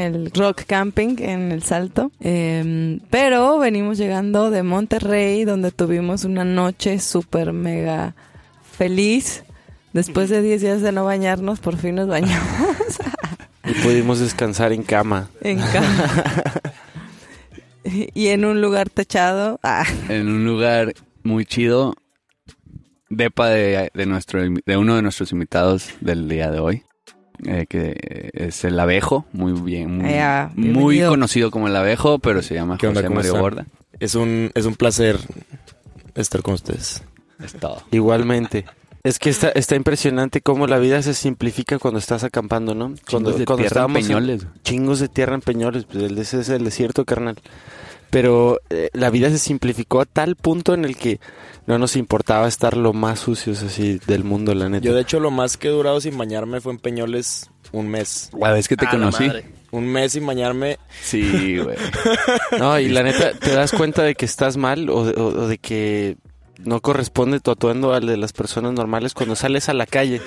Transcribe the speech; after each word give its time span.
El 0.00 0.30
Rock 0.32 0.64
Camping 0.66 1.16
en 1.18 1.52
El 1.52 1.62
Salto, 1.62 2.10
eh, 2.20 2.98
pero 3.10 3.58
venimos 3.58 3.98
llegando 3.98 4.50
de 4.50 4.62
Monterrey, 4.62 5.44
donde 5.44 5.70
tuvimos 5.70 6.24
una 6.24 6.44
noche 6.44 6.98
súper 6.98 7.52
mega 7.52 8.14
feliz. 8.72 9.44
Después 9.92 10.30
de 10.30 10.40
10 10.40 10.60
días 10.60 10.82
de 10.82 10.92
no 10.92 11.04
bañarnos, 11.04 11.60
por 11.60 11.76
fin 11.76 11.96
nos 11.96 12.08
bañamos 12.08 12.48
Y 13.64 13.74
pudimos 13.82 14.20
descansar 14.20 14.72
en 14.72 14.82
cama. 14.82 15.28
en 15.42 15.58
cama. 15.58 16.10
y 17.84 18.28
en 18.28 18.44
un 18.44 18.60
lugar 18.60 18.88
techado. 18.88 19.60
Ah, 19.62 19.84
en 20.08 20.28
un 20.28 20.44
lugar 20.44 20.94
muy 21.22 21.44
chido. 21.44 21.94
Depa 23.08 23.48
de, 23.48 23.90
de, 23.92 24.06
nuestro, 24.06 24.40
de 24.40 24.76
uno 24.76 24.96
de 24.96 25.02
nuestros 25.02 25.32
invitados 25.32 25.90
del 26.00 26.28
día 26.28 26.50
de 26.50 26.60
hoy. 26.60 26.84
Eh, 27.46 27.66
que 27.68 28.30
es 28.32 28.64
el 28.64 28.78
abejo, 28.78 29.26
muy 29.32 29.52
bien, 29.52 29.98
muy, 29.98 30.10
Ya, 30.10 30.50
muy 30.54 31.00
conocido 31.00 31.50
como 31.50 31.68
el 31.68 31.76
abejo, 31.76 32.18
pero 32.18 32.42
se 32.42 32.54
llama. 32.54 32.76
José 32.80 33.02
¿Cómo 33.02 33.16
Mario? 33.16 33.36
Borda. 33.36 33.66
Es 33.98 34.14
un, 34.14 34.50
es 34.54 34.64
un 34.64 34.74
placer 34.74 35.18
estar 36.14 36.42
con 36.42 36.54
ustedes. 36.54 37.02
Es 37.42 37.54
todo. 37.54 37.82
Igualmente. 37.90 38.64
Es 39.02 39.18
que 39.18 39.30
está, 39.30 39.48
está 39.50 39.76
impresionante 39.76 40.42
cómo 40.42 40.66
la 40.66 40.78
vida 40.78 41.00
se 41.02 41.14
simplifica 41.14 41.78
cuando 41.78 41.98
estás 41.98 42.22
acampando, 42.22 42.74
¿no? 42.74 42.94
Cuando, 43.10 43.30
Chingos 43.30 43.38
de 43.38 43.44
cuando 43.46 43.64
tierra 43.66 43.86
en 43.86 44.40
chingos 44.62 45.00
de 45.00 45.08
tierra 45.08 45.34
en 45.34 45.40
Peñoles, 45.40 45.84
pues 45.84 46.04
el, 46.04 46.18
ese 46.18 46.40
es 46.40 46.50
el 46.50 46.64
desierto, 46.64 47.06
carnal. 47.06 47.36
Pero 48.10 48.60
eh, 48.70 48.90
la 48.92 49.10
vida 49.10 49.30
se 49.30 49.38
simplificó 49.38 50.00
a 50.00 50.04
tal 50.04 50.36
punto 50.36 50.74
en 50.74 50.84
el 50.84 50.96
que 50.96 51.20
no 51.66 51.78
nos 51.78 51.94
importaba 51.96 52.48
estar 52.48 52.76
lo 52.76 52.92
más 52.92 53.20
sucios 53.20 53.62
así 53.62 54.00
del 54.06 54.24
mundo, 54.24 54.54
la 54.54 54.68
neta. 54.68 54.84
Yo, 54.84 54.94
de 54.94 55.02
hecho, 55.02 55.20
lo 55.20 55.30
más 55.30 55.56
que 55.56 55.68
he 55.68 55.70
durado 55.70 56.00
sin 56.00 56.18
bañarme 56.18 56.60
fue 56.60 56.72
en 56.72 56.78
Peñoles 56.78 57.48
un 57.72 57.88
mes. 57.88 58.30
La 58.38 58.50
vez 58.52 58.66
que 58.66 58.76
te 58.76 58.86
Ah, 58.86 58.90
conocí. 58.90 59.30
Un 59.70 59.86
mes 59.86 60.12
sin 60.12 60.26
bañarme. 60.26 60.78
Sí, 61.02 61.58
güey. 61.58 61.76
No, 62.58 62.78
y 62.80 62.88
la 62.88 63.04
neta, 63.04 63.32
te 63.34 63.52
das 63.52 63.70
cuenta 63.70 64.02
de 64.02 64.16
que 64.16 64.24
estás 64.24 64.56
mal 64.56 64.90
o 64.90 65.04
de, 65.04 65.12
o- 65.20 65.26
o 65.26 65.46
de 65.46 65.58
que 65.58 66.16
no 66.58 66.80
corresponde 66.80 67.38
tu 67.40 67.52
atuendo 67.52 67.94
al 67.94 68.06
de 68.06 68.16
las 68.16 68.32
personas 68.32 68.72
normales 68.72 69.14
cuando 69.14 69.36
sales 69.36 69.68
a 69.68 69.74
la 69.74 69.86
calle. 69.86 70.20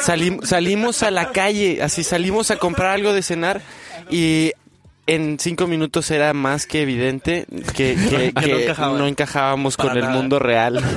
Salim- 0.00 0.42
salimos 0.44 1.02
a 1.02 1.10
la 1.10 1.32
calle, 1.32 1.82
así 1.82 2.04
salimos 2.04 2.52
a 2.52 2.56
comprar 2.56 2.90
algo 2.92 3.12
de 3.12 3.22
cenar 3.22 3.60
y 4.08 4.52
en 5.06 5.38
cinco 5.38 5.66
minutos 5.66 6.10
era 6.10 6.32
más 6.32 6.66
que 6.66 6.82
evidente 6.82 7.46
que, 7.76 7.94
que- 8.10 8.32
no 8.34 8.40
que 8.42 8.62
encajaban. 8.64 8.98
no 8.98 9.06
encajábamos 9.06 9.76
Para 9.76 9.90
con 9.90 9.98
el 9.98 10.08
mundo 10.10 10.38
real. 10.38 10.80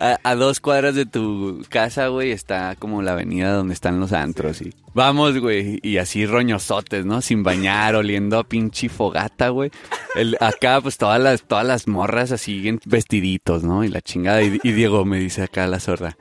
A, 0.00 0.18
a 0.24 0.34
dos 0.34 0.58
cuadras 0.58 0.96
de 0.96 1.06
tu 1.06 1.64
casa, 1.68 2.08
güey, 2.08 2.32
está 2.32 2.74
como 2.76 3.00
la 3.00 3.12
avenida 3.12 3.52
donde 3.52 3.74
están 3.74 4.00
los 4.00 4.12
antros 4.12 4.60
y 4.60 4.74
vamos, 4.92 5.38
güey, 5.38 5.78
y 5.82 5.98
así 5.98 6.26
roñosotes, 6.26 7.04
¿no? 7.06 7.20
Sin 7.22 7.44
bañar, 7.44 7.94
oliendo 7.94 8.38
a 8.40 8.44
pinche 8.44 8.88
fogata, 8.88 9.50
güey. 9.50 9.70
El, 10.16 10.36
acá, 10.40 10.80
pues 10.80 10.98
todas 10.98 11.20
las, 11.20 11.42
todas 11.44 11.64
las 11.64 11.86
morras 11.86 12.32
así 12.32 12.66
en 12.66 12.80
vestiditos, 12.86 13.62
¿no? 13.62 13.84
Y 13.84 13.88
la 13.88 14.00
chingada. 14.00 14.42
Y, 14.42 14.58
y 14.64 14.72
Diego 14.72 15.04
me 15.04 15.20
dice 15.20 15.44
acá 15.44 15.68
la 15.68 15.78
sorda. 15.78 16.16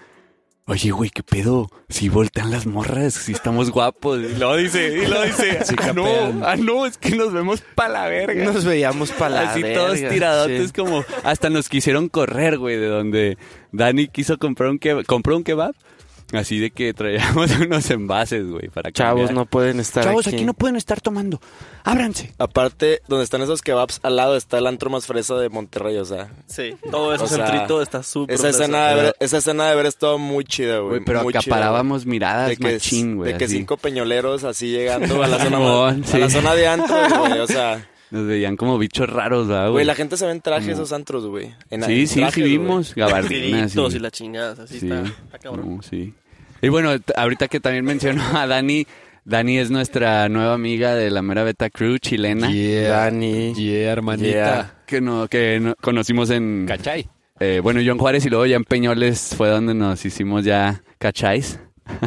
Oye, 0.65 0.91
güey, 0.91 1.09
¿qué 1.09 1.23
pedo? 1.23 1.69
Si 1.89 2.07
voltean 2.07 2.49
las 2.49 2.65
morras, 2.65 3.13
si 3.15 3.33
estamos 3.33 3.69
guapos. 3.69 4.21
Y 4.21 4.37
lo 4.37 4.55
dice, 4.55 4.97
y 4.97 5.07
lo 5.07 5.21
dice. 5.23 5.59
ah, 5.77 5.91
no, 5.93 6.05
ah, 6.45 6.55
no, 6.55 6.85
es 6.85 6.97
que 6.97 7.17
nos 7.17 7.33
vemos 7.33 7.61
pa' 7.75 7.89
la 7.89 8.07
verga. 8.07 8.45
Nos 8.45 8.63
veíamos 8.63 9.11
para 9.11 9.35
la 9.35 9.51
Así 9.51 9.61
verga, 9.61 9.81
todos 9.81 9.99
tiradotes 9.99 10.67
sí. 10.67 10.73
como 10.73 11.03
hasta 11.25 11.49
nos 11.49 11.67
quisieron 11.67 12.07
correr, 12.07 12.57
güey, 12.57 12.77
de 12.77 12.87
donde 12.87 13.37
Dani 13.73 14.07
quiso 14.07 14.37
comprar 14.37 14.69
un 14.69 14.79
kebab, 14.79 15.05
compró 15.05 15.35
un 15.35 15.43
kebab. 15.43 15.75
Así 16.33 16.59
de 16.59 16.71
que 16.71 16.93
traíamos 16.93 17.51
unos 17.59 17.89
envases, 17.91 18.47
güey, 18.49 18.67
para 18.69 18.91
Chavos 18.91 19.27
cambiar. 19.27 19.35
no 19.35 19.45
pueden 19.45 19.79
estar 19.79 20.03
Chavos, 20.03 20.25
aquí. 20.27 20.37
aquí 20.37 20.45
no 20.45 20.53
pueden 20.53 20.75
estar 20.75 20.99
tomando. 20.99 21.39
Ábranse. 21.83 22.33
Aparte, 22.39 23.01
donde 23.07 23.23
están 23.23 23.41
esos 23.41 23.61
kebabs, 23.61 23.99
al 24.03 24.15
lado 24.15 24.35
está 24.35 24.57
el 24.57 24.65
antro 24.67 24.89
más 24.89 25.05
fresa 25.05 25.35
de 25.35 25.49
Monterrey, 25.49 25.97
o 25.97 26.05
sea. 26.05 26.31
Sí, 26.47 26.75
todo 26.89 27.13
eso 27.13 27.25
O 27.25 27.27
sea, 27.27 27.45
centrito 27.47 27.81
está 27.81 28.01
súper. 28.03 28.33
Esa 28.35 28.49
escena, 28.49 28.87
de 28.89 28.95
ver, 28.95 29.15
esa 29.19 29.37
escena 29.37 29.69
de 29.69 29.75
ver 29.75 29.85
estado 29.85 30.17
muy 30.17 30.43
chida, 30.43 30.79
güey. 30.79 30.89
Güey, 30.89 31.01
pero 31.05 31.23
muy 31.23 31.33
chida, 31.33 31.39
acaparábamos 31.41 32.05
miradas 32.05 32.45
güey. 32.47 32.55
de 32.57 32.63
que, 32.67 32.73
machín, 32.73 33.15
güey. 33.17 33.31
de 33.33 33.37
que 33.37 33.45
así. 33.45 33.55
cinco 33.57 33.77
peñoleros 33.77 34.43
así 34.43 34.71
llegando 34.71 35.21
a 35.21 35.27
la 35.27 35.37
zona, 35.43 35.57
a 35.89 36.17
la 36.17 36.29
zona 36.29 36.55
de 36.55 36.67
antros, 36.67 37.13
güey. 37.19 37.39
O 37.39 37.47
sea, 37.47 37.87
Nos 38.11 38.25
veían 38.27 38.55
como 38.57 38.77
bichos 38.77 39.09
raros, 39.09 39.47
¿verdad, 39.47 39.63
güey, 39.63 39.71
güey? 39.73 39.85
la 39.85 39.95
gente 39.95 40.17
se 40.17 40.25
ve 40.25 40.31
en 40.31 40.41
traje 40.41 40.71
esos 40.71 40.93
antros, 40.93 41.25
güey. 41.27 41.53
En- 41.69 41.83
Sí, 41.83 42.01
en 42.01 42.07
sí, 42.07 42.19
trajes, 42.19 42.35
sí 42.35 42.41
vimos. 42.43 42.95
Gabardinas. 42.95 43.75
Y- 43.75 43.79
y 43.79 43.99
la 43.99 44.11
chingada, 44.11 44.63
así 44.63 44.79
Sí. 44.79 44.85
está, 44.87 45.01
está 45.03 45.39
cabrón. 45.39 45.77
No, 45.77 45.81
sí. 45.81 46.13
Y 46.63 46.69
bueno, 46.69 46.91
ahorita 47.15 47.47
que 47.49 47.59
también 47.59 47.85
mencionó 47.85 48.23
a 48.37 48.47
Dani, 48.47 48.87
Dani 49.25 49.57
es 49.59 49.69
nuestra 49.69 50.27
nueva 50.29 50.53
amiga 50.53 50.95
de 50.95 51.11
la 51.11 51.21
Mera 51.21 51.43
Beta 51.43 51.69
Crew 51.69 51.97
chilena. 51.99 52.49
Yeah. 52.49 52.89
Dani. 52.89 53.53
Yeah, 53.53 53.91
hermanita. 53.91 54.27
Yeah. 54.27 54.75
Que, 54.87 55.01
no, 55.01 55.27
que 55.27 55.59
no- 55.59 55.75
conocimos 55.75 56.29
en... 56.29 56.65
¿Cachai? 56.67 57.07
eh, 57.39 57.59
bueno, 57.61 57.81
John 57.85 57.97
Juárez 57.97 58.25
y 58.25 58.29
luego 58.29 58.45
ya 58.45 58.55
en 58.55 58.63
Peñoles 58.63 59.33
fue 59.35 59.49
donde 59.49 59.73
nos 59.73 60.05
hicimos 60.05 60.45
ya 60.45 60.81
cachais. 60.97 61.59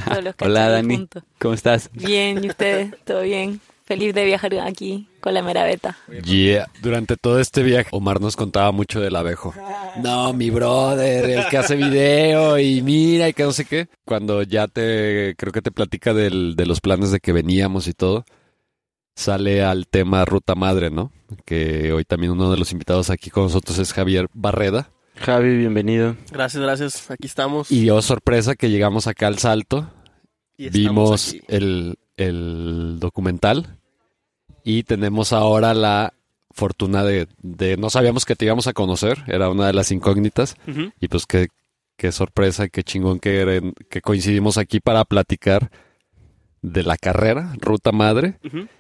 Todos 0.08 0.24
los 0.24 0.34
Hola 0.40 0.68
Dani. 0.70 1.06
¿cómo 1.38 1.52
estás? 1.54 1.90
Bien, 1.92 2.42
¿y 2.42 2.48
ustedes? 2.48 2.92
¿Todo 3.04 3.22
bien? 3.22 3.60
Feliz 3.86 4.12
de 4.14 4.24
viajar 4.24 4.52
aquí 4.58 5.08
con 5.20 5.32
la 5.32 5.42
mera 5.42 5.62
beta. 5.62 5.96
Yeah. 6.24 6.66
Durante 6.82 7.16
todo 7.16 7.38
este 7.38 7.62
viaje, 7.62 7.88
Omar 7.92 8.20
nos 8.20 8.34
contaba 8.34 8.72
mucho 8.72 9.00
del 9.00 9.14
abejo. 9.14 9.54
No, 10.02 10.32
mi 10.32 10.50
brother, 10.50 11.30
el 11.30 11.46
que 11.46 11.56
hace 11.56 11.76
video 11.76 12.58
y 12.58 12.82
mira 12.82 13.28
y 13.28 13.32
que 13.32 13.44
no 13.44 13.52
sé 13.52 13.64
qué. 13.64 13.86
Cuando 14.04 14.42
ya 14.42 14.66
te, 14.66 15.36
creo 15.38 15.52
que 15.52 15.62
te 15.62 15.70
platica 15.70 16.12
del, 16.12 16.56
de 16.56 16.66
los 16.66 16.80
planes 16.80 17.12
de 17.12 17.20
que 17.20 17.32
veníamos 17.32 17.86
y 17.86 17.92
todo, 17.92 18.24
sale 19.14 19.62
al 19.62 19.86
tema 19.86 20.24
Ruta 20.24 20.56
Madre, 20.56 20.90
¿no? 20.90 21.12
Que 21.44 21.92
hoy 21.92 22.04
también 22.04 22.32
uno 22.32 22.50
de 22.50 22.56
los 22.56 22.72
invitados 22.72 23.10
aquí 23.10 23.30
con 23.30 23.44
nosotros 23.44 23.78
es 23.78 23.92
Javier 23.92 24.26
Barreda. 24.34 24.90
Javi, 25.14 25.56
bienvenido. 25.56 26.16
Gracias, 26.32 26.60
gracias. 26.60 27.10
Aquí 27.12 27.28
estamos. 27.28 27.70
Y 27.70 27.82
dio 27.82 28.02
sorpresa 28.02 28.56
que 28.56 28.68
llegamos 28.68 29.06
acá 29.06 29.28
al 29.28 29.38
Salto, 29.38 29.88
y 30.58 30.70
vimos 30.70 31.28
aquí. 31.28 31.40
el, 31.46 31.98
el 32.16 32.98
documental 32.98 33.78
y 34.64 34.82
tenemos 34.84 35.32
ahora 35.32 35.74
la 35.74 36.12
fortuna 36.50 37.04
de, 37.04 37.28
de- 37.42 37.76
no 37.76 37.90
sabíamos 37.90 38.24
que 38.24 38.34
te 38.36 38.46
íbamos 38.46 38.66
a 38.66 38.72
conocer, 38.72 39.22
era 39.26 39.50
una 39.50 39.66
de 39.66 39.72
las 39.74 39.90
incógnitas 39.92 40.56
y 41.00 41.08
pues 41.08 41.26
qué, 41.26 41.48
qué 41.96 42.12
sorpresa, 42.12 42.68
qué 42.68 42.82
chingón 42.82 43.18
que, 43.20 43.44
eren- 43.44 43.74
que 43.90 44.00
coincidimos 44.00 44.56
aquí 44.58 44.80
para 44.80 45.04
platicar 45.04 45.70
de 46.62 46.82
la 46.82 46.96
carrera, 46.96 47.52
Ruta 47.60 47.92
Madre 47.92 48.38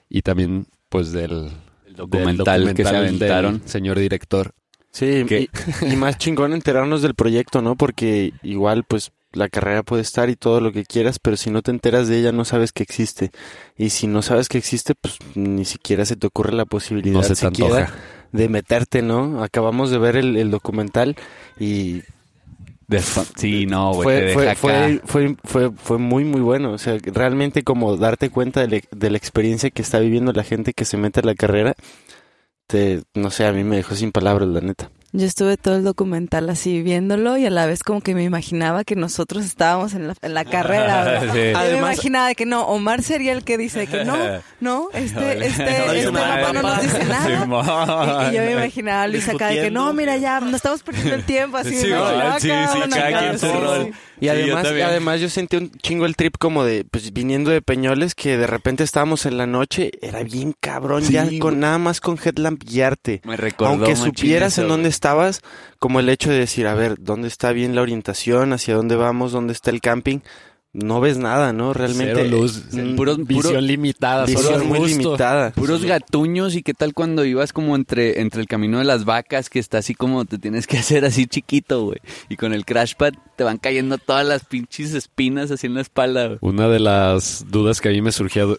y 0.08 0.22
también 0.22 0.66
pues 0.88 1.12
del, 1.12 1.50
El 1.86 1.94
documental, 1.96 2.74
que 2.74 2.84
se 2.84 2.92
del 2.92 2.96
aventaron. 3.02 3.62
señor 3.66 3.98
director. 3.98 4.52
Sí, 4.90 5.24
y, 5.28 5.92
y 5.92 5.96
más 5.96 6.16
chingón 6.16 6.54
enterarnos 6.54 7.02
del 7.02 7.14
proyecto, 7.14 7.60
¿no? 7.60 7.76
Porque 7.76 8.32
igual, 8.42 8.84
pues, 8.84 9.12
la 9.36 9.48
carrera 9.48 9.82
puede 9.82 10.02
estar 10.02 10.30
y 10.30 10.36
todo 10.36 10.60
lo 10.60 10.72
que 10.72 10.84
quieras, 10.84 11.18
pero 11.20 11.36
si 11.36 11.50
no 11.50 11.62
te 11.62 11.70
enteras 11.70 12.08
de 12.08 12.18
ella, 12.18 12.32
no 12.32 12.44
sabes 12.44 12.72
que 12.72 12.82
existe. 12.82 13.30
Y 13.76 13.90
si 13.90 14.06
no 14.06 14.22
sabes 14.22 14.48
que 14.48 14.58
existe, 14.58 14.94
pues, 14.94 15.18
ni 15.34 15.64
siquiera 15.64 16.04
se 16.04 16.16
te 16.16 16.26
ocurre 16.26 16.52
la 16.52 16.64
posibilidad 16.64 17.14
No 17.16 17.22
se 17.22 17.30
te 17.30 17.36
siquiera 17.36 17.92
de 18.32 18.48
meterte, 18.48 19.02
¿no? 19.02 19.42
Acabamos 19.42 19.90
de 19.90 19.98
ver 19.98 20.16
el, 20.16 20.36
el 20.36 20.50
documental 20.50 21.16
y 21.58 22.02
sí, 23.36 23.66
no, 23.66 23.92
güey. 23.94 24.04
fue, 24.04 24.32
fue, 24.34 24.54
fue, 24.54 25.00
fue, 25.04 25.36
fue, 25.44 25.70
fue 25.76 25.98
muy, 25.98 26.24
muy 26.24 26.40
bueno. 26.40 26.72
O 26.72 26.78
sea, 26.78 26.98
realmente 27.04 27.62
como 27.64 27.96
darte 27.96 28.30
cuenta 28.30 28.60
de, 28.66 28.68
la- 28.68 28.96
de 28.98 29.10
la 29.10 29.16
experiencia 29.16 29.70
que 29.70 29.82
está 29.82 29.98
viviendo 29.98 30.32
la 30.32 30.44
gente 30.44 30.72
que 30.72 30.84
se 30.84 30.96
mete 30.96 31.20
a 31.20 31.24
la 31.24 31.34
carrera, 31.34 31.74
te, 32.66 33.02
no 33.14 33.30
sé, 33.30 33.46
a 33.46 33.52
mí 33.52 33.64
me 33.64 33.76
dejó 33.76 33.94
sin 33.94 34.12
palabras, 34.12 34.48
la 34.48 34.60
neta. 34.60 34.90
Yo 35.18 35.24
estuve 35.26 35.56
todo 35.56 35.76
el 35.76 35.82
documental 35.84 36.50
así 36.50 36.82
viéndolo 36.82 37.38
y 37.38 37.46
a 37.46 37.50
la 37.50 37.64
vez 37.64 37.82
como 37.82 38.02
que 38.02 38.14
me 38.14 38.22
imaginaba 38.22 38.84
que 38.84 38.96
nosotros 38.96 39.46
estábamos 39.46 39.94
en 39.94 40.08
la, 40.08 40.14
en 40.20 40.34
la 40.34 40.44
carrera. 40.44 41.20
Sí. 41.22 41.26
Yo 41.28 41.32
me 41.32 41.54
Además- 41.54 41.78
imaginaba 41.94 42.28
de 42.28 42.34
que 42.34 42.44
no, 42.44 42.66
Omar 42.66 43.02
sería 43.02 43.32
el 43.32 43.42
que 43.42 43.56
dice 43.56 43.86
que 43.86 44.04
no, 44.04 44.14
no, 44.60 44.88
este, 44.92 45.46
este, 45.46 45.64
No 45.64 45.92
este 45.92 46.10
mapa 46.12 46.52
no 46.52 46.60
nos 46.60 46.70
papá. 46.72 46.82
dice 46.82 47.04
nada. 47.04 48.28
Y, 48.30 48.34
y 48.34 48.36
yo 48.36 48.42
me 48.42 48.52
imaginaba 48.52 49.02
a 49.04 49.08
Luis 49.08 49.26
acá 49.26 49.46
de 49.48 49.62
que 49.62 49.70
no, 49.70 49.90
mira 49.94 50.18
ya, 50.18 50.40
no 50.40 50.54
estamos 50.54 50.82
perdiendo 50.82 51.14
el 51.14 51.24
tiempo 51.24 51.56
así. 51.56 51.74
Sí, 51.76 51.88
¿no? 51.88 52.38
sí, 52.38 52.48
cada 52.48 53.18
quien 53.18 53.38
su 53.38 53.46
sí, 53.46 53.52
rol. 53.58 53.92
Y 54.18 54.20
Sí, 54.20 54.26
yo 54.26 54.32
además, 54.32 54.66
además 54.66 55.20
yo 55.20 55.28
sentí 55.28 55.56
un 55.56 55.70
chingo 55.70 56.06
el 56.06 56.16
trip 56.16 56.36
como 56.38 56.64
de, 56.64 56.84
pues 56.84 57.12
viniendo 57.12 57.50
de 57.50 57.60
Peñoles, 57.62 58.14
que 58.14 58.36
de 58.36 58.46
repente 58.46 58.82
estábamos 58.82 59.26
en 59.26 59.36
la 59.36 59.46
noche, 59.46 59.90
era 60.00 60.22
bien 60.22 60.54
cabrón, 60.58 61.04
Sí, 61.04 61.12
ya 61.12 61.28
con 61.38 61.60
nada 61.60 61.78
más 61.78 62.00
con 62.00 62.18
headlamp 62.22 62.62
guiarte. 62.64 63.20
Me 63.24 63.36
recordó 63.36 63.72
Aunque 63.72 63.96
supieras 63.96 64.54
eso, 64.54 64.62
en 64.62 64.68
dónde 64.68 64.88
estabas, 64.88 65.42
como 65.78 66.00
el 66.00 66.08
hecho 66.08 66.30
de 66.30 66.38
decir, 66.38 66.66
a 66.66 66.74
ver, 66.74 66.96
¿dónde 66.98 67.28
está 67.28 67.52
bien 67.52 67.74
la 67.74 67.82
orientación? 67.82 68.52
¿Hacia 68.52 68.74
dónde 68.74 68.96
vamos? 68.96 69.32
¿Dónde 69.32 69.52
está 69.52 69.70
el 69.70 69.80
camping? 69.80 70.20
No 70.78 71.00
ves 71.00 71.16
nada, 71.16 71.54
¿no? 71.54 71.72
Realmente. 71.72 72.14
Cero 72.16 72.28
luz, 72.36 72.64
mm, 72.70 72.96
puro- 72.96 73.16
visión 73.16 73.42
puro- 73.54 73.60
limitada, 73.62 74.26
solo 74.26 74.38
visión 74.58 74.66
muy 74.68 74.88
limitada. 74.88 75.50
Puros 75.52 75.84
gatuños 75.84 76.54
y 76.54 76.62
qué 76.62 76.74
tal 76.74 76.92
cuando 76.92 77.24
ibas 77.24 77.54
como 77.54 77.74
entre, 77.76 78.20
entre 78.20 78.42
el 78.42 78.46
camino 78.46 78.78
de 78.78 78.84
las 78.84 79.06
vacas 79.06 79.48
que 79.48 79.58
está 79.58 79.78
así 79.78 79.94
como 79.94 80.26
te 80.26 80.36
tienes 80.38 80.66
que 80.66 80.76
hacer 80.78 81.06
así 81.06 81.26
chiquito, 81.26 81.84
güey. 81.84 81.98
Y 82.28 82.36
con 82.36 82.52
el 82.52 82.66
crash 82.66 82.92
pad 82.94 83.14
te 83.36 83.44
van 83.44 83.56
cayendo 83.56 83.96
todas 83.96 84.26
las 84.26 84.44
pinches 84.44 84.92
espinas 84.92 85.50
así 85.50 85.66
en 85.66 85.74
la 85.74 85.80
espalda, 85.80 86.26
güey. 86.26 86.38
Una 86.42 86.68
de 86.68 86.80
las 86.80 87.46
dudas 87.50 87.80
que 87.80 87.88
a 87.88 87.92
mí 87.92 88.02
me 88.02 88.12
surgía 88.12 88.42
du- 88.44 88.58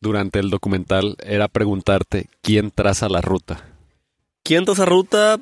durante 0.00 0.38
el 0.38 0.50
documental 0.50 1.16
era 1.24 1.48
preguntarte 1.48 2.28
quién 2.42 2.70
traza 2.70 3.08
la 3.08 3.22
ruta. 3.22 3.64
¿Quién 4.44 4.64
traza 4.64 4.84
ruta? 4.84 5.40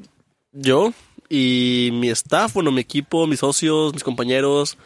Yo 0.52 0.94
y 1.28 1.90
mi 1.92 2.08
staff, 2.10 2.54
bueno, 2.54 2.70
mi 2.70 2.80
equipo, 2.80 3.26
mis 3.26 3.40
socios, 3.40 3.92
mis 3.92 4.04
compañeros. 4.04 4.78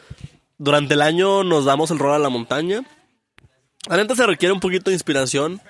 Durante 0.58 0.94
el 0.94 1.02
año 1.02 1.44
nos 1.44 1.64
damos 1.64 1.90
el 1.90 1.98
rol 1.98 2.14
a 2.14 2.18
la 2.18 2.28
montaña. 2.28 2.84
La 3.88 3.96
neta 3.96 4.16
se 4.16 4.26
requiere 4.26 4.52
un 4.52 4.60
poquito 4.60 4.90
de 4.90 4.96
inspiración 4.96 5.60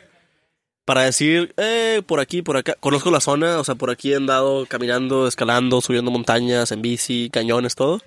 para 0.87 1.03
decir, 1.03 1.53
eh, 1.59 2.03
por 2.07 2.19
aquí, 2.19 2.41
por 2.41 2.57
acá. 2.57 2.75
Conozco 2.81 3.11
la 3.11 3.21
zona, 3.21 3.59
o 3.59 3.65
sea, 3.65 3.75
por 3.75 3.91
aquí 3.91 4.13
he 4.13 4.17
andado 4.17 4.65
caminando, 4.65 5.29
escalando, 5.29 5.83
subiendo 5.83 6.11
montañas, 6.11 6.73
en 6.73 6.81
bici, 6.81 7.29
cañones, 7.31 7.75
todo. 7.75 8.01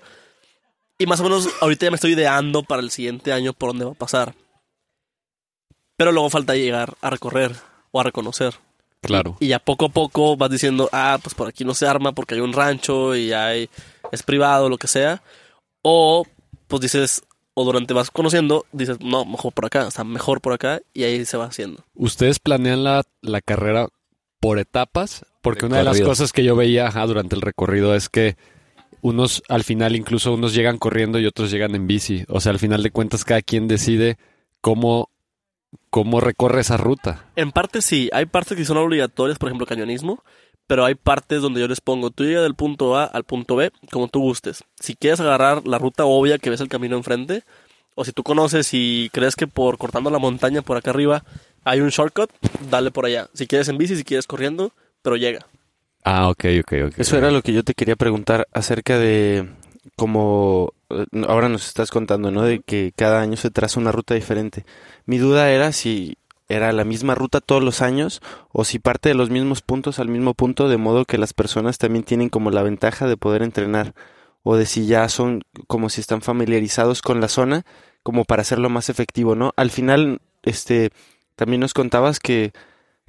Y 0.98 1.06
más 1.06 1.20
o 1.20 1.22
menos 1.22 1.48
ahorita 1.60 1.86
ya 1.86 1.90
me 1.92 1.94
estoy 1.94 2.12
ideando 2.14 2.64
para 2.64 2.82
el 2.82 2.90
siguiente 2.90 3.32
año 3.32 3.52
por 3.52 3.70
dónde 3.70 3.84
va 3.84 3.92
a 3.92 3.94
pasar. 3.94 4.34
Pero 5.96 6.10
luego 6.10 6.30
falta 6.30 6.56
llegar 6.56 6.94
a 7.00 7.10
recorrer 7.10 7.54
o 7.92 8.00
a 8.00 8.02
reconocer. 8.02 8.54
Claro. 9.00 9.36
Y 9.38 9.48
ya 9.48 9.60
poco 9.60 9.86
a 9.86 9.88
poco 9.88 10.36
vas 10.36 10.50
diciendo, 10.50 10.88
ah, 10.92 11.18
pues 11.22 11.34
por 11.34 11.46
aquí 11.46 11.64
no 11.64 11.74
se 11.74 11.86
arma 11.86 12.12
porque 12.12 12.34
hay 12.34 12.40
un 12.40 12.52
rancho 12.52 13.14
y 13.14 13.32
hay, 13.32 13.70
es 14.10 14.24
privado, 14.24 14.68
lo 14.68 14.78
que 14.78 14.88
sea. 14.88 15.22
O 15.82 16.26
pues 16.72 16.80
dices, 16.80 17.22
o 17.52 17.66
durante 17.66 17.92
vas 17.92 18.10
conociendo, 18.10 18.64
dices, 18.72 18.98
no, 19.02 19.26
mejor 19.26 19.52
por 19.52 19.66
acá, 19.66 19.88
o 19.88 19.90
sea, 19.90 20.04
mejor 20.04 20.40
por 20.40 20.54
acá, 20.54 20.80
y 20.94 21.02
ahí 21.02 21.22
se 21.26 21.36
va 21.36 21.44
haciendo. 21.44 21.84
¿Ustedes 21.94 22.38
planean 22.38 22.82
la, 22.82 23.02
la 23.20 23.42
carrera 23.42 23.88
por 24.40 24.58
etapas? 24.58 25.26
Porque 25.42 25.66
una 25.66 25.76
de 25.76 25.84
las 25.84 26.00
cosas 26.00 26.32
que 26.32 26.44
yo 26.44 26.56
veía 26.56 26.86
ajá, 26.86 27.04
durante 27.04 27.34
el 27.34 27.42
recorrido 27.42 27.94
es 27.94 28.08
que 28.08 28.38
unos 29.02 29.42
al 29.50 29.64
final 29.64 29.94
incluso 29.96 30.32
unos 30.32 30.54
llegan 30.54 30.78
corriendo 30.78 31.18
y 31.18 31.26
otros 31.26 31.50
llegan 31.50 31.74
en 31.74 31.86
bici. 31.86 32.24
O 32.28 32.40
sea, 32.40 32.52
al 32.52 32.58
final 32.58 32.82
de 32.82 32.90
cuentas 32.90 33.26
cada 33.26 33.42
quien 33.42 33.68
decide 33.68 34.16
cómo, 34.62 35.10
cómo 35.90 36.20
recorre 36.20 36.62
esa 36.62 36.78
ruta. 36.78 37.26
En 37.36 37.52
parte 37.52 37.82
sí, 37.82 38.08
hay 38.14 38.24
partes 38.24 38.56
que 38.56 38.64
son 38.64 38.78
obligatorias, 38.78 39.38
por 39.38 39.50
ejemplo, 39.50 39.66
cañonismo, 39.66 40.24
pero 40.66 40.84
hay 40.84 40.94
partes 40.94 41.42
donde 41.42 41.60
yo 41.60 41.68
les 41.68 41.80
pongo, 41.80 42.10
tú 42.10 42.24
llega 42.24 42.42
del 42.42 42.54
punto 42.54 42.96
A 42.96 43.04
al 43.04 43.24
punto 43.24 43.56
B, 43.56 43.72
como 43.90 44.08
tú 44.08 44.20
gustes. 44.20 44.64
Si 44.80 44.94
quieres 44.94 45.20
agarrar 45.20 45.66
la 45.66 45.78
ruta 45.78 46.04
obvia 46.04 46.38
que 46.38 46.50
ves 46.50 46.60
el 46.60 46.68
camino 46.68 46.96
enfrente, 46.96 47.44
o 47.94 48.04
si 48.04 48.12
tú 48.12 48.22
conoces 48.22 48.70
y 48.72 49.10
crees 49.12 49.36
que 49.36 49.46
por 49.46 49.78
cortando 49.78 50.10
la 50.10 50.18
montaña 50.18 50.62
por 50.62 50.76
acá 50.76 50.90
arriba 50.90 51.24
hay 51.64 51.80
un 51.80 51.90
shortcut, 51.90 52.30
dale 52.70 52.90
por 52.90 53.06
allá. 53.06 53.28
Si 53.34 53.46
quieres 53.46 53.68
en 53.68 53.78
bici, 53.78 53.96
si 53.96 54.04
quieres 54.04 54.26
corriendo, 54.26 54.72
pero 55.02 55.16
llega. 55.16 55.46
Ah, 56.04 56.28
ok, 56.28 56.44
ok, 56.60 56.72
ok. 56.86 56.94
Eso 56.98 57.16
era 57.16 57.30
lo 57.30 57.42
que 57.42 57.52
yo 57.52 57.62
te 57.62 57.74
quería 57.74 57.96
preguntar 57.96 58.48
acerca 58.52 58.98
de 58.98 59.48
cómo 59.96 60.72
eh, 60.90 61.06
ahora 61.28 61.48
nos 61.48 61.66
estás 61.68 61.90
contando, 61.90 62.30
¿no? 62.30 62.42
De 62.42 62.60
que 62.60 62.92
cada 62.96 63.20
año 63.20 63.36
se 63.36 63.50
traza 63.50 63.78
una 63.78 63.92
ruta 63.92 64.14
diferente. 64.14 64.64
Mi 65.06 65.18
duda 65.18 65.50
era 65.50 65.72
si 65.72 66.16
era 66.54 66.72
la 66.72 66.84
misma 66.84 67.14
ruta 67.14 67.40
todos 67.40 67.62
los 67.62 67.82
años 67.82 68.20
o 68.52 68.64
si 68.64 68.78
parte 68.78 69.08
de 69.08 69.14
los 69.14 69.30
mismos 69.30 69.62
puntos 69.62 69.98
al 69.98 70.08
mismo 70.08 70.34
punto, 70.34 70.68
de 70.68 70.76
modo 70.76 71.04
que 71.04 71.18
las 71.18 71.32
personas 71.32 71.78
también 71.78 72.04
tienen 72.04 72.28
como 72.28 72.50
la 72.50 72.62
ventaja 72.62 73.06
de 73.06 73.16
poder 73.16 73.42
entrenar 73.42 73.94
o 74.42 74.56
de 74.56 74.66
si 74.66 74.86
ya 74.86 75.08
son 75.08 75.42
como 75.66 75.88
si 75.88 76.00
están 76.00 76.20
familiarizados 76.22 77.02
con 77.02 77.20
la 77.20 77.28
zona 77.28 77.64
como 78.02 78.24
para 78.24 78.42
hacerlo 78.42 78.68
más 78.68 78.88
efectivo, 78.88 79.34
¿no? 79.36 79.52
Al 79.56 79.70
final, 79.70 80.20
este, 80.42 80.90
también 81.36 81.60
nos 81.60 81.74
contabas 81.74 82.18
que 82.18 82.52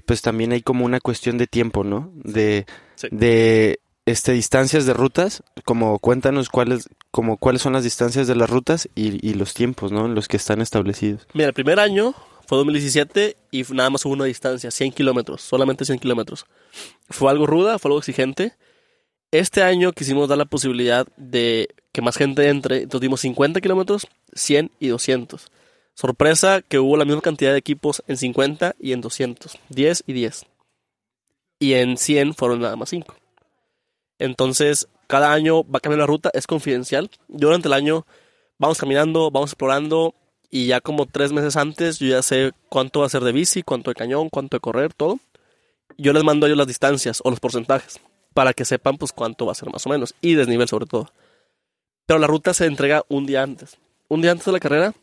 pues 0.06 0.22
también 0.22 0.52
hay 0.52 0.62
como 0.62 0.86
una 0.86 1.00
cuestión 1.00 1.38
de 1.38 1.48
tiempo, 1.48 1.84
¿no? 1.84 2.12
De, 2.16 2.66
Sí. 2.96 3.08
de 3.12 3.80
este 4.06 4.34
distancias 4.34 4.86
de 4.86 4.94
rutas, 4.94 5.44
como 5.66 5.98
cuéntanos 6.00 6.50
cuáles, 6.50 6.90
como 7.10 7.38
cuáles 7.38 7.62
son 7.62 7.74
las 7.74 7.84
distancias 7.84 8.28
de 8.28 8.36
las 8.36 8.50
rutas 8.50 8.88
y, 8.96 9.26
y 9.28 9.34
los 9.34 9.54
tiempos, 9.54 9.92
¿no? 9.92 10.06
En 10.06 10.14
los 10.14 10.28
que 10.28 10.38
están 10.38 10.62
establecidos. 10.62 11.26
Mira, 11.34 11.48
el 11.48 11.54
primer 11.54 11.80
año 11.80 12.14
fue 12.54 12.60
2017 12.60 13.36
y 13.50 13.64
nada 13.74 13.90
más 13.90 14.06
hubo 14.06 14.14
una 14.14 14.26
distancia, 14.26 14.70
100 14.70 14.92
kilómetros, 14.92 15.42
solamente 15.42 15.86
100 15.86 15.98
kilómetros. 15.98 16.46
Fue 17.10 17.32
algo 17.32 17.48
ruda, 17.48 17.80
fue 17.80 17.90
algo 17.90 17.98
exigente. 17.98 18.54
Este 19.32 19.64
año 19.64 19.92
quisimos 19.92 20.30
dar 20.30 20.38
la 20.38 20.46
posibilidad 20.46 21.08
de 21.18 21.70
que 21.92 22.04
más 22.04 22.16
gente 22.16 22.48
entre, 22.50 22.84
entonces 22.84 23.02
dimos 23.02 23.22
50 23.22 23.60
kilómetros, 23.60 24.06
100 24.36 24.70
y 24.80 24.90
200. 24.90 25.48
Sorpresa 25.96 26.62
que 26.62 26.78
hubo 26.78 26.96
la 26.96 27.06
misma 27.06 27.22
cantidad 27.22 27.52
de 27.54 27.58
equipos 27.58 28.04
en 28.08 28.18
50 28.18 28.76
y 28.80 28.92
en 28.92 29.02
200, 29.02 29.58
10 29.70 30.04
y 30.06 30.14
10. 30.14 30.46
Y 31.58 31.74
en 31.74 31.98
100 31.98 32.36
fueron 32.36 32.60
nada 32.62 32.76
más 32.76 32.90
5. 32.90 33.16
Entonces, 34.20 34.88
cada 35.08 35.34
año 35.34 35.64
va 35.64 35.78
a 35.78 35.80
cambiar 35.80 36.02
la 36.02 36.06
ruta, 36.06 36.30
es 36.36 36.46
confidencial. 36.46 37.10
Durante 37.28 37.68
el 37.68 37.74
año 37.74 38.06
vamos 38.60 38.78
caminando, 38.78 39.32
vamos 39.32 39.50
explorando 39.50 40.14
y 40.54 40.68
ya 40.68 40.82
como 40.82 41.08
tres 41.08 41.32
meses 41.32 41.58
antes 41.58 41.98
yo 41.98 42.10
ya 42.10 42.22
sé 42.22 42.52
cuánto 42.70 43.00
va 43.00 43.08
a 43.08 43.10
ser 43.10 43.24
de 43.24 43.32
bici, 43.32 43.64
cuánto 43.64 43.90
de 43.90 43.96
cañón, 43.96 44.30
cuánto 44.30 44.56
de 44.56 44.62
correr, 44.62 44.94
todo. 44.94 45.18
Yo 45.98 46.14
les 46.14 46.24
mando 46.24 46.46
a 46.46 46.48
ellos 46.48 46.60
las 46.60 46.68
distancias 46.68 47.22
o 47.24 47.32
los 47.32 47.40
porcentajes 47.40 48.00
para 48.36 48.54
que 48.54 48.64
sepan 48.64 49.00
pues 49.00 49.14
cuánto 49.14 49.48
va 49.48 49.54
a 49.54 49.56
ser 49.56 49.72
más 49.72 49.88
o 49.88 49.90
menos 49.90 50.14
y 50.22 50.36
desnivel 50.36 50.68
sobre 50.68 50.86
todo. 50.86 51.10
Pero 52.06 52.20
la 52.20 52.28
ruta 52.28 52.54
se 52.54 52.68
entrega 52.68 53.04
un 53.10 53.26
día 53.26 53.42
antes. 53.42 53.80
Un 54.10 54.22
día 54.22 54.30
antes 54.30 54.46
de 54.46 54.52
la 54.52 54.60
carrera 54.60 54.94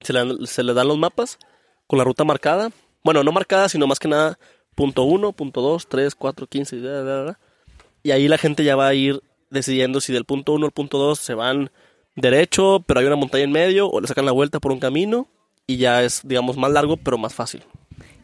se 0.00 0.12
le, 0.12 0.46
se 0.46 0.62
le 0.62 0.74
dan 0.74 0.86
los 0.86 0.96
mapas 0.96 1.40
con 1.88 1.98
la 1.98 2.04
ruta 2.04 2.22
marcada. 2.22 2.70
Bueno, 3.02 3.24
no 3.24 3.32
marcada, 3.32 3.68
sino 3.68 3.88
más 3.88 3.98
que 3.98 4.06
nada 4.06 4.38
punto 4.76 5.02
1, 5.02 5.32
punto 5.32 5.60
2, 5.60 5.88
3, 5.88 6.14
4, 6.14 6.46
15, 6.46 6.76
bla, 6.76 7.02
bla, 7.02 7.22
bla. 7.22 7.38
y 8.04 8.12
ahí 8.12 8.28
la 8.28 8.38
gente 8.38 8.62
ya 8.62 8.76
va 8.76 8.86
a 8.86 8.94
ir 8.94 9.24
decidiendo 9.50 10.00
si 10.00 10.12
del 10.12 10.24
punto 10.24 10.52
1 10.52 10.66
al 10.66 10.72
punto 10.72 10.98
2 10.98 11.18
se 11.18 11.34
van 11.34 11.72
derecho, 12.16 12.82
pero 12.86 13.00
hay 13.00 13.06
una 13.06 13.16
montaña 13.16 13.44
en 13.44 13.52
medio, 13.52 13.88
o 13.88 14.00
le 14.00 14.06
sacan 14.06 14.26
la 14.26 14.32
vuelta 14.32 14.60
por 14.60 14.72
un 14.72 14.80
camino 14.80 15.28
y 15.66 15.76
ya 15.76 16.02
es, 16.02 16.20
digamos, 16.24 16.56
más 16.56 16.70
largo, 16.70 16.96
pero 16.96 17.18
más 17.18 17.34
fácil. 17.34 17.62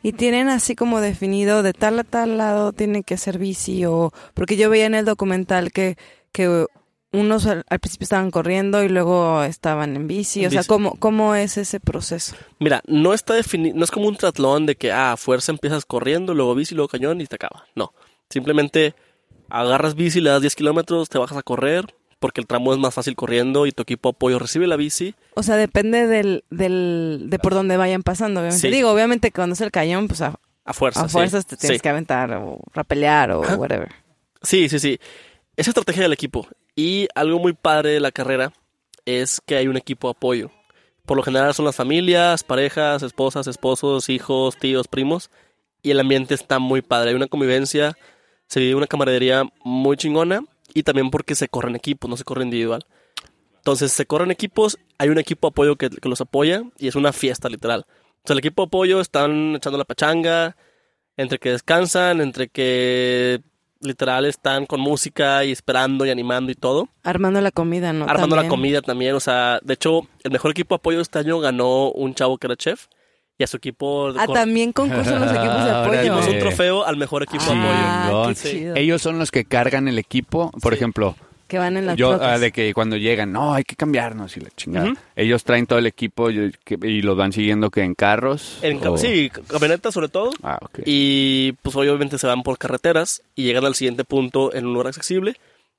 Y 0.02 0.12
tienen 0.12 0.48
así 0.48 0.74
como 0.74 1.00
definido 1.00 1.62
de 1.62 1.72
tal 1.72 1.98
a 1.98 2.04
tal 2.04 2.38
lado 2.38 2.72
tiene 2.72 3.02
que 3.02 3.18
ser 3.18 3.38
bici 3.38 3.84
o 3.84 4.12
porque 4.32 4.56
yo 4.56 4.70
veía 4.70 4.86
en 4.86 4.94
el 4.94 5.04
documental 5.04 5.72
que 5.72 5.96
que 6.32 6.66
unos 7.12 7.46
al, 7.46 7.64
al 7.68 7.80
principio 7.80 8.04
estaban 8.04 8.30
corriendo 8.30 8.82
y 8.82 8.88
luego 8.88 9.42
estaban 9.42 9.96
en 9.96 10.06
bici, 10.06 10.40
En 10.40 10.46
o 10.46 10.50
sea. 10.50 10.64
¿cómo, 10.64 10.94
¿cómo 10.98 11.34
es 11.34 11.58
ese 11.58 11.80
proceso? 11.80 12.36
Mira, 12.58 12.82
no 12.86 13.12
está 13.12 13.34
definido, 13.34 13.76
no 13.76 13.84
es 13.84 13.90
como 13.90 14.06
un 14.06 14.16
triatlón 14.16 14.66
de 14.66 14.76
que, 14.76 14.92
ah, 14.92 15.12
a 15.12 15.16
fuerza 15.16 15.52
empiezas 15.52 15.84
corriendo, 15.84 16.34
luego 16.34 16.54
bici, 16.54 16.74
luego 16.74 16.88
cañón 16.88 17.20
y 17.20 17.26
te 17.26 17.34
acaba. 17.34 17.66
No. 17.74 17.92
Simplemente 18.28 18.94
agarras 19.48 19.96
bici, 19.96 20.20
le 20.20 20.30
das 20.30 20.40
10 20.40 20.54
kilómetros, 20.54 21.08
te 21.08 21.18
bajas 21.18 21.36
a 21.36 21.42
correr, 21.42 21.96
porque 22.20 22.40
el 22.40 22.46
tramo 22.46 22.72
es 22.72 22.78
más 22.78 22.94
fácil 22.94 23.16
corriendo 23.16 23.66
y 23.66 23.72
tu 23.72 23.82
equipo 23.82 24.10
apoyo 24.10 24.38
recibe 24.38 24.66
la 24.68 24.76
bici. 24.76 25.14
O 25.34 25.42
sea, 25.42 25.56
depende 25.56 26.06
del, 26.06 26.44
del, 26.50 27.24
de 27.26 27.38
por 27.40 27.54
dónde 27.54 27.76
vayan 27.76 28.02
pasando, 28.04 28.40
obviamente. 28.40 28.68
Sí. 28.68 28.72
Digo, 28.72 28.90
obviamente 28.92 29.32
cuando 29.32 29.54
es 29.54 29.60
el 29.60 29.70
cañón, 29.72 30.06
pues 30.06 30.20
a, 30.20 30.38
A 30.64 30.72
fuerza. 30.72 31.00
a 31.02 31.08
sí. 31.08 31.12
fuerzas 31.14 31.46
te 31.46 31.56
tienes 31.56 31.78
Sí. 31.78 31.82
que 31.82 31.88
aventar 31.88 32.32
o 32.34 32.60
rapelear 32.72 33.32
o 33.32 33.42
Ajá. 33.42 33.56
whatever. 33.56 33.88
Sí, 34.42 34.68
sí, 34.68 34.78
sí. 34.78 35.00
Es 35.56 35.66
estrategia 35.66 36.02
del 36.04 36.12
equipo. 36.12 36.46
Y 36.76 37.08
algo 37.14 37.38
muy 37.40 37.52
padre 37.54 37.90
de 37.90 38.00
la 38.00 38.12
carrera 38.12 38.52
es 39.04 39.40
que 39.44 39.56
hay 39.56 39.66
un 39.66 39.76
equipo 39.76 40.06
de 40.08 40.12
apoyo. 40.12 40.50
Por 41.06 41.16
lo 41.16 41.22
general 41.22 41.52
son 41.54 41.64
las 41.64 41.74
familias, 41.76 42.44
parejas, 42.44 43.02
esposas, 43.02 43.46
esposos, 43.46 44.08
hijos, 44.08 44.56
tíos, 44.58 44.86
primos. 44.88 45.30
Y 45.82 45.90
el 45.90 46.00
ambiente 46.00 46.34
está 46.34 46.58
muy 46.58 46.82
padre. 46.82 47.10
Hay 47.10 47.16
una 47.16 47.26
convivencia, 47.26 47.96
se 48.46 48.60
vive 48.60 48.74
una 48.76 48.86
camaradería 48.86 49.44
muy 49.64 49.96
chingona. 49.96 50.42
Y 50.74 50.82
también 50.82 51.10
porque 51.10 51.34
se 51.34 51.48
corren 51.48 51.76
equipos, 51.76 52.08
no 52.08 52.16
se 52.16 52.24
corre 52.24 52.44
individual. 52.44 52.84
Entonces 53.56 53.92
se 53.92 54.06
corren 54.06 54.30
equipos, 54.30 54.78
hay 54.98 55.08
un 55.10 55.18
equipo 55.18 55.48
de 55.48 55.50
apoyo 55.50 55.76
que, 55.76 55.90
que 55.90 56.08
los 56.08 56.20
apoya 56.20 56.62
y 56.78 56.88
es 56.88 56.96
una 56.96 57.12
fiesta 57.12 57.48
literal. 57.48 57.86
O 57.88 58.26
sea, 58.26 58.34
el 58.34 58.38
equipo 58.38 58.62
de 58.62 58.66
apoyo 58.66 59.00
están 59.00 59.56
echando 59.56 59.78
la 59.78 59.84
pachanga, 59.84 60.56
entre 61.16 61.38
que 61.38 61.50
descansan, 61.50 62.20
entre 62.20 62.48
que 62.48 63.42
literal 63.80 64.26
están 64.26 64.66
con 64.66 64.80
música 64.80 65.44
y 65.44 65.52
esperando 65.52 66.04
y 66.06 66.10
animando 66.10 66.52
y 66.52 66.54
todo. 66.54 66.88
Armando 67.02 67.40
la 67.40 67.50
comida, 67.50 67.92
¿no? 67.92 68.06
Armando 68.06 68.36
la 68.36 68.48
comida 68.48 68.82
también, 68.82 69.14
o 69.14 69.20
sea, 69.20 69.58
de 69.62 69.74
hecho, 69.74 70.02
el 70.22 70.30
mejor 70.30 70.52
equipo 70.52 70.74
de 70.74 70.76
apoyo 70.76 71.00
este 71.00 71.18
año 71.18 71.40
ganó 71.40 71.90
un 71.90 72.14
chavo 72.14 72.38
que 72.38 72.46
era 72.46 72.56
chef 72.56 72.86
y 73.40 73.42
a 73.42 73.46
su 73.46 73.56
equipo 73.56 74.12
Ah, 74.18 74.26
con- 74.26 74.34
también 74.34 74.70
concursan 74.72 75.18
los 75.18 75.30
equipos 75.32 75.64
de 75.64 75.70
apoyo. 75.74 76.02
dimos 76.02 76.26
un 76.28 76.38
trofeo 76.40 76.84
al 76.84 76.98
mejor 76.98 77.22
equipo 77.22 77.42
de 77.42 77.50
apoyo. 77.52 77.62
Ah, 77.72 78.04
Chingón. 78.06 78.34
qué 78.34 78.50
chido. 78.50 78.76
Ellos 78.76 79.00
son 79.00 79.18
los 79.18 79.30
que 79.30 79.46
cargan 79.46 79.88
el 79.88 79.98
equipo. 79.98 80.50
Por 80.60 80.74
Sí. 80.74 80.76
ejemplo, 80.76 81.16
Que 81.48 81.58
van 81.58 81.76
en 81.78 81.86
las 81.86 81.96
yo 81.96 82.18
ah, 82.22 82.38
de 82.38 82.52
que 82.52 82.72
cuando 82.74 82.96
llegan, 82.98 83.32
no, 83.32 83.54
hay 83.54 83.64
que 83.64 83.74
cambiarnos 83.76 84.36
y 84.36 84.40
la 84.40 84.50
chingada. 84.56 84.92
Ellos 85.16 85.42
traen 85.42 85.66
todo 85.66 85.78
el 85.78 85.86
equipo 85.86 86.30
y, 86.30 86.52
que- 86.64 86.78
y 86.86 87.00
los 87.00 87.16
van 87.16 87.32
siguiendo 87.32 87.70
que 87.70 87.80
en 87.82 87.94
carros. 87.94 88.58
En 88.60 88.78
ca- 88.78 88.90
o- 88.90 88.98
Sí, 88.98 89.30
camionetas 89.48 89.94
sobre 89.94 90.08
todo. 90.08 90.30
Ah, 90.42 90.58
ok. 90.60 90.80
Y 90.84 91.52
pues 91.62 91.74
obviamente 91.76 92.18
se 92.18 92.26
van 92.26 92.42
por 92.42 92.58
carreteras 92.58 93.22
y 93.34 93.44
llegan 93.44 93.64
al 93.64 93.74
siguiente 93.74 94.04
punto 94.04 94.54
en 94.54 94.66
un 94.66 94.74
lugar 94.74 94.88
accesible. 94.88 95.34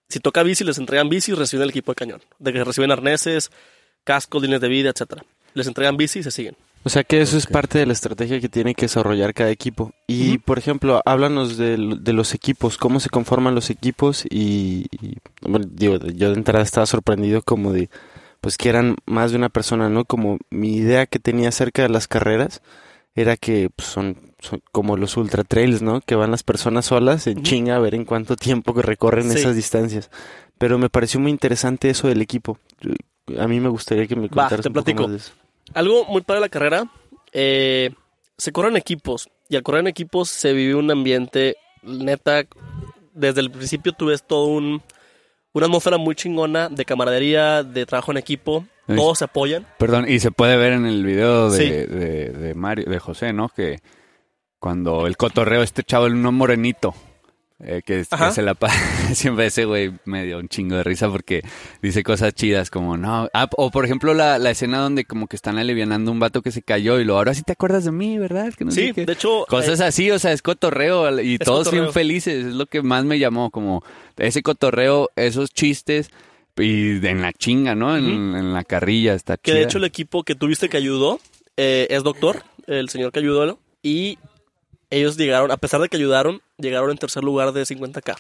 Si 0.10 0.20
toca 0.20 0.42
bici, 0.44 0.64
les 0.64 0.80
entregan 0.80 1.08
bici 1.10 1.32
y 1.32 1.36
reciben 1.36 1.64
el 1.66 1.70
equipo 1.70 1.92
de 1.92 1.96
cañón. 1.96 2.22
De 2.40 2.52
que 2.52 2.64
reciben 2.64 2.92
arneses, 2.92 3.52
cascos, 4.04 4.42
líneas 4.42 4.60
de 4.62 4.68
vida, 4.68 4.90
etcétera. 4.90 5.24
Les 5.54 5.68
entregan 5.68 5.96
bici 5.96 6.20
y 6.20 6.24
se 6.24 6.32
siguen. 6.32 6.56
O 6.84 6.90
sea 6.90 7.04
que 7.04 7.22
eso 7.22 7.38
es 7.38 7.46
parte 7.46 7.78
de 7.78 7.86
la 7.86 7.94
estrategia 7.94 8.40
que 8.40 8.50
tiene 8.50 8.74
que 8.74 8.86
desarrollar 8.86 9.34
cada 9.34 9.52
equipo. 9.52 9.92
Y, 10.08 10.40
por 10.40 10.58
ejemplo, 10.58 11.02
háblanos 11.06 11.56
de, 11.58 11.78
de 12.00 12.14
los 12.14 12.34
equipos, 12.34 12.78
cómo 12.78 13.00
se 13.00 13.10
conforman 13.10 13.54
los 13.54 13.70
equipos 13.70 14.26
y, 14.30 14.88
y, 14.92 15.18
bueno, 15.42 15.68
digo, 15.72 15.98
yo 15.98 16.30
de 16.32 16.36
entrada 16.36 16.64
estaba 16.64 16.88
sorprendido 16.88 17.44
como 17.44 17.72
de, 17.72 17.90
pues 18.42 18.58
que 18.58 18.70
eran 18.70 18.96
más 19.06 19.30
de 19.32 19.38
una 19.38 19.50
persona, 19.50 19.90
¿no? 19.90 20.06
Como 20.06 20.40
mi 20.50 20.76
idea 20.76 21.06
que 21.06 21.20
tenía 21.20 21.50
acerca 21.50 21.84
de 21.84 21.90
las 21.90 22.08
carreras 22.08 22.62
era 23.14 23.38
que 23.38 23.70
pues, 23.76 23.88
son, 23.88 24.18
son 24.40 24.64
como 24.72 24.98
los 24.98 25.18
ultra 25.18 25.44
trails, 25.44 25.84
¿no? 25.84 26.02
Que 26.02 26.16
van 26.16 26.32
las 26.32 26.42
personas 26.42 26.86
solas 26.86 27.28
en 27.28 27.44
chinga 27.44 27.76
a 27.76 27.80
ver 27.80 27.94
en 27.94 28.06
cuánto 28.06 28.36
tiempo 28.36 28.74
que 28.74 28.82
recorren 28.82 29.30
Sí. 29.32 29.38
esas 29.38 29.56
distancias. 29.56 30.10
Pero 30.58 30.80
me 30.80 30.90
pareció 30.90 31.20
muy 31.20 31.30
interesante 31.32 31.92
eso 31.92 32.08
del 32.08 32.22
equipo. 32.22 32.58
A 33.38 33.48
mí 33.48 33.60
me 33.60 33.70
gustaría 33.70 34.08
que 34.08 34.16
me 34.16 34.30
contaras 34.30 34.62
te 34.62 34.70
un 34.70 34.74
poco 34.74 34.94
más 34.94 35.12
de 35.12 35.18
eso. 35.18 35.32
Algo 35.74 36.06
muy 36.06 36.22
padre 36.22 36.40
de 36.40 36.46
la 36.46 36.50
carrera, 36.50 36.92
eh, 37.34 37.92
se 38.38 38.52
corren 38.52 38.76
equipos 38.76 39.30
y 39.50 39.56
al 39.56 39.64
correr 39.64 39.82
en 39.82 39.88
equipos 39.88 40.30
se 40.30 40.54
vive 40.54 40.76
un 40.76 40.90
ambiente, 40.92 41.56
neta, 41.84 42.44
desde 43.14 43.42
el 43.42 43.52
principio 43.52 43.94
tú 43.94 44.08
ves 44.08 44.24
todo 44.26 44.46
un, 44.46 44.82
una 45.54 45.66
atmósfera 45.68 45.98
muy 45.98 46.16
chingona 46.16 46.70
de 46.70 46.86
camaradería, 46.86 47.64
de 47.64 47.86
trabajo 47.86 48.12
en 48.12 48.18
equipo, 48.18 48.66
Sí. 48.88 48.96
todos 48.96 49.20
se 49.20 49.26
apoyan. 49.26 49.66
Perdón, 49.78 50.06
y 50.10 50.20
se 50.20 50.32
puede 50.32 50.58
ver 50.58 50.74
en 50.74 50.86
el 50.86 51.06
video 51.06 51.50
de, 51.52 51.58
Sí. 51.58 51.70
de, 51.70 52.30
de 52.32 52.56
Mario, 52.56 52.86
de 52.90 53.00
José, 53.00 53.32
¿no? 53.32 53.48
Que 53.50 53.80
cuando 54.60 55.08
el 55.08 55.16
cotorreo, 55.18 55.62
este 55.64 55.84
chavo, 55.84 56.08
el 56.08 56.16
uno 56.16 56.32
morenito, 56.32 56.94
eh, 57.64 57.82
que, 57.86 58.04
se 58.04 58.42
la 58.42 58.56
siempre 59.14 59.46
ese 59.48 59.66
güey 59.66 59.92
me 60.06 60.26
dio 60.26 60.40
un 60.40 60.48
chingo 60.50 60.76
de 60.78 60.84
risa 60.84 61.10
porque 61.10 61.42
dice 61.82 62.04
cosas 62.04 62.34
chidas 62.34 62.70
como 62.70 62.98
no. 62.98 63.30
Ah, 63.34 63.48
o 63.58 63.72
por 63.72 63.86
ejemplo 63.86 64.14
la, 64.14 64.40
la 64.40 64.52
escena 64.52 64.80
donde 64.80 65.06
como 65.06 65.28
que 65.28 65.36
están 65.36 65.58
alivianando 65.58 66.12
un 66.12 66.20
vato 66.20 66.42
que 66.42 66.52
se 66.52 66.62
cayó 66.62 67.00
y 67.00 67.06
lo 67.06 67.18
ahora 67.18 67.34
sí 67.34 67.44
te 67.44 67.54
acuerdas 67.54 67.86
de 67.86 67.92
mí, 67.92 68.18
¿verdad? 68.18 68.54
Que 68.54 68.66
no 68.66 68.72
Sí, 68.72 68.88
sé 68.88 68.94
qué". 68.94 69.06
de 69.06 69.14
hecho, 69.14 69.46
Cosas 69.48 69.80
eh, 69.80 69.86
así, 69.86 70.12
o 70.12 70.20
sea, 70.20 70.32
es 70.32 70.42
cotorreo 70.42 71.22
y 71.22 71.36
Es 71.36 71.40
todos 71.40 71.70
bien 71.72 71.86
cotorreo. 71.86 71.94
felices, 71.94 72.46
es 72.46 72.54
lo 72.54 72.66
que 72.66 72.82
más 72.82 73.06
me 73.06 73.20
llamó, 73.20 73.52
como 73.52 73.84
ese 74.18 74.42
cotorreo, 74.42 75.10
esos 75.16 75.52
chistes 75.52 76.10
y 76.58 77.06
en 77.06 77.22
la 77.22 77.34
chinga, 77.34 77.76
¿no? 77.76 77.96
En, 77.98 78.54
la 78.54 78.64
carrilla, 78.64 79.14
está 79.14 79.38
que 79.38 79.54
de 79.54 79.64
hecho 79.64 79.78
el 79.78 79.84
equipo 79.86 80.24
que 80.24 80.36
tuviste 80.36 80.70
que 80.70 80.78
ayudó 80.78 81.20
eh, 81.58 81.88
es 81.90 82.04
doctor, 82.04 82.44
el 82.68 82.90
señor 82.90 83.12
que 83.12 83.20
ayudó, 83.20 83.60
y 83.82 84.18
ellos 84.90 85.18
llegaron, 85.18 85.52
a 85.52 85.58
pesar 85.58 85.82
de 85.82 85.90
que 85.90 85.98
ayudaron, 85.98 86.42
llegaron 86.62 86.92
en 86.92 86.98
tercer 86.98 87.24
lugar 87.24 87.52
de 87.52 87.64
50k. 87.66 88.16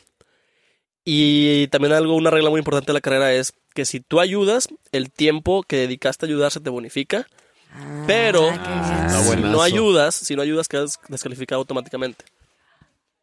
Y 1.03 1.67
también 1.67 1.93
algo, 1.93 2.15
una 2.15 2.29
regla 2.29 2.49
muy 2.49 2.59
importante 2.59 2.87
de 2.87 2.93
la 2.93 3.01
carrera 3.01 3.33
es 3.33 3.53
que 3.73 3.85
si 3.85 3.99
tú 4.01 4.19
ayudas, 4.19 4.67
el 4.91 5.11
tiempo 5.11 5.63
que 5.63 5.77
dedicaste 5.77 6.25
a 6.25 6.27
ayudar 6.27 6.51
se 6.51 6.59
te 6.59 6.69
bonifica, 6.69 7.27
Ah, 7.73 8.03
pero. 8.05 8.49
Ah, 8.53 9.23
si 9.33 9.37
no 9.41 9.61
ayudas, 9.61 10.13
si 10.13 10.35
no 10.35 10.41
ayudas 10.41 10.67
quedas 10.67 10.99
descalificado 11.07 11.59
automáticamente. 11.61 12.25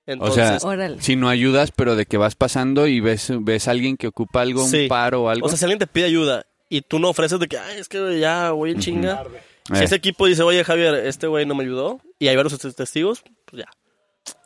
O 0.06 0.10
Entonces, 0.12 0.62
sea, 0.62 0.68
Órale. 0.68 1.02
si 1.02 1.16
no 1.16 1.28
ayudas, 1.28 1.70
pero 1.70 1.94
de 1.96 2.06
que 2.06 2.16
vas 2.16 2.34
pasando 2.34 2.86
y 2.86 3.00
ves, 3.00 3.30
ves 3.40 3.68
a 3.68 3.72
alguien 3.72 3.98
que 3.98 4.06
ocupa 4.06 4.40
algo, 4.40 4.66
Sí. 4.66 4.84
un 4.84 4.88
paro 4.88 5.24
o 5.24 5.28
algo. 5.28 5.44
o 5.46 5.48
sea, 5.50 5.58
si 5.58 5.66
alguien 5.66 5.78
te 5.78 5.86
pide 5.86 6.06
ayuda 6.06 6.46
y 6.70 6.80
tú 6.80 6.98
no 6.98 7.10
ofreces 7.10 7.38
de 7.38 7.46
que, 7.46 7.58
ay, 7.58 7.78
es 7.78 7.88
que 7.88 8.18
ya 8.18 8.52
voy 8.52 8.70
en 8.70 8.78
chinga. 8.80 9.22
Si 9.66 9.74
Eh, 9.74 9.84
ese 9.84 9.96
equipo 9.96 10.24
dice, 10.24 10.42
oye, 10.42 10.64
Javier, 10.64 10.94
este 10.94 11.26
güey 11.26 11.44
no 11.44 11.54
me 11.54 11.62
ayudó, 11.64 12.00
y 12.18 12.28
hay 12.28 12.36
varios 12.36 12.58
tes- 12.58 12.74
testigos, 12.74 13.22
pues 13.44 13.64
ya. 13.64 13.70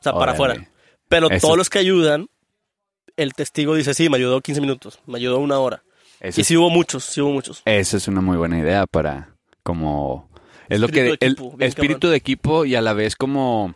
O 0.02 0.10
sea, 0.10 0.12
para 0.18 0.32
afuera. 0.32 0.68
Pero 1.08 1.30
Eso- 1.30 1.46
todos 1.46 1.58
los 1.58 1.70
que 1.70 1.78
ayudan, 1.78 2.28
el 3.16 3.34
testigo 3.34 3.74
dice, 3.74 3.94
sí, 3.94 4.08
me 4.08 4.16
ayudó 4.16 4.40
15 4.40 4.60
minutos, 4.60 5.00
me 5.06 5.18
ayudó 5.18 5.38
una 5.38 5.58
hora. 5.58 5.82
Eso, 6.20 6.40
Y 6.40 6.44
sí 6.44 6.56
hubo 6.56 6.70
muchos, 6.70 7.04
sí 7.04 7.20
hubo 7.20 7.30
muchos. 7.32 7.62
eso 7.64 7.96
es 7.96 8.08
una 8.08 8.20
muy 8.20 8.36
buena 8.36 8.58
idea 8.58 8.86
para 8.86 9.34
como... 9.62 10.30
Es 10.68 10.80
lo 10.80 10.86
Espíritu 10.86 10.92
que... 10.92 11.02
de 11.02 11.26
El 11.26 11.32
equipo, 11.32 11.56
bien 11.56 11.68
espíritu 11.68 11.94
cabrón. 12.00 12.10
de 12.12 12.16
equipo 12.16 12.64
y 12.64 12.74
a 12.76 12.80
la 12.80 12.92
vez 12.92 13.16
como... 13.16 13.74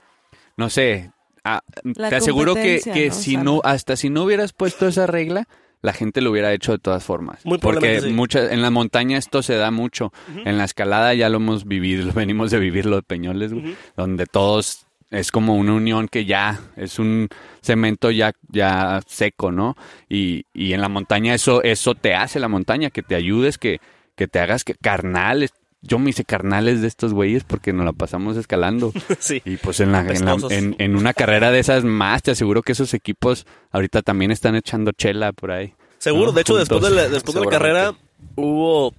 No 0.56 0.70
sé. 0.70 1.10
ah, 1.44 1.60
te 2.08 2.14
aseguro 2.16 2.54
que, 2.54 2.80
que 2.82 3.08
¿no? 3.08 3.14
si 3.14 3.36
no... 3.36 3.60
Hasta 3.64 3.96
si 3.96 4.08
no 4.10 4.22
hubieras 4.24 4.52
puesto 4.52 4.86
esa 4.88 5.06
regla... 5.06 5.46
La 5.82 5.92
gente 5.92 6.20
lo 6.22 6.30
hubiera 6.30 6.52
hecho 6.54 6.72
de 6.72 6.78
todas 6.78 7.04
formas. 7.04 7.44
Muy 7.44 7.58
Porque 7.58 8.00
sí. 8.00 8.08
muchas, 8.08 8.50
en 8.50 8.62
la 8.62 8.70
montaña 8.70 9.18
esto 9.18 9.42
se 9.42 9.54
da 9.56 9.70
mucho. 9.70 10.10
En 10.44 10.56
la 10.56 10.64
escalada 10.64 11.12
ya 11.14 11.28
lo 11.28 11.36
hemos 11.36 11.64
vivido, 11.66 12.04
lo 12.06 12.12
venimos 12.12 12.50
de 12.50 12.58
vivir 12.58 12.86
los 12.86 13.04
peñoles, 13.04 13.52
güey, 13.52 13.66
Ujú. 13.66 13.74
donde 13.96 14.26
todos 14.26 14.85
es 15.10 15.30
como 15.30 15.54
una 15.56 15.72
unión 15.74 16.08
que 16.08 16.24
ya 16.24 16.60
es 16.76 16.98
un 16.98 17.28
cemento 17.62 18.10
ya, 18.10 18.32
ya 18.48 19.00
seco, 19.06 19.52
¿no? 19.52 19.76
Y, 20.08 20.46
y 20.52 20.72
en 20.72 20.80
la 20.80 20.88
montaña 20.88 21.34
eso, 21.34 21.62
eso 21.62 21.94
te 21.94 22.14
hace 22.14 22.40
la 22.40 22.48
montaña, 22.48 22.90
que 22.90 23.02
te 23.02 23.14
ayudes, 23.14 23.58
que, 23.58 23.80
que 24.14 24.26
te 24.28 24.40
hagas 24.40 24.64
que 24.64 24.74
carnales. 24.74 25.50
Yo 25.82 25.98
me 26.00 26.10
hice 26.10 26.24
carnales 26.24 26.80
de 26.80 26.88
estos 26.88 27.12
güeyes 27.12 27.44
porque 27.44 27.72
nos 27.72 27.84
la 27.84 27.92
pasamos 27.92 28.36
escalando. 28.36 28.92
sí. 29.20 29.40
Y 29.44 29.56
pues 29.58 29.78
en, 29.80 29.92
la, 29.92 30.00
en, 30.00 30.24
la- 30.24 30.36
en, 30.50 30.74
en 30.78 30.96
una 30.96 31.12
carrera 31.14 31.52
de 31.52 31.60
esas 31.60 31.84
más, 31.84 32.22
te 32.22 32.32
aseguro 32.32 32.62
que 32.62 32.72
esos 32.72 32.92
equipos 32.94 33.46
ahorita 33.70 34.02
también 34.02 34.30
están 34.32 34.56
echando 34.56 34.90
chela 34.92 35.32
por 35.32 35.52
ahí. 35.52 35.74
Seguro, 35.98 36.26
No, 36.26 36.32
de 36.32 36.40
hecho, 36.40 36.56
después 36.56 36.82
de 36.82 36.90
la, 36.90 37.08
después 37.08 37.34
de 37.34 37.40
la 37.44 37.50
carrera 37.50 37.94
hubo 38.34 38.92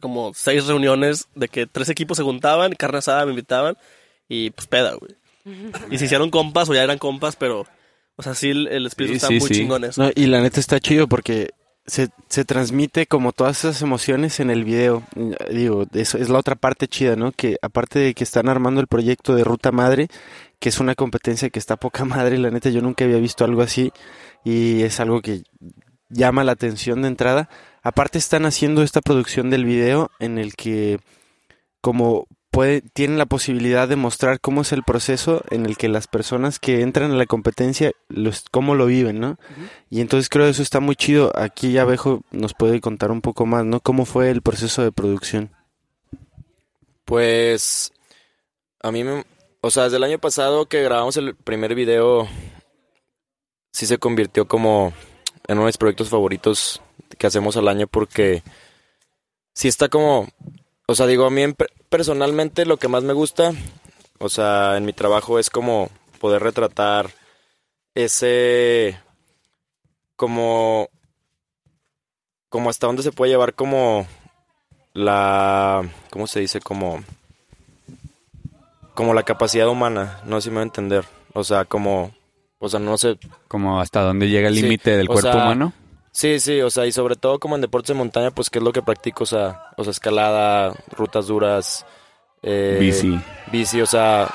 como 0.00 0.32
seis 0.34 0.66
reuniones 0.66 1.26
de 1.34 1.48
que 1.48 1.66
tres 1.66 1.88
equipos 1.88 2.16
se 2.16 2.22
juntaban, 2.22 2.72
carne 2.74 2.98
asada 2.98 3.24
me 3.24 3.32
invitaban 3.32 3.76
y 4.28 4.50
pues 4.50 4.66
peda, 4.66 4.94
güey. 4.94 5.12
Y 5.90 5.98
se 5.98 6.04
hicieron 6.06 6.30
compas 6.30 6.68
o 6.68 6.74
ya 6.74 6.82
eran 6.82 6.98
compas, 6.98 7.36
pero, 7.36 7.66
o 8.16 8.22
sea, 8.22 8.34
sí, 8.34 8.50
el, 8.50 8.68
el 8.68 8.86
espíritu 8.86 9.12
Sí, 9.12 9.16
está 9.16 9.28
sí, 9.28 9.38
muy 9.38 9.48
sí. 9.48 9.54
chingón 9.54 9.84
eso. 9.84 10.02
No, 10.02 10.10
y 10.14 10.26
la 10.26 10.40
neta 10.40 10.60
está 10.60 10.80
chido 10.80 11.08
porque 11.08 11.50
se, 11.86 12.08
se 12.28 12.44
transmite 12.44 13.06
como 13.06 13.32
todas 13.32 13.58
esas 13.64 13.80
emociones 13.82 14.40
en 14.40 14.50
el 14.50 14.64
video. 14.64 15.02
Digo, 15.50 15.86
eso 15.94 16.18
es 16.18 16.28
la 16.28 16.38
otra 16.38 16.54
parte 16.54 16.86
chida, 16.86 17.16
¿no? 17.16 17.32
Que 17.32 17.56
aparte 17.62 17.98
de 17.98 18.14
que 18.14 18.24
están 18.24 18.48
armando 18.48 18.80
el 18.80 18.86
proyecto 18.86 19.34
de 19.34 19.44
Ruta 19.44 19.72
Madre, 19.72 20.08
que 20.60 20.68
es 20.68 20.80
una 20.80 20.94
competencia 20.94 21.50
que 21.50 21.58
está 21.58 21.76
poca 21.76 22.04
madre, 22.04 22.36
la 22.38 22.50
neta 22.50 22.68
yo 22.70 22.82
nunca 22.82 23.04
había 23.04 23.18
visto 23.18 23.44
algo 23.44 23.62
así 23.62 23.92
y 24.44 24.82
es 24.82 25.00
algo 25.00 25.22
que 25.22 25.42
llama 26.10 26.44
la 26.44 26.52
atención 26.52 27.02
de 27.02 27.08
entrada. 27.08 27.48
Aparte 27.82 28.18
están 28.18 28.44
haciendo 28.44 28.82
esta 28.82 29.00
producción 29.00 29.50
del 29.50 29.64
video 29.64 30.10
en 30.18 30.38
el 30.38 30.54
que 30.56 30.98
como 31.80 32.26
puede, 32.58 32.80
tienen 32.80 33.18
la 33.18 33.26
posibilidad 33.26 33.86
de 33.86 33.94
mostrar 33.94 34.40
cómo 34.40 34.62
es 34.62 34.72
el 34.72 34.82
proceso 34.82 35.44
en 35.50 35.64
el 35.64 35.76
que 35.76 35.86
las 35.86 36.08
personas 36.08 36.58
que 36.58 36.80
entran 36.80 37.12
a 37.12 37.14
la 37.14 37.26
competencia, 37.26 37.92
los, 38.08 38.46
cómo 38.50 38.74
lo 38.74 38.86
viven, 38.86 39.20
¿no? 39.20 39.38
Y 39.90 40.00
entonces 40.00 40.28
creo 40.28 40.46
que 40.46 40.50
eso 40.50 40.62
está 40.62 40.80
muy 40.80 40.96
chido. 40.96 41.30
Aquí 41.36 41.78
Abejo 41.78 42.22
nos 42.32 42.54
puede 42.54 42.80
contar 42.80 43.12
un 43.12 43.20
poco 43.20 43.46
más, 43.46 43.64
¿no? 43.64 43.78
¿Cómo 43.78 44.06
fue 44.06 44.30
el 44.30 44.42
proceso 44.42 44.82
de 44.82 44.90
producción? 44.90 45.54
Pues 47.04 47.92
a 48.82 48.90
mí 48.90 49.04
me... 49.04 49.24
O 49.60 49.70
sea, 49.70 49.84
desde 49.84 49.98
el 49.98 50.02
año 50.02 50.18
pasado 50.18 50.66
que 50.66 50.82
grabamos 50.82 51.16
el 51.16 51.36
primer 51.36 51.76
video, 51.76 52.26
sí 53.70 53.86
se 53.86 53.98
convirtió 53.98 54.48
como 54.48 54.92
en 55.46 55.58
uno 55.58 55.66
de 55.66 55.68
mis 55.68 55.78
proyectos 55.78 56.08
favoritos 56.08 56.82
que 57.18 57.28
hacemos 57.28 57.56
al 57.56 57.68
año 57.68 57.86
porque 57.86 58.42
sí 59.54 59.68
está 59.68 59.88
como... 59.88 60.26
O 60.90 60.94
sea, 60.94 61.06
digo, 61.06 61.26
a 61.26 61.30
mí 61.30 61.42
en 61.42 61.52
per- 61.54 61.70
personalmente 61.90 62.64
lo 62.64 62.78
que 62.78 62.88
más 62.88 63.02
me 63.04 63.12
gusta, 63.12 63.52
o 64.18 64.28
sea, 64.30 64.76
en 64.78 64.86
mi 64.86 64.92
trabajo 64.94 65.38
es 65.38 65.50
como 65.50 65.90
poder 66.18 66.42
retratar 66.42 67.10
ese... 67.94 68.98
como... 70.16 70.88
como 72.48 72.70
hasta 72.70 72.86
dónde 72.86 73.02
se 73.02 73.12
puede 73.12 73.30
llevar 73.32 73.54
como 73.54 74.06
la 74.94 75.86
¿cómo 76.10 76.26
se 76.26 76.40
dice? 76.40 76.60
como 76.60 77.04
como 78.94 79.14
la 79.14 79.22
capacidad 79.22 79.68
humana, 79.68 80.20
no 80.24 80.40
sé 80.40 80.46
si 80.46 80.50
me 80.50 80.56
va 80.56 80.62
a 80.62 80.64
entender. 80.64 81.04
O 81.32 81.44
sea, 81.44 81.64
como 81.66 82.12
o 82.58 82.68
sea, 82.68 82.80
no 82.80 82.98
sé. 82.98 83.16
Como 83.46 83.80
hasta 83.80 84.00
dónde 84.00 84.28
llega 84.28 84.48
el 84.48 84.54
Sí, 84.56 84.62
límite 84.62 84.96
del 84.96 85.06
cuerpo 85.06 85.30
sea, 85.30 85.36
humano. 85.44 85.72
Sí, 86.18 86.40
sí, 86.40 86.60
o 86.62 86.68
sea, 86.68 86.84
y 86.84 86.90
sobre 86.90 87.14
todo 87.14 87.38
como 87.38 87.54
en 87.54 87.60
deportes 87.60 87.90
de 87.90 87.94
montaña, 87.94 88.32
pues 88.32 88.50
qué 88.50 88.58
es 88.58 88.64
lo 88.64 88.72
que 88.72 88.82
practico, 88.82 89.22
o 89.22 89.26
sea, 89.26 89.70
o 89.76 89.84
sea, 89.84 89.92
escalada, 89.92 90.74
rutas 90.90 91.28
duras, 91.28 91.86
eh, 92.42 92.76
Bici. 92.80 93.16
bici, 93.52 93.80
o 93.80 93.86
sea, 93.86 94.28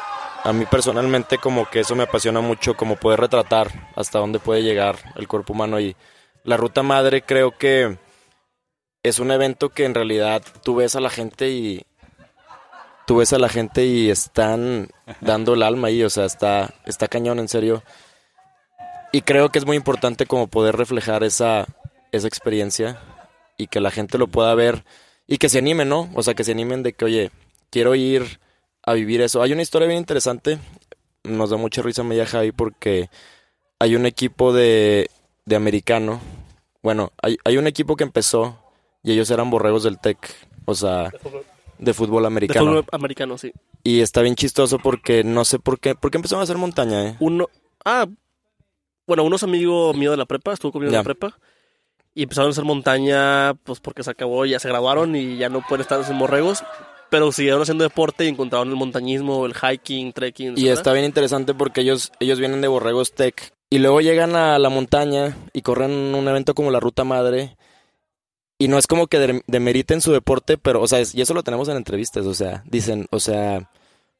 a 0.45 0.53
mí 0.53 0.65
personalmente 0.65 1.39
como 1.39 1.69
que 1.69 1.81
eso 1.81 1.93
me 1.93 2.03
apasiona 2.03 2.39
mucho, 2.39 2.77
como 2.77 2.95
poder 2.95 3.19
retratar 3.19 3.91
hasta 3.97 4.19
dónde 4.19 4.39
puede 4.39 4.63
llegar 4.63 4.95
el 5.17 5.27
cuerpo 5.27 5.51
humano 5.51 5.77
y 5.77 5.93
la 6.45 6.55
ruta 6.55 6.83
madre 6.83 7.23
creo 7.23 7.57
que 7.57 7.97
es 9.03 9.19
un 9.19 9.31
evento 9.31 9.67
que 9.67 9.83
en 9.83 9.93
realidad 9.93 10.41
tú 10.63 10.75
ves 10.75 10.95
a 10.95 11.01
la 11.01 11.09
gente 11.09 11.49
y 11.49 11.85
tú 13.05 13.17
ves 13.17 13.33
a 13.33 13.39
la 13.39 13.49
gente 13.49 13.85
y 13.85 14.09
están 14.09 14.87
dando 15.19 15.53
el 15.53 15.63
alma 15.63 15.89
ahí, 15.89 16.01
o 16.01 16.09
sea, 16.09 16.23
está 16.23 16.75
está 16.85 17.09
cañón 17.09 17.39
en 17.39 17.49
serio. 17.49 17.83
Y 19.13 19.21
creo 19.21 19.47
que 19.49 19.59
es 19.59 19.65
muy 19.65 19.77
importante 19.77 20.25
como 20.25 20.47
poder 20.47 20.75
reflejar 20.75 21.23
esa 21.23 21.65
esa 22.13 22.27
experiencia 22.27 22.99
y 23.57 23.67
que 23.67 23.81
la 23.81 23.91
gente 23.91 24.17
lo 24.17 24.27
pueda 24.27 24.53
ver 24.55 24.85
y 25.27 25.37
que 25.37 25.49
se 25.49 25.57
animen, 25.57 25.89
¿no? 25.89 26.09
O 26.13 26.23
sea, 26.23 26.35
que 26.35 26.43
se 26.43 26.51
animen 26.51 26.83
de 26.83 26.93
que, 26.93 27.05
oye, 27.05 27.31
quiero 27.69 27.95
ir 27.95 28.39
a 28.83 28.93
vivir 28.93 29.21
eso. 29.21 29.41
Hay 29.41 29.51
una 29.51 29.63
historia 29.63 29.87
bien 29.87 29.99
interesante, 29.99 30.59
nos 31.23 31.49
da 31.49 31.57
mucha 31.57 31.81
risa 31.81 32.03
media 32.03 32.25
Javi 32.25 32.51
porque 32.51 33.09
hay 33.79 33.95
un 33.95 34.05
equipo 34.05 34.53
de, 34.53 35.09
de 35.45 35.55
americano, 35.55 36.21
bueno, 36.81 37.11
hay, 37.21 37.37
hay 37.45 37.57
un 37.57 37.67
equipo 37.67 37.95
que 37.95 38.03
empezó 38.03 38.59
y 39.01 39.11
ellos 39.11 39.29
eran 39.31 39.49
borregos 39.49 39.83
del 39.83 39.99
TEC, 39.99 40.17
o 40.65 40.75
sea, 40.75 41.11
de 41.79 41.93
fútbol 41.93 42.23
De 42.23 42.27
americano. 42.27 42.65
fútbol 42.65 42.85
americano, 42.91 43.37
sí. 43.37 43.51
Y 43.83 44.01
está 44.01 44.21
bien 44.21 44.35
chistoso 44.35 44.77
porque 44.79 45.23
no 45.23 45.45
sé 45.45 45.57
por 45.59 45.79
qué, 45.79 45.95
porque 45.95 46.17
empezaron 46.17 46.41
a 46.41 46.43
hacer 46.43 46.57
montaña, 46.57 47.07
¿eh? 47.07 47.15
Uno, 47.19 47.49
ah, 47.85 48.07
bueno, 49.07 49.23
uno 49.23 49.35
es 49.35 49.43
amigo 49.43 49.93
mío 49.93 50.11
de 50.11 50.17
la 50.17 50.25
prepa, 50.25 50.53
estuvo 50.53 50.71
conmigo 50.71 50.89
en 50.91 50.93
la 50.95 51.03
prepa. 51.03 51.37
Y 52.15 52.23
empezaron 52.23 52.49
a 52.49 52.51
hacer 52.51 52.63
montaña, 52.63 53.53
pues 53.63 53.79
porque 53.79 54.03
se 54.03 54.11
acabó, 54.11 54.45
ya 54.45 54.59
se 54.59 54.67
graduaron 54.69 55.15
y 55.15 55.37
ya 55.37 55.49
no 55.49 55.61
pueden 55.67 55.81
estar 55.81 55.99
en 56.07 56.19
borregos. 56.19 56.63
Pero 57.09 57.31
siguieron 57.31 57.61
haciendo 57.61 57.83
deporte 57.83 58.25
y 58.25 58.27
encontraron 58.27 58.69
el 58.69 58.75
montañismo, 58.75 59.45
el 59.45 59.53
hiking, 59.55 60.13
trekking. 60.13 60.57
Y 60.57 60.67
está 60.69 60.93
bien 60.93 61.05
interesante 61.05 61.53
porque 61.53 61.81
ellos, 61.81 62.11
ellos 62.19 62.39
vienen 62.39 62.61
de 62.61 62.67
Borregos 62.67 63.13
Tech 63.13 63.51
y 63.69 63.79
luego 63.79 64.01
llegan 64.01 64.35
a 64.35 64.57
la 64.59 64.69
montaña 64.69 65.35
y 65.53 65.61
corren 65.61 65.91
un 65.91 66.27
evento 66.27 66.53
como 66.55 66.71
la 66.71 66.79
Ruta 66.79 67.03
Madre. 67.03 67.55
Y 68.59 68.67
no 68.67 68.77
es 68.77 68.87
como 68.87 69.07
que 69.07 69.19
de- 69.19 69.41
demeriten 69.47 69.99
su 70.01 70.11
deporte, 70.11 70.57
pero, 70.57 70.81
o 70.81 70.87
sea, 70.87 70.99
y 71.13 71.21
eso 71.21 71.33
lo 71.33 71.43
tenemos 71.43 71.67
en 71.67 71.77
entrevistas, 71.77 72.25
o 72.25 72.33
sea, 72.33 72.63
dicen, 72.67 73.07
o 73.11 73.19
sea, 73.19 73.69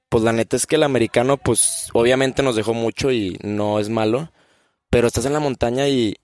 pues 0.09 0.23
la 0.23 0.33
neta 0.33 0.55
es 0.57 0.65
que 0.67 0.75
el 0.75 0.83
americano, 0.83 1.37
pues 1.37 1.89
obviamente 1.93 2.43
nos 2.43 2.55
dejó 2.55 2.73
mucho 2.73 3.11
y 3.11 3.37
no 3.41 3.79
es 3.79 3.89
malo, 3.89 4.31
pero 4.93 5.07
estás 5.07 5.25
en 5.25 5.33
la 5.33 5.39
montaña 5.39 5.88
y, 5.89 6.15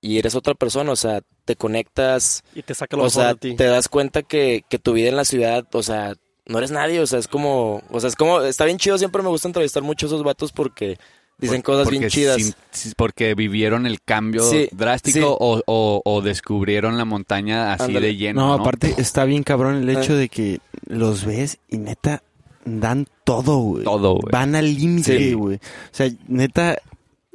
y 0.00 0.18
eres 0.18 0.34
otra 0.36 0.54
persona, 0.54 0.92
o 0.92 0.96
sea, 0.96 1.20
te 1.44 1.56
conectas, 1.56 2.44
Y 2.54 2.62
te 2.62 2.74
saca 2.74 2.96
lo 2.96 3.04
o 3.04 3.10
sea, 3.10 3.28
de 3.28 3.34
ti. 3.36 3.56
te 3.56 3.64
das 3.64 3.88
cuenta 3.88 4.22
que, 4.22 4.64
que 4.68 4.78
tu 4.78 4.92
vida 4.92 5.08
en 5.08 5.16
la 5.16 5.24
ciudad, 5.24 5.66
o 5.72 5.82
sea, 5.82 6.14
no 6.46 6.58
eres 6.58 6.70
nadie, 6.70 7.00
o 7.00 7.06
sea, 7.06 7.18
es 7.18 7.26
como, 7.28 7.82
o 7.90 8.00
sea, 8.00 8.08
es 8.08 8.16
como, 8.16 8.40
está 8.42 8.64
bien 8.64 8.78
chido, 8.78 8.96
siempre 8.98 9.22
me 9.22 9.28
gusta 9.28 9.48
entrevistar 9.48 9.82
mucho 9.82 10.06
a 10.06 10.08
esos 10.08 10.22
vatos 10.22 10.52
porque 10.52 10.98
dicen 11.38 11.62
Por- 11.62 11.76
cosas 11.76 11.90
bien 11.90 12.08
chidas. 12.08 12.54
sin- 12.70 12.92
porque 12.96 13.34
vivieron 13.34 13.86
el 13.86 14.00
cambio 14.02 14.42
Sí, 14.42 14.68
drástico 14.72 15.18
sí. 15.18 15.24
O, 15.24 15.62
o- 15.66 16.02
o 16.04 16.20
descubrieron 16.22 16.96
la 16.98 17.04
montaña 17.04 17.72
así 17.74 17.92
de 17.92 18.16
lleno. 18.16 18.40
No, 18.40 18.46
No, 18.56 18.62
aparte 18.62 18.94
está 18.98 19.24
bien 19.24 19.42
cabrón 19.42 19.76
el 19.76 19.88
hecho 19.90 20.14
Eh. 20.14 20.16
de 20.16 20.28
que 20.28 20.60
los 20.86 21.24
ves 21.24 21.58
y 21.68 21.78
neta 21.78 22.22
dan 22.64 23.06
todo, 23.24 23.56
güey. 23.58 23.84
Todo, 23.84 24.14
güey. 24.16 24.30
Van 24.32 24.54
al 24.54 24.74
límite, 24.74 25.16
Sí. 25.18 25.32
güey. 25.34 25.56
O 25.56 25.60
sea, 25.92 26.10
neta, 26.26 26.76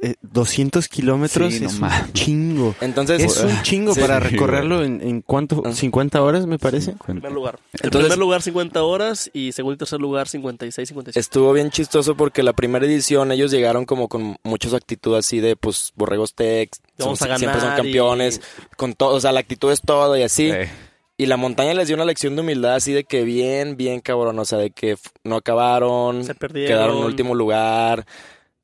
eh, 0.02 0.16
200 0.22 0.88
kilómetros 0.88 1.54
Sí, 1.54 1.64
es 1.64 1.78
un 1.80 1.88
chingo. 2.12 2.74
Entonces, 2.80 3.22
Es 3.22 3.38
un 3.42 3.62
chingo 3.62 3.94
Sí, 3.94 4.00
para 4.00 4.20
recorrerlo 4.20 4.82
en, 4.84 5.00
en 5.00 5.22
cuánto, 5.22 5.62
Ah. 5.64 5.72
50 5.72 6.20
horas, 6.22 6.46
me 6.46 6.58
parece. 6.58 6.90
En 6.90 6.98
primer 6.98 7.32
lugar. 7.32 7.58
En 7.72 7.80
Entonces- 7.84 8.08
primer 8.08 8.18
lugar 8.18 8.42
50 8.42 8.82
horas 8.82 9.30
y 9.32 9.52
segundo 9.52 9.74
y 9.74 9.78
tercer 9.78 10.00
lugar 10.00 10.28
56, 10.28 10.88
57. 10.88 11.18
estuvo 11.20 11.52
bien 11.52 11.70
chistoso 11.70 12.16
porque 12.16 12.42
la 12.42 12.52
primera 12.52 12.84
edición 12.84 13.32
ellos 13.32 13.50
llegaron 13.50 13.84
como 13.86 14.08
con 14.08 14.36
muchas 14.42 14.74
actitudes 14.74 15.24
así 15.26 15.40
de, 15.40 15.56
pues, 15.56 15.92
borregos 15.96 16.34
tech, 16.34 16.70
Vamos 16.98 17.18
son- 17.18 17.30
a 17.30 17.38
siempre 17.38 17.60
son 17.60 17.70
ganar 17.70 17.84
y- 17.86 17.88
campeones, 17.90 18.40
con 18.76 18.94
todo, 18.94 19.14
o 19.14 19.20
sea, 19.20 19.32
la 19.32 19.40
actitud 19.40 19.72
es 19.72 19.80
todo 19.80 20.16
y 20.16 20.22
así. 20.22 20.50
Eh, 20.50 20.68
Y 21.16 21.26
la 21.26 21.36
montaña 21.36 21.74
les 21.74 21.86
dio 21.86 21.94
una 21.94 22.04
lección 22.04 22.34
de 22.34 22.40
humildad 22.42 22.74
así 22.74 22.92
de 22.92 23.04
que 23.04 23.22
bien, 23.22 23.76
bien 23.76 24.00
cabrón, 24.00 24.36
o 24.36 24.44
sea, 24.44 24.58
de 24.58 24.70
que 24.70 24.96
no 25.22 25.36
acabaron, 25.36 26.24
Se 26.24 26.34
perdieron. 26.34 26.68
quedaron 26.76 26.98
en 26.98 27.04
último 27.04 27.36
lugar. 27.36 28.04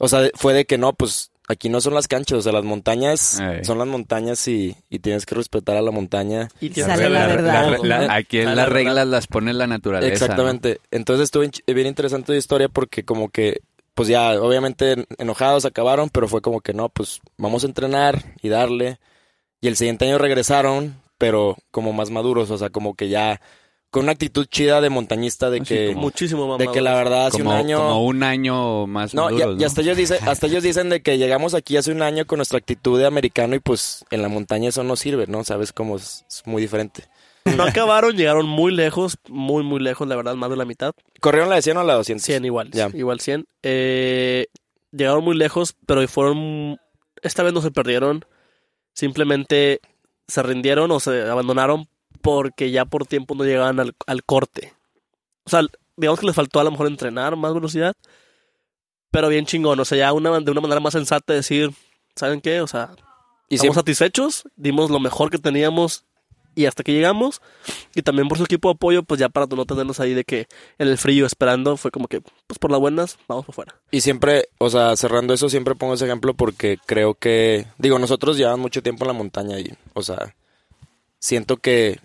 O 0.02 0.08
sea, 0.08 0.30
fue 0.34 0.54
de 0.54 0.64
que 0.64 0.78
no, 0.78 0.94
pues 0.94 1.30
aquí 1.46 1.68
no 1.68 1.80
son 1.80 1.92
las 1.94 2.08
canchas, 2.08 2.38
o 2.38 2.42
sea, 2.42 2.52
las 2.52 2.64
montañas 2.64 3.38
son 3.64 3.78
las 3.78 3.86
montañas 3.86 4.46
y, 4.48 4.76
y 4.88 5.00
tienes 5.00 5.26
que 5.26 5.34
respetar 5.34 5.76
a 5.76 5.82
la 5.82 5.90
montaña. 5.90 6.48
Y 6.60 6.70
tienes 6.70 6.92
Sale 6.96 7.10
la 7.10 7.26
ver 7.26 7.36
verdad. 7.36 7.78
la- 7.82 8.14
aquí 8.14 8.38
en 8.38 8.54
las 8.56 8.68
reglas 8.68 9.06
las 9.06 9.26
pone 9.26 9.52
la 9.52 9.66
naturaleza. 9.66 10.12
Exactamente. 10.12 10.80
Entonces 10.90 11.24
estuvo 11.24 11.44
bien 11.66 11.86
interesante 11.86 12.32
la 12.32 12.38
historia 12.38 12.68
porque 12.68 13.04
como 13.04 13.28
que, 13.28 13.60
pues 13.94 14.08
ya, 14.08 14.40
obviamente 14.40 14.92
en- 14.92 15.06
enojados 15.18 15.64
acabaron, 15.66 16.08
pero 16.08 16.28
fue 16.28 16.40
como 16.40 16.60
que 16.62 16.72
no, 16.72 16.88
pues 16.88 17.20
vamos 17.36 17.64
a 17.64 17.66
entrenar 17.66 18.22
y 18.42 18.48
darle. 18.48 18.98
Y 19.60 19.68
el 19.68 19.76
siguiente 19.76 20.06
año 20.06 20.16
regresaron, 20.18 21.02
pero 21.18 21.56
como 21.70 21.92
más 21.92 22.10
maduros, 22.10 22.50
o 22.50 22.56
sea, 22.56 22.70
como 22.70 22.94
que 22.94 23.08
ya 23.10 23.42
con 23.90 24.04
una 24.04 24.12
actitud 24.12 24.46
chida 24.46 24.80
de 24.80 24.88
montañista 24.88 25.50
de 25.50 25.58
Así 25.60 25.74
que, 25.74 25.86
como- 25.88 26.02
Muchísimo 26.02 26.46
más 26.46 26.58
de 26.58 26.68
que 26.68 26.80
la 26.80 26.94
verdad 26.94 27.26
hace 27.26 27.38
Como, 27.38 27.50
un 27.50 27.56
año... 27.56 27.78
como 27.78 28.04
un 28.06 28.22
año 28.22 28.86
más 28.86 29.14
No, 29.14 29.30
y- 29.30 29.34
maduros, 29.34 29.60
y, 29.60 29.64
hasta 29.64 29.80
ellos 29.80 29.96
dicen, 29.96 30.18
hasta 30.28 30.46
ellos 30.46 30.62
dicen 30.62 30.88
de 30.90 31.02
que 31.02 31.18
llegamos 31.18 31.54
aquí 31.54 31.76
hace 31.76 31.90
un 31.90 32.02
año 32.02 32.24
con 32.26 32.36
nuestra 32.38 32.58
actitud 32.58 32.98
de 32.98 33.06
americano 33.06 33.54
y 33.56 33.58
pues 33.60 34.04
en 34.10 34.22
la 34.22 34.28
montaña 34.28 34.68
eso 34.68 34.84
no 34.84 34.94
sirve, 34.96 35.26
¿no? 35.26 35.42
Sabes 35.44 35.72
cómo 35.72 35.96
es, 35.96 36.24
es 36.28 36.42
muy 36.46 36.62
diferente. 36.62 37.04
No 37.56 37.62
acabaron, 37.64 38.16
llegaron 38.16 38.46
muy 38.46 38.70
lejos, 38.72 39.16
muy, 39.28 39.62
muy 39.64 39.80
lejos, 39.80 40.06
la 40.06 40.14
verdad, 40.14 40.34
más 40.36 40.50
de 40.50 40.56
la 40.56 40.66
mitad. 40.66 40.92
¿Corrieron 41.20 41.48
la 41.48 41.56
de 41.56 41.62
100 41.62 41.76
o 41.78 41.82
la 41.84 41.94
de 41.94 41.98
200? 41.98 42.24
100 42.24 42.44
igual, 42.44 42.70
Ya. 42.70 42.90
igual 42.92 43.18
100. 43.20 43.46
Eh, 43.62 44.46
llegaron 44.92 45.24
muy 45.24 45.36
lejos, 45.36 45.74
pero 45.86 46.06
fueron... 46.06 46.78
Esta 47.22 47.42
vez 47.42 47.52
no 47.54 47.60
se 47.62 47.70
perdieron, 47.70 48.24
simplemente 48.94 49.80
se 50.28 50.42
rindieron 50.42 50.90
o 50.90 51.00
se 51.00 51.22
abandonaron 51.22 51.88
porque 52.22 52.70
ya 52.70 52.84
por 52.84 53.06
tiempo 53.06 53.34
no 53.34 53.44
llegaban 53.44 53.80
al, 53.80 53.94
al 54.06 54.24
corte. 54.24 54.72
O 55.44 55.50
sea, 55.50 55.62
digamos 55.96 56.20
que 56.20 56.26
les 56.26 56.34
faltó 56.36 56.60
a 56.60 56.64
lo 56.64 56.70
mejor 56.70 56.86
entrenar 56.86 57.36
más 57.36 57.52
velocidad, 57.54 57.94
pero 59.10 59.28
bien 59.28 59.46
chingón, 59.46 59.78
o 59.80 59.84
sea, 59.84 59.98
ya 59.98 60.12
una, 60.12 60.38
de 60.40 60.50
una 60.50 60.60
manera 60.60 60.80
más 60.80 60.92
sensata 60.92 61.32
decir, 61.32 61.72
¿saben 62.14 62.40
qué? 62.40 62.60
O 62.60 62.66
sea, 62.66 62.90
Y 63.48 63.56
estamos 63.56 63.74
siempre- 63.74 63.74
satisfechos, 63.94 64.44
dimos 64.56 64.90
lo 64.90 65.00
mejor 65.00 65.30
que 65.30 65.38
teníamos 65.38 66.04
y 66.54 66.66
hasta 66.66 66.82
que 66.82 66.92
llegamos. 66.92 67.40
Y 67.94 68.02
también 68.02 68.28
por 68.28 68.38
su 68.38 68.44
equipo 68.44 68.68
de 68.68 68.74
apoyo, 68.74 69.02
pues 69.02 69.18
ya 69.20 69.28
para 69.28 69.46
no 69.46 69.64
tenernos 69.66 69.98
ahí 70.00 70.14
de 70.14 70.24
que 70.24 70.46
en 70.78 70.88
el 70.88 70.98
frío 70.98 71.26
esperando, 71.26 71.76
fue 71.76 71.90
como 71.90 72.06
que, 72.08 72.20
pues 72.20 72.58
por 72.58 72.70
las 72.70 72.80
buenas, 72.80 73.18
vamos 73.28 73.44
por 73.46 73.54
fuera. 73.54 73.74
Y 73.90 74.00
siempre, 74.02 74.48
o 74.58 74.68
sea, 74.70 74.96
cerrando 74.96 75.32
eso, 75.34 75.48
siempre 75.48 75.74
pongo 75.74 75.94
ese 75.94 76.04
ejemplo 76.06 76.34
porque 76.34 76.78
creo 76.86 77.14
que, 77.14 77.66
digo, 77.78 77.98
nosotros 77.98 78.36
llevamos 78.36 78.60
mucho 78.60 78.82
tiempo 78.82 79.04
en 79.04 79.08
la 79.08 79.14
montaña 79.14 79.58
y, 79.58 79.72
o 79.94 80.02
sea, 80.02 80.34
siento 81.18 81.56
que, 81.56 82.00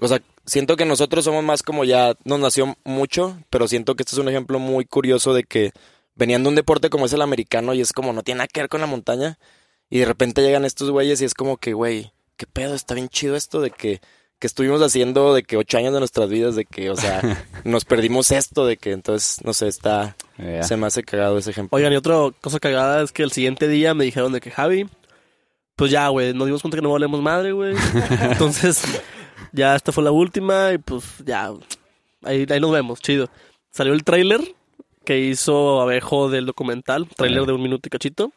o 0.00 0.08
sea, 0.08 0.20
siento 0.46 0.76
que 0.76 0.84
nosotros 0.84 1.24
somos 1.24 1.44
más 1.44 1.62
como 1.62 1.84
ya 1.84 2.14
nos 2.24 2.40
nació 2.40 2.76
mucho, 2.84 3.38
pero 3.50 3.68
siento 3.68 3.94
que 3.94 4.02
este 4.02 4.14
es 4.14 4.18
un 4.18 4.28
ejemplo 4.28 4.58
muy 4.58 4.84
curioso 4.84 5.34
de 5.34 5.44
que 5.44 5.72
venían 6.14 6.42
de 6.42 6.48
un 6.48 6.54
deporte 6.54 6.90
como 6.90 7.06
es 7.06 7.12
el 7.12 7.22
americano 7.22 7.74
y 7.74 7.80
es 7.80 7.92
como 7.92 8.12
no 8.12 8.22
tiene 8.22 8.38
nada 8.38 8.48
que 8.48 8.60
ver 8.60 8.68
con 8.68 8.80
la 8.80 8.86
montaña 8.86 9.38
y 9.88 10.00
de 10.00 10.06
repente 10.06 10.42
llegan 10.42 10.64
estos 10.64 10.90
güeyes 10.90 11.20
y 11.20 11.24
es 11.24 11.34
como 11.34 11.56
que, 11.56 11.72
güey, 11.72 12.12
qué 12.36 12.46
pedo, 12.46 12.74
está 12.74 12.94
bien 12.94 13.08
chido 13.08 13.36
esto 13.36 13.60
de 13.60 13.70
que 13.70 14.00
que 14.40 14.46
estuvimos 14.46 14.80
haciendo 14.80 15.34
de 15.34 15.42
que 15.42 15.58
ocho 15.58 15.76
años 15.76 15.92
de 15.92 15.98
nuestras 15.98 16.30
vidas, 16.30 16.56
de 16.56 16.64
que, 16.64 16.88
o 16.90 16.96
sea, 16.96 17.20
nos 17.64 17.84
perdimos 17.84 18.32
esto, 18.32 18.64
de 18.64 18.78
que 18.78 18.92
entonces, 18.92 19.44
no 19.44 19.52
sé, 19.52 19.68
está, 19.68 20.16
se 20.62 20.76
me 20.78 20.86
hace 20.86 21.02
cagado 21.02 21.36
ese 21.36 21.50
ejemplo. 21.50 21.76
Oigan, 21.76 21.92
y 21.92 21.96
otra 21.96 22.14
cosa 22.40 22.58
cagada 22.58 23.02
es 23.02 23.12
que 23.12 23.22
el 23.22 23.32
siguiente 23.32 23.68
día 23.68 23.92
me 23.92 24.04
dijeron 24.04 24.32
de 24.32 24.40
que 24.40 24.50
Javi, 24.50 24.88
pues 25.76 25.90
ya, 25.90 26.08
güey, 26.08 26.32
nos 26.32 26.46
dimos 26.46 26.62
cuenta 26.62 26.78
que 26.78 26.82
no 26.82 26.90
valemos 26.90 27.20
madre, 27.20 27.52
güey. 27.52 27.74
Entonces, 28.22 28.82
ya 29.52 29.74
esta 29.76 29.92
fue 29.92 30.04
la 30.04 30.10
última 30.12 30.72
y 30.72 30.78
pues 30.78 31.04
ya, 31.24 31.50
ahí, 32.24 32.46
ahí 32.48 32.60
nos 32.60 32.72
vemos, 32.72 33.00
chido. 33.00 33.28
Salió 33.70 33.92
el 33.92 34.04
tráiler 34.04 34.40
que 35.04 35.18
hizo 35.20 35.80
Abejo 35.80 36.28
del 36.28 36.46
documental, 36.46 37.08
tráiler 37.16 37.46
de 37.46 37.52
un 37.52 37.62
minuto 37.62 37.86
y 37.86 37.90
cachito. 37.90 38.32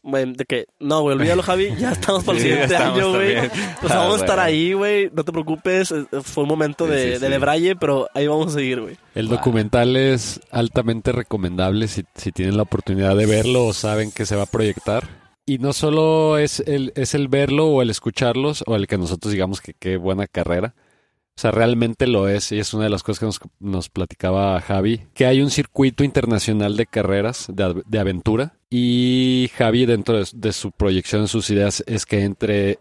Bueno, 0.00 0.32
de 0.36 0.44
que, 0.44 0.66
no, 0.78 1.00
güey, 1.02 1.16
olvídalo, 1.16 1.42
Javi, 1.42 1.74
ya 1.76 1.90
estamos 1.92 2.22
para 2.24 2.38
el 2.38 2.42
Sí, 2.44 2.48
siguiente 2.50 2.76
año, 2.76 3.10
güey. 3.10 3.36
Pues 3.80 3.92
Ah, 3.92 3.96
vamos 3.98 4.14
a 4.14 4.20
estar 4.24 4.36
bueno. 4.36 4.42
ahí, 4.42 4.72
güey, 4.72 5.10
no 5.12 5.24
te 5.24 5.32
preocupes, 5.32 5.92
fue 6.22 6.44
un 6.44 6.48
momento 6.48 6.86
Sí, 6.86 6.92
de, 6.92 7.02
sí, 7.02 7.08
de 7.10 7.18
sí. 7.18 7.26
debraye, 7.32 7.74
pero 7.76 8.08
ahí 8.14 8.26
vamos 8.28 8.46
a 8.48 8.58
seguir, 8.58 8.80
güey. 8.80 8.96
El 9.16 9.28
documental 9.28 9.96
es 9.96 10.40
altamente 10.52 11.10
recomendable 11.10 11.88
si, 11.88 12.04
si 12.14 12.30
tienen 12.30 12.56
la 12.56 12.62
oportunidad 12.62 13.16
de 13.16 13.26
verlo 13.26 13.66
o 13.66 13.72
saben 13.72 14.12
que 14.12 14.24
se 14.24 14.36
va 14.36 14.44
a 14.44 14.46
proyectar. 14.46 15.17
Y 15.48 15.56
no 15.56 15.72
solo 15.72 16.36
es 16.36 16.60
el, 16.60 16.92
es 16.94 17.14
el 17.14 17.28
verlo 17.28 17.68
o 17.68 17.80
el 17.80 17.88
escucharlos 17.88 18.62
o 18.66 18.76
el 18.76 18.86
que 18.86 18.98
nosotros 18.98 19.32
digamos 19.32 19.62
que 19.62 19.72
qué 19.72 19.96
buena 19.96 20.26
carrera. 20.26 20.74
O 20.76 21.40
sea, 21.40 21.52
realmente 21.52 22.06
lo 22.06 22.28
es 22.28 22.52
y 22.52 22.58
es 22.58 22.74
una 22.74 22.84
de 22.84 22.90
las 22.90 23.02
cosas 23.02 23.20
que 23.20 23.24
nos, 23.24 23.40
nos 23.58 23.88
platicaba 23.88 24.60
Javi, 24.60 25.06
que 25.14 25.24
hay 25.24 25.40
un 25.40 25.50
circuito 25.50 26.04
internacional 26.04 26.76
de 26.76 26.84
carreras 26.84 27.46
de, 27.48 27.98
aventura 27.98 28.58
Y 28.68 29.50
Javi, 29.56 29.86
dentro 29.86 30.18
de, 30.18 30.28
de 30.34 30.52
su 30.52 30.70
proyección, 30.70 31.28
sus 31.28 31.48
ideas, 31.48 31.82
es 31.86 32.04
que 32.04 32.24
entre 32.24 32.80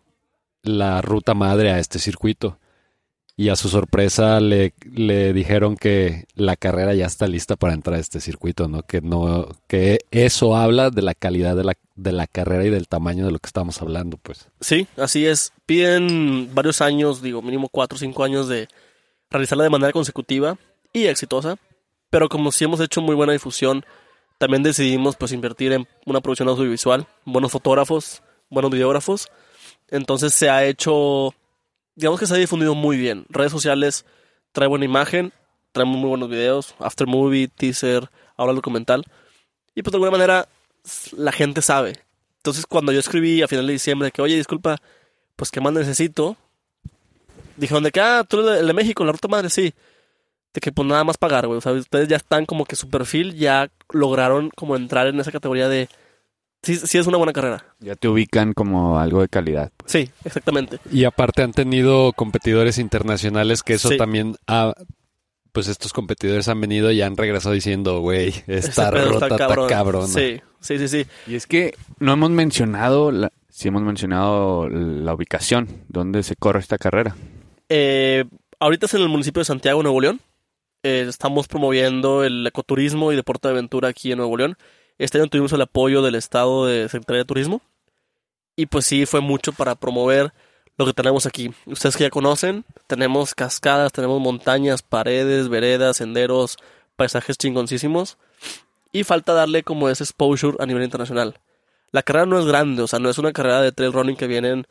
la 0.61 1.01
ruta 1.01 1.33
madre 1.33 1.71
a 1.71 1.79
este 1.79 1.99
circuito. 1.99 2.59
Y 3.39 3.49
a 3.49 3.55
su 3.55 3.69
sorpresa 3.69 4.39
le, 4.39 4.73
le 4.91 5.31
dijeron 5.31 5.77
que 5.77 6.25
la 6.33 6.55
carrera 6.55 6.95
ya 6.95 7.05
está 7.05 7.27
lista 7.27 7.55
para 7.55 7.75
entrar 7.75 7.97
a 7.97 7.99
este 7.99 8.19
circuito, 8.19 8.67
¿no? 8.67 8.81
Que 8.81 8.99
no, 8.99 9.47
que 9.67 9.99
eso 10.09 10.55
habla 10.55 10.89
de 10.89 11.03
la 11.03 11.13
calidad 11.13 11.55
de 11.55 11.63
la, 11.63 11.77
de 11.95 12.11
la 12.11 12.25
carrera 12.25 12.65
y 12.65 12.71
del 12.71 12.87
tamaño 12.87 13.27
de 13.27 13.31
lo 13.31 13.37
que 13.37 13.45
estamos 13.45 13.79
hablando, 13.79 14.17
pues. 14.17 14.49
Sí, 14.59 14.87
así 14.97 15.27
es. 15.27 15.53
Piden 15.67 16.49
varios 16.55 16.81
años, 16.81 17.21
digo, 17.21 17.43
mínimo 17.43 17.69
cuatro 17.69 17.95
o 17.95 17.99
cinco 17.99 18.23
años 18.23 18.47
de 18.47 18.67
realizarla 19.29 19.65
de 19.65 19.69
manera 19.69 19.93
consecutiva 19.93 20.57
y 20.91 21.05
exitosa. 21.05 21.57
Pero 22.09 22.29
como 22.29 22.51
sí 22.51 22.63
hemos 22.65 22.79
hecho 22.79 23.01
muy 23.01 23.13
buena 23.15 23.33
difusión, 23.33 23.85
también 24.37 24.63
decidimos 24.63 25.15
pues 25.15 25.31
invertir 25.31 25.73
en 25.73 25.87
una 26.05 26.21
producción 26.21 26.47
audiovisual, 26.49 27.07
buenos 27.25 27.51
fotógrafos, 27.51 28.23
buenos 28.49 28.71
videógrafos. 28.71 29.29
Entonces 29.89 30.33
se 30.33 30.49
ha 30.49 30.65
hecho, 30.65 31.33
digamos 31.97 32.19
que 32.19 32.27
se 32.27 32.35
ha 32.35 32.37
difundido 32.37 32.75
muy 32.75 32.95
bien. 32.95 33.25
Redes 33.27 33.51
sociales 33.51 34.05
trae 34.51 34.67
buena 34.67 34.85
imagen, 34.85 35.33
traemos 35.71 35.97
muy 35.97 36.09
buenos 36.09 36.29
videos, 36.29 36.75
after 36.79 37.07
movie, 37.07 37.47
teaser, 37.47 38.09
ahora 38.37 38.51
el 38.51 38.55
documental. 38.55 39.03
Y 39.75 39.81
pues 39.81 39.91
de 39.91 39.97
alguna 39.97 40.11
manera 40.11 40.47
la 41.17 41.31
gente 41.31 41.61
sabe. 41.61 41.99
Entonces 42.37 42.65
cuando 42.67 42.91
yo 42.91 42.99
escribí 42.99 43.41
a 43.41 43.47
final 43.47 43.65
de 43.65 43.73
diciembre 43.73 44.11
que, 44.11 44.21
oye, 44.21 44.35
disculpa, 44.35 44.77
pues 45.35 45.49
qué 45.49 45.59
más 45.59 45.73
necesito, 45.73 46.37
dijeron 47.57 47.83
de 47.83 47.91
que, 47.91 47.99
ah, 47.99 48.23
tú 48.27 48.41
eres 48.41 48.61
el 48.61 48.67
de 48.67 48.73
México, 48.73 49.03
la 49.03 49.11
ruta 49.11 49.27
madre, 49.27 49.49
sí. 49.49 49.73
De 50.53 50.61
que 50.61 50.71
pues 50.71 50.87
nada 50.87 51.03
más 51.03 51.17
pagar, 51.17 51.47
güey. 51.47 51.57
O 51.57 51.61
sea, 51.61 51.73
ustedes 51.73 52.07
ya 52.07 52.17
están 52.17 52.45
como 52.45 52.65
que 52.65 52.75
su 52.75 52.89
perfil, 52.89 53.35
ya 53.35 53.71
lograron 53.91 54.51
como 54.55 54.75
entrar 54.75 55.07
en 55.07 55.19
esa 55.19 55.31
categoría 55.31 55.67
de... 55.67 55.89
Sí, 56.67 56.75
sí 56.75 56.97
es 56.97 57.07
una 57.07 57.15
buena 57.17 57.31
carrera. 57.31 57.63
Ya 57.79 57.95
te 57.95 58.09
ubican 58.09 58.51
como 58.51 58.99
algo 58.99 59.21
de 59.21 59.29
calidad. 59.29 59.71
Sí, 59.85 60.09
exactamente. 60.25 60.79
Y 60.91 61.05
aparte 61.05 61.41
han 61.43 61.53
tenido 61.53 62.11
competidores 62.13 62.77
internacionales 62.77 63.63
que 63.63 63.75
eso 63.75 63.87
Sí. 63.89 63.97
también 63.97 64.35
ha, 64.47 64.73
pues 65.53 65.69
estos 65.69 65.93
competidores 65.93 66.49
han 66.49 66.59
venido 66.59 66.91
y 66.91 67.01
han 67.01 67.15
regresado 67.15 67.55
diciendo, 67.55 68.01
güey, 68.01 68.33
esta 68.47 68.91
ruta 68.91 69.27
está 69.27 69.67
cabrona. 69.67 70.07
Sí, 70.07 70.41
sí, 70.59 70.77
sí, 70.77 70.87
sí. 70.89 71.05
Y 71.25 71.35
es 71.35 71.47
que 71.47 71.73
no 71.99 72.11
hemos 72.13 72.31
mencionado, 72.31 73.11
la, 73.11 73.31
sí 73.49 73.69
hemos 73.69 73.83
mencionado 73.83 74.67
la 74.67 75.13
ubicación, 75.13 75.69
donde 75.87 76.21
se 76.23 76.35
corre 76.35 76.59
esta 76.59 76.77
carrera. 76.77 77.15
Eh, 77.69 78.25
ahorita 78.59 78.87
es 78.87 78.93
en 78.93 79.01
el 79.03 79.09
municipio 79.09 79.39
de 79.39 79.45
Santiago, 79.45 79.81
Nuevo 79.83 80.01
León. 80.01 80.19
Eh, 80.83 81.05
estamos 81.07 81.47
promoviendo 81.47 82.23
el 82.25 82.45
ecoturismo 82.45 83.11
y 83.13 83.15
deporte 83.15 83.47
de 83.47 83.53
aventura 83.53 83.87
aquí 83.87 84.11
en 84.11 84.17
Nuevo 84.17 84.35
León. 84.37 84.57
Este 84.97 85.19
año 85.19 85.27
tuvimos 85.27 85.53
el 85.53 85.61
apoyo 85.61 86.01
del 86.01 86.15
Estado 86.15 86.65
de 86.65 86.89
Secretaría 86.89 87.19
de 87.19 87.25
Turismo. 87.25 87.61
Y 88.55 88.65
pues 88.65 88.85
sí, 88.85 89.05
fue 89.05 89.21
mucho 89.21 89.51
para 89.53 89.75
promover 89.75 90.33
lo 90.77 90.85
que 90.85 90.93
tenemos 90.93 91.25
aquí. 91.25 91.51
Ustedes 91.65 91.95
que 91.95 92.05
ya 92.05 92.09
conocen, 92.09 92.65
tenemos 92.87 93.35
cascadas, 93.35 93.91
tenemos 93.91 94.19
montañas, 94.19 94.81
paredes, 94.81 95.49
veredas, 95.49 95.97
senderos, 95.97 96.57
paisajes 96.95 97.37
chingoncísimos. 97.37 98.17
Y 98.91 99.03
falta 99.03 99.33
darle 99.33 99.63
como 99.63 99.89
ese 99.89 100.03
exposure 100.03 100.57
a 100.59 100.65
nivel 100.65 100.83
internacional. 100.83 101.39
La 101.91 102.03
carrera 102.03 102.25
no 102.25 102.39
es 102.39 102.45
grande, 102.45 102.81
o 102.81 102.87
sea, 102.87 102.99
no 102.99 103.09
es 103.09 103.17
una 103.17 103.33
carrera 103.33 103.61
de 103.61 103.71
trail 103.71 103.93
running 103.93 104.15
que 104.15 104.27
vienen 104.27 104.67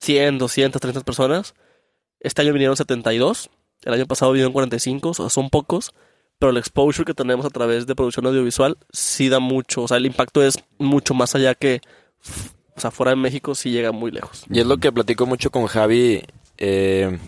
100, 0.00 0.38
200, 0.38 0.80
300 0.80 1.04
personas. 1.04 1.54
Este 2.20 2.42
año 2.42 2.52
vinieron 2.52 2.76
72. 2.76 3.50
El 3.82 3.94
año 3.94 4.06
pasado 4.06 4.32
vinieron 4.32 4.52
45. 4.52 5.10
O 5.10 5.14
sea, 5.14 5.28
son 5.30 5.50
pocos. 5.50 5.94
Pero 6.44 6.50
el 6.50 6.58
exposure 6.58 7.06
que 7.06 7.14
tenemos 7.14 7.46
a 7.46 7.48
través 7.48 7.86
de 7.86 7.94
producción 7.94 8.26
audiovisual 8.26 8.76
sí 8.92 9.30
da 9.30 9.38
mucho. 9.38 9.84
O 9.84 9.88
sea, 9.88 9.96
el 9.96 10.04
impacto 10.04 10.42
es 10.42 10.58
mucho 10.76 11.14
más 11.14 11.34
allá 11.34 11.54
que... 11.54 11.80
O 12.76 12.80
sea, 12.82 12.90
fuera 12.90 13.12
de 13.12 13.16
México 13.16 13.54
sí 13.54 13.70
llega 13.70 13.92
muy 13.92 14.10
lejos. 14.10 14.44
Y 14.50 14.60
es 14.60 14.66
lo 14.66 14.76
que 14.76 14.92
platico 14.92 15.24
mucho 15.24 15.48
con 15.48 15.64
Javi. 15.64 16.22
eh, 16.58 17.18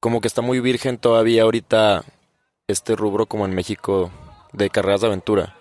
como 0.00 0.20
que 0.20 0.28
está 0.28 0.42
muy 0.42 0.60
virgen 0.60 0.98
todavía 0.98 1.44
ahorita 1.44 2.04
este 2.68 2.94
rubro 2.94 3.24
como 3.24 3.46
en 3.46 3.54
México 3.54 4.10
de 4.52 4.68
carreras 4.68 5.00
de 5.00 5.06
aventura. 5.06 5.56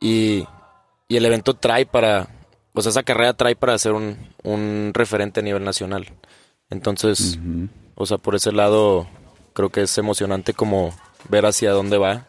Y, 0.00 0.46
y 1.08 1.16
el 1.16 1.24
evento 1.26 1.54
trae 1.54 1.86
para... 1.86 2.28
O 2.72 2.82
sea, 2.82 2.90
esa 2.90 3.02
carrera 3.02 3.34
trae 3.34 3.56
para 3.56 3.76
ser 3.78 3.94
un, 3.94 4.16
un 4.44 4.92
referente 4.94 5.40
a 5.40 5.42
nivel 5.42 5.64
nacional. 5.64 6.06
Entonces, 6.68 7.40
o 7.96 8.06
sea, 8.06 8.16
por 8.18 8.36
ese 8.36 8.52
lado 8.52 9.08
creo 9.54 9.70
que 9.70 9.82
es 9.82 9.98
emocionante 9.98 10.54
como 10.54 10.94
ver 11.28 11.46
hacia 11.46 11.72
dónde 11.72 11.98
va 11.98 12.26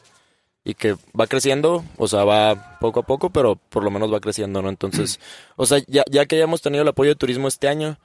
y 0.63 0.75
que 0.75 0.95
va 1.19 1.25
creciendo, 1.27 1.84
o 1.97 2.08
sea, 2.08 2.23
va 2.23 2.77
poco 2.80 2.99
a 2.99 3.04
poco, 3.04 3.30
pero 3.32 3.56
por 3.56 3.84
lo 3.84 3.89
menos 3.91 4.13
va 4.13 4.19
creciendo, 4.19 4.62
¿no? 4.62 4.69
Entonces, 4.69 5.19
o 5.56 5.65
sea, 5.65 5.80
ya, 5.88 6.04
ya 6.10 6.25
que 6.25 6.36
hayamos 6.36 6.62
tenido 6.62 6.84
el 6.84 6.88
apoyo 6.89 7.10
de 7.10 7.15
turismo 7.15 7.47
este 7.47 7.67
año, 7.67 7.97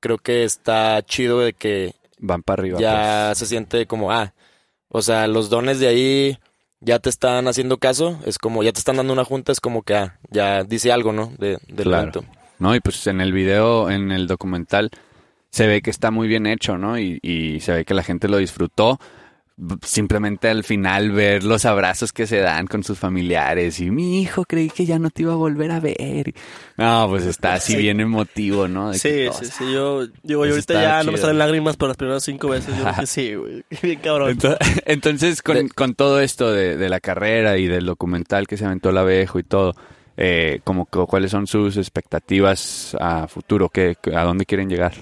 creo 0.00 0.18
que 0.18 0.44
está 0.44 1.00
chido 1.02 1.40
de 1.40 1.52
que 1.52 1.94
Van 2.18 2.42
para 2.42 2.60
arriba. 2.62 2.80
ya 2.80 3.32
se 3.34 3.46
siente 3.46 3.86
como, 3.86 4.10
ah, 4.12 4.34
o 4.88 5.02
sea, 5.02 5.26
los 5.28 5.50
dones 5.50 5.78
de 5.78 5.86
ahí 5.88 6.38
ya 6.80 6.98
te 6.98 7.10
están 7.10 7.46
haciendo 7.46 7.78
caso, 7.78 8.18
es 8.24 8.38
como, 8.38 8.62
ya 8.62 8.72
te 8.72 8.78
están 8.80 8.96
dando 8.96 9.12
una 9.12 9.24
junta, 9.24 9.52
es 9.52 9.60
como 9.60 9.82
que, 9.82 9.94
ah, 9.94 10.18
ya 10.30 10.64
dice 10.64 10.90
algo, 10.92 11.12
¿no? 11.12 11.32
De, 11.38 11.58
del 11.68 11.86
Claro. 11.86 12.02
evento. 12.02 12.22
pues. 12.22 12.38
No, 12.58 12.74
y 12.74 12.80
pues 12.80 13.06
en 13.06 13.20
el 13.20 13.32
video, 13.32 13.88
en 13.90 14.10
el 14.12 14.26
documental, 14.26 14.90
se 15.50 15.66
ve 15.66 15.80
que 15.80 15.90
está 15.90 16.10
muy 16.10 16.28
bien 16.28 16.46
hecho, 16.46 16.76
¿no? 16.76 16.98
Y, 16.98 17.18
y 17.22 17.60
se 17.60 17.72
ve 17.72 17.84
que 17.84 17.94
la 17.94 18.02
gente 18.02 18.28
lo 18.28 18.36
disfrutó. 18.36 18.98
Simplemente 19.82 20.48
al 20.48 20.64
final 20.64 21.10
ver 21.10 21.44
los 21.44 21.64
abrazos 21.66 22.12
que 22.12 22.26
se 22.26 22.38
dan 22.38 22.66
con 22.66 22.82
sus 22.82 22.98
familiares 22.98 23.78
y 23.80 23.90
mi 23.90 24.22
hijo 24.22 24.44
creí 24.46 24.70
que 24.70 24.86
ya 24.86 24.98
no 24.98 25.10
te 25.10 25.22
iba 25.22 25.34
a 25.34 25.36
volver 25.36 25.70
a 25.70 25.80
ver. 25.80 26.32
No, 26.78 27.06
pues 27.10 27.26
está 27.26 27.54
así 27.54 27.74
Sí. 27.74 27.78
bien 27.78 28.00
emotivo, 28.00 28.68
¿no? 28.68 28.90
De 28.90 28.98
Sí, 28.98 29.08
que, 29.08 29.30
sí, 29.38 29.44
sí. 29.46 29.72
Yo, 29.72 30.06
digo, 30.22 30.44
yo 30.44 30.44
Eso 30.46 30.52
ahorita 30.54 30.74
ya 30.82 31.02
no 31.02 31.12
me 31.12 31.18
salen 31.18 31.36
lágrimas, 31.38 31.76
pero 31.76 31.88
las 31.88 31.96
primeras 31.98 32.22
cinco 32.24 32.48
veces 32.48 32.74
yo 32.78 32.84
que 32.98 33.06
sí, 33.06 33.34
güey. 33.34 33.62
Bien 33.82 34.00
cabrón. 34.00 34.38
Ento- 34.38 34.56
Entonces, 34.86 35.42
con, 35.42 35.68
con 35.68 35.94
todo 35.94 36.20
esto 36.20 36.50
de, 36.50 36.78
de 36.78 36.88
la 36.88 37.00
carrera 37.00 37.58
y 37.58 37.66
del 37.66 37.84
documental 37.84 38.46
que 38.46 38.56
se 38.56 38.64
aventó 38.64 38.88
el 38.90 38.96
abejo 38.98 39.38
y 39.38 39.42
todo, 39.42 39.74
eh, 40.16 40.60
como 40.64 40.86
cuáles 40.86 41.32
son 41.32 41.46
sus 41.46 41.76
expectativas 41.76 42.96
a 42.98 43.28
futuro, 43.28 43.68
¿Qué, 43.68 43.96
a 44.14 44.24
dónde 44.24 44.46
quieren 44.46 44.70
llegar. 44.70 44.94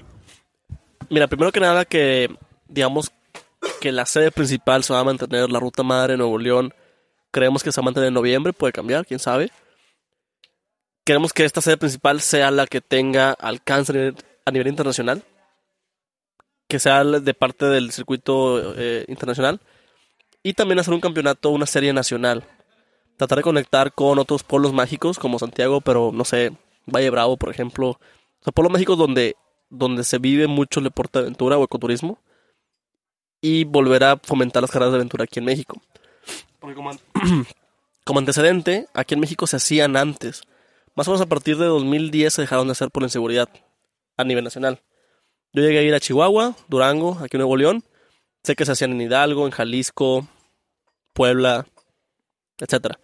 Mira, 1.11 1.29
primero 1.29 1.53
que 1.53 1.61
nada 1.61 1.85
que, 1.85 2.29
digamos, 2.68 3.12
que 3.81 3.92
la 3.92 4.07
sede 4.07 4.31
principal 4.31 4.85
se 4.85 4.92
va 4.92 5.01
a 5.01 5.05
mantener, 5.05 5.51
la 5.51 5.61
ruta 5.61 5.83
madre 5.83 6.16
Nuevo 6.16 6.38
León, 6.38 6.75
creemos 7.31 7.62
que 7.62 7.73
se 7.73 7.81
va 7.81 7.85
a 7.85 7.87
mantener 7.87 8.09
en 8.09 8.14
noviembre, 8.14 8.53
puede 8.53 8.73
cambiar, 8.73 9.07
quién 9.07 9.21
sabe. 9.21 9.51
Queremos 11.05 11.33
que 11.33 11.44
esta 11.44 11.61
sede 11.61 11.77
principal 11.77 12.21
sea 12.21 12.51
la 12.51 12.66
que 12.66 12.81
tenga 12.81 13.33
alcance 13.33 14.14
a 14.44 14.51
nivel, 14.51 14.68
internacional, 14.68 15.23
que 16.68 16.79
sea 16.79 17.03
de 17.05 17.35
parte 17.35 17.66
del 17.66 17.92
circuito 17.92 18.75
eh, 18.77 19.05
internacional, 19.09 19.61
y 20.42 20.53
también 20.55 20.79
hacer 20.79 20.94
un 20.94 21.01
campeonato, 21.01 21.51
una 21.51 21.66
serie 21.66 21.92
nacional. 21.92 22.44
Tratar 23.16 23.38
de 23.38 23.44
conectar 23.44 23.92
con 23.92 24.18
otros 24.18 24.44
pueblos 24.44 24.73
mágicos 24.73 25.18
como 25.18 25.38
Santiago, 25.38 25.81
pero 25.81 26.12
no 26.12 26.25
sé, 26.25 26.53
Valle 26.87 27.11
Bravo, 27.11 27.37
por 27.37 27.51
ejemplo. 27.51 27.88
O 27.90 28.44
sea, 28.44 28.53
pueblos 28.53 28.73
mágicos 28.73 28.97
donde 28.97 29.35
donde 29.71 30.05
se 30.05 30.18
vive 30.18 30.47
mucho 30.47 30.81
deporte 30.81 31.18
de 31.18 31.25
aventura 31.27 31.59
o 31.59 31.64
ecoturismo 31.64 32.18
y 33.40 33.64
volver 33.64 34.05
a 34.05 34.16
fomentar 34.18 34.62
las 34.62 34.70
carreras 34.70 34.92
de 34.92 34.96
aventura 34.98 35.24
aquí 35.24 35.38
en 35.38 35.44
México. 35.44 35.81
Porque 36.59 36.74
como, 36.74 36.90
an- 36.90 37.01
como 38.05 38.18
antecedente, 38.18 38.87
aquí 38.94 39.14
en 39.14 39.20
México 39.20 39.46
se 39.46 39.57
hacían 39.57 39.96
antes. 39.96 40.42
Más 40.94 41.07
o 41.09 41.12
menos 41.12 41.20
a 41.20 41.29
partir 41.29 41.57
de 41.59 41.66
2010 41.66 42.35
se 42.35 42.42
dejaron 42.42 42.66
de 42.66 42.72
hacer 42.72 42.90
por 42.90 43.03
inseguridad 43.03 43.48
a 44.16 44.24
nivel 44.24 44.44
nacional. 44.44 44.81
Yo 45.53 45.62
llegué 45.62 45.79
a 45.79 45.83
ir 45.83 45.94
a 45.94 46.01
Chihuahua, 46.01 46.57
Durango, 46.68 47.18
aquí 47.22 47.37
en 47.37 47.38
Nuevo 47.38 47.57
León. 47.57 47.85
Sé 48.42 48.57
que 48.57 48.64
se 48.64 48.72
hacían 48.72 48.92
en 48.92 49.01
Hidalgo, 49.03 49.46
en 49.46 49.53
Jalisco, 49.53 50.27
Puebla, 51.14 51.66
etcétera. 52.59 52.98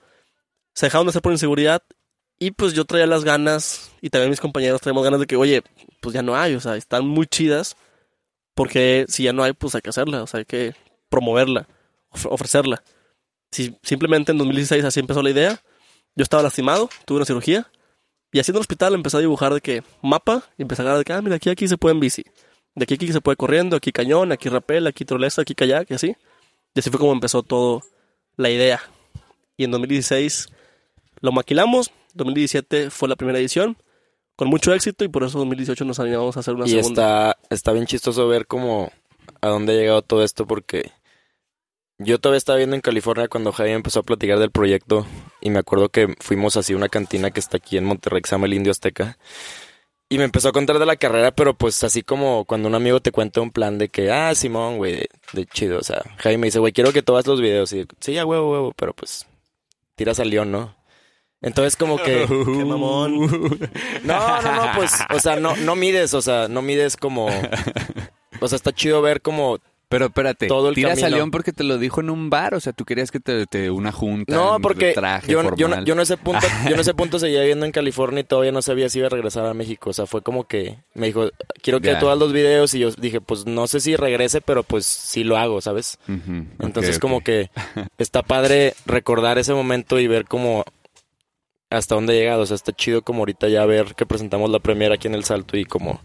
Se 0.74 0.86
dejaron 0.86 1.06
de 1.06 1.10
hacer 1.10 1.22
por 1.22 1.32
inseguridad 1.32 1.82
y 2.38 2.50
pues 2.50 2.72
yo 2.72 2.84
traía 2.84 3.06
las 3.06 3.24
ganas, 3.24 3.92
y 4.00 4.10
también 4.10 4.30
mis 4.30 4.40
compañeros 4.40 4.80
traemos 4.80 5.04
ganas 5.04 5.20
de 5.20 5.26
que, 5.26 5.36
oye, 5.36 5.62
pues 6.00 6.14
ya 6.14 6.22
no 6.22 6.34
hay, 6.36 6.54
o 6.56 6.60
sea, 6.60 6.74
están 6.76 7.06
muy 7.06 7.26
chidas, 7.26 7.76
porque 8.54 9.04
si 9.08 9.24
ya 9.24 9.32
no 9.32 9.42
hay, 9.42 9.52
pues 9.52 9.74
hay 9.74 9.80
que 9.82 9.90
hacerla, 9.90 10.22
o 10.22 10.26
sea, 10.26 10.38
hay 10.38 10.44
que 10.44 10.74
promoverla, 11.08 11.66
of- 12.10 12.26
ofrecerla. 12.26 12.82
Si 13.50 13.76
simplemente 13.82 14.32
en 14.32 14.38
2016 14.38 14.84
así 14.84 15.00
empezó 15.00 15.22
la 15.22 15.30
idea, 15.30 15.62
yo 16.16 16.22
estaba 16.22 16.42
lastimado, 16.42 16.88
tuve 17.04 17.18
una 17.18 17.26
cirugía, 17.26 17.70
y 18.32 18.38
en 18.40 18.44
el 18.48 18.56
hospital 18.56 18.94
empecé 18.94 19.16
a 19.16 19.20
dibujar 19.20 19.54
de 19.54 19.60
que 19.60 19.82
mapa, 20.02 20.42
y 20.58 20.62
empecé 20.62 20.82
a 20.82 20.84
agarrar 20.84 20.98
de 20.98 21.04
que, 21.04 21.12
ah, 21.12 21.22
mira, 21.22 21.36
aquí, 21.36 21.50
aquí 21.50 21.68
se 21.68 21.76
puede 21.76 21.94
en 21.94 22.00
bici, 22.00 22.24
de 22.74 22.82
aquí, 22.82 22.94
aquí 22.94 23.12
se 23.12 23.20
puede 23.20 23.36
corriendo, 23.36 23.76
aquí 23.76 23.92
cañón, 23.92 24.32
aquí 24.32 24.48
rapel, 24.48 24.86
aquí 24.88 25.04
trolesa, 25.04 25.42
aquí 25.42 25.54
kayak, 25.54 25.90
y 25.90 25.94
así. 25.94 26.16
Y 26.74 26.80
así 26.80 26.90
fue 26.90 26.98
como 26.98 27.12
empezó 27.12 27.44
todo 27.44 27.82
la 28.36 28.50
idea. 28.50 28.80
Y 29.56 29.62
en 29.62 29.70
2016 29.70 30.48
lo 31.20 31.30
maquilamos, 31.30 31.92
2017 32.14 32.90
fue 32.90 33.08
la 33.08 33.14
primera 33.14 33.38
edición, 33.38 33.76
con 34.36 34.48
mucho 34.48 34.74
éxito 34.74 35.04
y 35.04 35.08
por 35.08 35.24
eso 35.24 35.38
2018 35.38 35.84
nos 35.84 36.00
animamos 36.00 36.36
a 36.36 36.40
hacer 36.40 36.54
una 36.54 36.66
Y 36.66 36.70
segunda. 36.70 37.30
está, 37.30 37.38
está 37.50 37.72
bien 37.72 37.86
chistoso 37.86 38.26
ver 38.28 38.46
cómo 38.46 38.90
a 39.40 39.48
dónde 39.48 39.72
ha 39.72 39.76
llegado 39.76 40.02
todo 40.02 40.24
esto 40.24 40.46
porque 40.46 40.90
yo 41.98 42.18
todavía 42.18 42.38
estaba 42.38 42.58
viendo 42.58 42.74
en 42.74 42.82
California 42.82 43.28
cuando 43.28 43.52
Javi 43.52 43.70
empezó 43.70 44.00
a 44.00 44.02
platicar 44.02 44.38
del 44.38 44.50
proyecto 44.50 45.06
y 45.40 45.50
me 45.50 45.60
acuerdo 45.60 45.88
que 45.90 46.14
fuimos 46.20 46.56
así 46.56 46.72
a 46.72 46.76
una 46.76 46.88
cantina 46.88 47.30
que 47.30 47.40
está 47.40 47.58
aquí 47.58 47.76
en 47.76 47.84
Monterrey, 47.84 48.20
que 48.22 48.28
se 48.28 48.34
llama 48.34 48.46
el 48.46 48.54
Indio 48.54 48.72
Azteca. 48.72 49.16
Y 50.08 50.18
me 50.18 50.24
empezó 50.24 50.48
a 50.48 50.52
contar 50.52 50.78
de 50.78 50.86
la 50.86 50.96
carrera, 50.96 51.34
pero 51.34 51.54
pues 51.54 51.82
así 51.82 52.02
como 52.02 52.44
cuando 52.44 52.68
un 52.68 52.74
amigo 52.74 53.00
te 53.00 53.10
cuenta 53.10 53.40
un 53.40 53.50
plan 53.50 53.78
de 53.78 53.88
que, 53.88 54.10
ah, 54.12 54.34
Simón, 54.34 54.76
güey, 54.76 54.92
de, 54.92 55.08
de 55.32 55.46
chido. 55.46 55.78
O 55.78 55.82
sea, 55.82 56.02
Javi 56.18 56.36
me 56.36 56.48
dice, 56.48 56.58
güey, 56.58 56.72
quiero 56.72 56.92
que 56.92 57.02
tú 57.02 57.12
hagas 57.14 57.26
los 57.26 57.40
videos. 57.40 57.72
Y 57.72 57.86
sí, 58.00 58.18
a 58.18 58.26
huevo, 58.26 58.52
huevo, 58.52 58.72
pero 58.76 58.92
pues 58.92 59.26
tiras 59.94 60.20
al 60.20 60.30
león, 60.30 60.52
¿no? 60.52 60.76
Entonces 61.44 61.76
como 61.76 61.98
que... 61.98 62.26
Qué 62.28 62.64
mamón. 62.64 63.14
No, 64.04 64.42
no, 64.42 64.52
no, 64.66 64.72
pues, 64.76 64.92
o 65.14 65.20
sea, 65.20 65.36
no, 65.36 65.54
no 65.56 65.76
mides, 65.76 66.14
o 66.14 66.22
sea, 66.22 66.48
no 66.48 66.62
mides 66.62 66.96
como... 66.96 67.26
O 68.40 68.48
sea, 68.48 68.56
está 68.56 68.72
chido 68.72 69.00
ver 69.02 69.20
como... 69.22 69.58
Pero 69.86 70.06
espérate, 70.06 70.48
Todo 70.48 70.70
el 70.70 70.74
tiras 70.74 71.02
a. 71.04 71.08
León 71.10 71.30
porque 71.30 71.52
te 71.52 71.62
lo 71.62 71.78
dijo 71.78 72.00
en 72.00 72.10
un 72.10 72.28
bar, 72.28 72.54
o 72.54 72.60
sea, 72.60 72.72
tú 72.72 72.84
querías 72.84 73.12
que 73.12 73.20
te, 73.20 73.46
te 73.46 73.70
una 73.70 73.92
junta. 73.92 74.34
No, 74.34 74.58
porque 74.60 74.92
traje 74.92 75.30
yo, 75.30 75.40
yo, 75.54 75.68
no- 75.68 75.74
formal. 75.74 75.84
yo 75.84 75.94
en 75.94 76.00
ese 76.00 76.16
punto, 76.16 76.44
yo 76.68 76.74
en 76.74 76.80
ese 76.80 76.94
punto 76.94 77.18
seguía 77.20 77.40
viviendo 77.40 77.64
en 77.64 77.70
California 77.70 78.20
y 78.22 78.24
todavía 78.24 78.50
no 78.50 78.60
sabía 78.60 78.88
si 78.88 78.98
iba 78.98 79.06
a 79.06 79.10
regresar 79.10 79.46
a 79.46 79.54
México. 79.54 79.90
O 79.90 79.92
sea, 79.92 80.06
fue 80.06 80.22
como 80.22 80.44
que 80.48 80.78
me 80.94 81.06
dijo, 81.06 81.28
quiero 81.62 81.80
que 81.80 81.94
tú 81.96 82.06
hagas 82.06 82.18
los 82.18 82.32
videos 82.32 82.74
y 82.74 82.80
yo 82.80 82.90
dije, 82.92 83.20
pues 83.20 83.46
no 83.46 83.68
sé 83.68 83.78
si 83.78 83.94
regrese, 83.94 84.40
pero 84.40 84.64
pues 84.64 84.84
sí 84.84 85.22
lo 85.22 85.36
hago, 85.36 85.60
¿sabes? 85.60 85.98
Entonces 86.58 86.98
como 86.98 87.20
que 87.22 87.50
está 87.98 88.22
padre 88.22 88.74
recordar 88.86 89.38
ese 89.38 89.54
momento 89.54 90.00
y 90.00 90.08
ver 90.08 90.24
cómo 90.24 90.64
hasta 91.76 91.94
dónde 91.94 92.14
he 92.14 92.20
llegado. 92.20 92.42
O 92.42 92.46
sea, 92.46 92.54
está 92.54 92.72
chido 92.72 93.02
como 93.02 93.20
ahorita 93.20 93.48
ya 93.48 93.64
ver 93.66 93.94
que 93.94 94.06
presentamos 94.06 94.50
la 94.50 94.58
premiera 94.58 94.94
aquí 94.94 95.08
en 95.08 95.14
El 95.14 95.24
Salto 95.24 95.56
y 95.56 95.64
como 95.64 96.00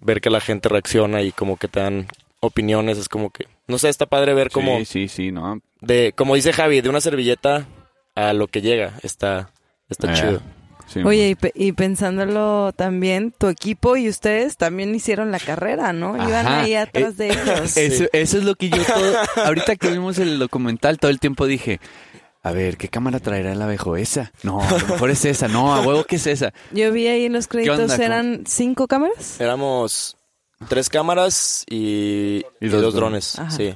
ver 0.00 0.20
que 0.20 0.30
la 0.30 0.40
gente 0.40 0.68
reacciona 0.68 1.22
y 1.22 1.32
como 1.32 1.56
que 1.56 1.68
te 1.68 1.80
dan 1.80 2.06
opiniones. 2.40 2.98
Es 2.98 3.08
como 3.08 3.30
que, 3.30 3.46
no 3.66 3.78
sé, 3.78 3.88
está 3.88 4.06
padre 4.06 4.34
ver 4.34 4.50
como 4.50 4.78
Sí, 4.78 4.84
sí, 4.84 5.08
sí, 5.08 5.32
no. 5.32 5.60
de, 5.80 6.12
como 6.16 6.34
dice 6.34 6.52
Javi, 6.52 6.80
de 6.80 6.88
una 6.88 7.00
servilleta 7.00 7.66
a 8.14 8.32
lo 8.32 8.46
que 8.48 8.60
llega. 8.62 8.94
Está, 9.02 9.50
está 9.88 10.12
Eh, 10.12 10.14
chido. 10.14 10.40
sí, 10.86 11.00
Oye, 11.04 11.30
y, 11.30 11.34
pe- 11.34 11.52
y 11.54 11.72
pensándolo 11.72 12.72
también, 12.74 13.32
tu 13.36 13.48
equipo 13.48 13.96
y 13.96 14.08
ustedes 14.08 14.56
también 14.56 14.94
hicieron 14.94 15.32
la 15.32 15.40
carrera, 15.40 15.92
¿no? 15.92 16.16
Iban 16.16 16.46
ahí 16.46 16.74
atrás 16.74 17.16
de 17.16 17.30
ellos. 17.30 17.76
Eso, 17.76 18.04
eso 18.12 18.38
es 18.38 18.44
lo 18.44 18.54
que 18.54 18.70
yo 18.70 18.82
todo... 18.84 19.16
Ahorita 19.44 19.76
que 19.76 19.90
vimos 19.90 20.18
el 20.18 20.38
documental, 20.38 20.98
todo 20.98 21.10
el 21.10 21.18
tiempo 21.20 21.46
dije... 21.46 21.80
A 22.46 22.52
ver, 22.52 22.76
¿qué 22.76 22.88
cámara 22.88 23.18
traerá 23.18 23.52
el 23.52 23.60
abejo? 23.60 23.96
¿Esa? 23.96 24.30
No, 24.44 24.60
a 24.60 24.70
lo 24.78 24.86
mejor 24.86 25.10
es 25.10 25.24
esa. 25.24 25.48
No, 25.48 25.74
a 25.74 25.80
huevo 25.80 26.04
que 26.04 26.14
es 26.14 26.26
esa. 26.28 26.52
Yo 26.70 26.92
vi 26.92 27.08
ahí 27.08 27.24
en 27.24 27.32
los 27.32 27.48
créditos. 27.48 27.98
¿eran 27.98 28.44
cinco 28.46 28.86
cámaras? 28.86 29.40
Éramos 29.40 30.16
tres 30.68 30.88
cámaras 30.88 31.64
y, 31.68 32.44
Y 32.60 32.66
y 32.66 32.68
dos 32.68 32.82
dos, 32.82 32.94
drones. 32.94 33.36
Ajá. 33.38 33.50
Sí. 33.50 33.74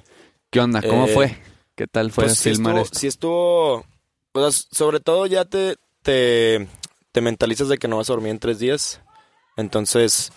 ¿Qué 0.50 0.60
onda? 0.60 0.82
¿Cómo 0.82 1.06
Eh, 1.06 1.14
fue? 1.14 1.36
¿Qué 1.74 1.88
tal 1.88 2.12
fue 2.12 2.24
Pues 2.26 2.40
filmar 2.42 2.74
estuvo, 2.74 2.84
esto? 2.84 2.98
sí 3.00 3.06
estuvo, 3.08 3.84
o 4.32 4.50
sea, 4.50 4.66
sobre 4.70 5.00
todo 5.00 5.26
ya 5.26 5.44
te, 5.44 5.76
te, 6.02 6.68
te 7.10 7.20
mentalizas 7.20 7.68
de 7.68 7.76
que 7.78 7.88
no 7.88 7.96
vas 7.96 8.08
a 8.08 8.12
dormir 8.12 8.30
en 8.30 8.38
tres 8.38 8.58
días. 8.60 9.00
Entonces, 9.56 10.32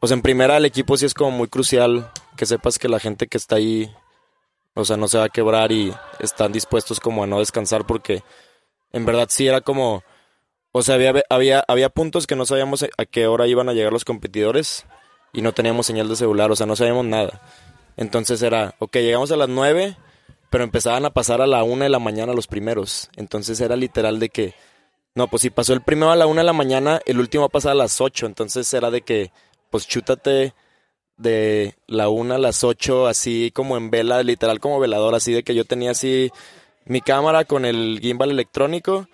pues 0.00 0.12
en 0.12 0.20
primera 0.22 0.56
el 0.58 0.64
equipo 0.64 0.96
sí 0.96 1.06
es 1.06 1.14
como 1.14 1.30
muy 1.30 1.48
crucial 1.48 2.10
que 2.36 2.44
sepas 2.46 2.78
que 2.78 2.88
la 2.88 3.00
gente 3.00 3.26
que 3.26 3.38
está 3.38 3.56
ahí, 3.56 3.90
o 4.74 4.84
sea, 4.84 4.96
no 4.96 5.08
se 5.08 5.18
va 5.18 5.24
a 5.24 5.28
quebrar 5.30 5.72
y 5.72 5.92
están 6.20 6.52
dispuestos 6.52 7.00
como 7.00 7.24
a 7.24 7.26
no 7.26 7.38
descansar 7.38 7.86
porque 7.86 8.22
en 8.92 9.04
verdad 9.04 9.28
sí 9.30 9.46
era 9.46 9.60
como, 9.60 10.02
o 10.72 10.82
sea, 10.82 10.96
había, 10.96 11.22
había, 11.28 11.64
había 11.66 11.88
puntos 11.88 12.26
que 12.26 12.36
no 12.36 12.46
sabíamos 12.46 12.84
a 12.84 13.04
qué 13.04 13.26
hora 13.26 13.46
iban 13.46 13.68
a 13.68 13.72
llegar 13.72 13.92
los 13.92 14.04
competidores 14.04 14.86
y 15.32 15.42
no 15.42 15.52
teníamos 15.52 15.86
señal 15.86 16.08
de 16.08 16.16
celular, 16.16 16.50
o 16.50 16.56
sea, 16.56 16.66
no 16.66 16.76
sabíamos 16.76 17.04
nada. 17.04 17.40
Entonces 17.96 18.42
era, 18.42 18.74
ok, 18.78 18.96
llegamos 18.96 19.30
a 19.32 19.36
las 19.36 19.48
nueve, 19.48 19.96
pero 20.48 20.64
empezaban 20.64 21.04
a 21.04 21.10
pasar 21.10 21.40
a 21.40 21.46
la 21.46 21.62
una 21.62 21.84
de 21.84 21.90
la 21.90 21.98
mañana 21.98 22.32
los 22.32 22.46
primeros. 22.46 23.10
Entonces 23.16 23.60
era 23.60 23.76
literal 23.76 24.18
de 24.18 24.28
que, 24.30 24.54
no, 25.14 25.28
pues 25.28 25.42
si 25.42 25.50
pasó 25.50 25.72
el 25.72 25.82
primero 25.82 26.10
a 26.10 26.16
la 26.16 26.26
una 26.26 26.40
de 26.40 26.46
la 26.46 26.52
mañana, 26.52 27.00
el 27.06 27.20
último 27.20 27.42
va 27.42 27.46
a 27.46 27.50
pasar 27.50 27.72
a 27.72 27.76
las 27.76 28.00
ocho. 28.00 28.26
Entonces 28.26 28.72
era 28.74 28.90
de 28.90 29.02
que, 29.02 29.32
pues 29.70 29.86
chútate 29.86 30.54
de 31.20 31.74
la 31.86 32.08
una 32.08 32.36
a 32.36 32.38
las 32.38 32.64
ocho, 32.64 33.06
así 33.06 33.50
como 33.54 33.76
en 33.76 33.90
vela, 33.90 34.22
literal 34.22 34.60
como 34.60 34.80
velador, 34.80 35.14
así 35.14 35.32
de 35.32 35.42
que 35.42 35.54
yo 35.54 35.64
tenía 35.64 35.92
así 35.92 36.30
mi 36.86 37.00
cámara 37.00 37.44
con 37.44 37.64
el 37.64 37.98
gimbal 38.00 38.30
electrónico, 38.30 39.08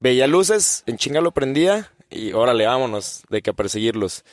veía 0.00 0.26
luces, 0.26 0.82
en 0.86 0.96
chinga 0.96 1.20
lo 1.20 1.32
prendía 1.32 1.92
y 2.10 2.32
órale, 2.32 2.66
vámonos, 2.66 3.22
de 3.30 3.42
que 3.42 3.50
a 3.50 3.52
perseguirlos. 3.52 4.24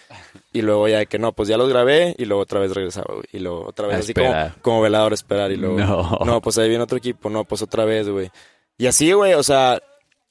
Y 0.52 0.62
luego 0.62 0.88
ya 0.88 1.00
de 1.00 1.06
que 1.08 1.20
no, 1.20 1.34
pues 1.34 1.50
ya 1.50 1.58
los 1.58 1.70
grabé 1.70 2.16
y 2.18 2.26
luego 2.26 2.44
otra 2.44 2.60
vez 2.60 2.74
regresaba, 2.74 3.14
güey. 3.14 3.26
Y 3.32 3.40
luego 3.40 3.68
otra 3.68 3.88
vez 3.88 3.98
A 3.98 4.00
así 4.00 4.14
como, 4.62 4.82
velador 4.82 5.12
a 5.12 5.16
esperar 5.16 5.52
y 5.52 5.56
luego... 5.56 5.80
No. 5.80 6.20
No, 6.26 6.42
pues 6.42 6.58
ahí 6.58 6.70
viene 6.70 6.84
otro 6.84 6.98
equipo, 6.98 7.30
no, 7.30 7.44
pues 7.46 7.62
otra 7.62 7.86
vez, 7.86 8.08
güey. 8.10 8.32
Y 8.78 8.88
así, 8.88 9.12
güey, 9.12 9.34
o 9.34 9.44
sea, 9.44 9.82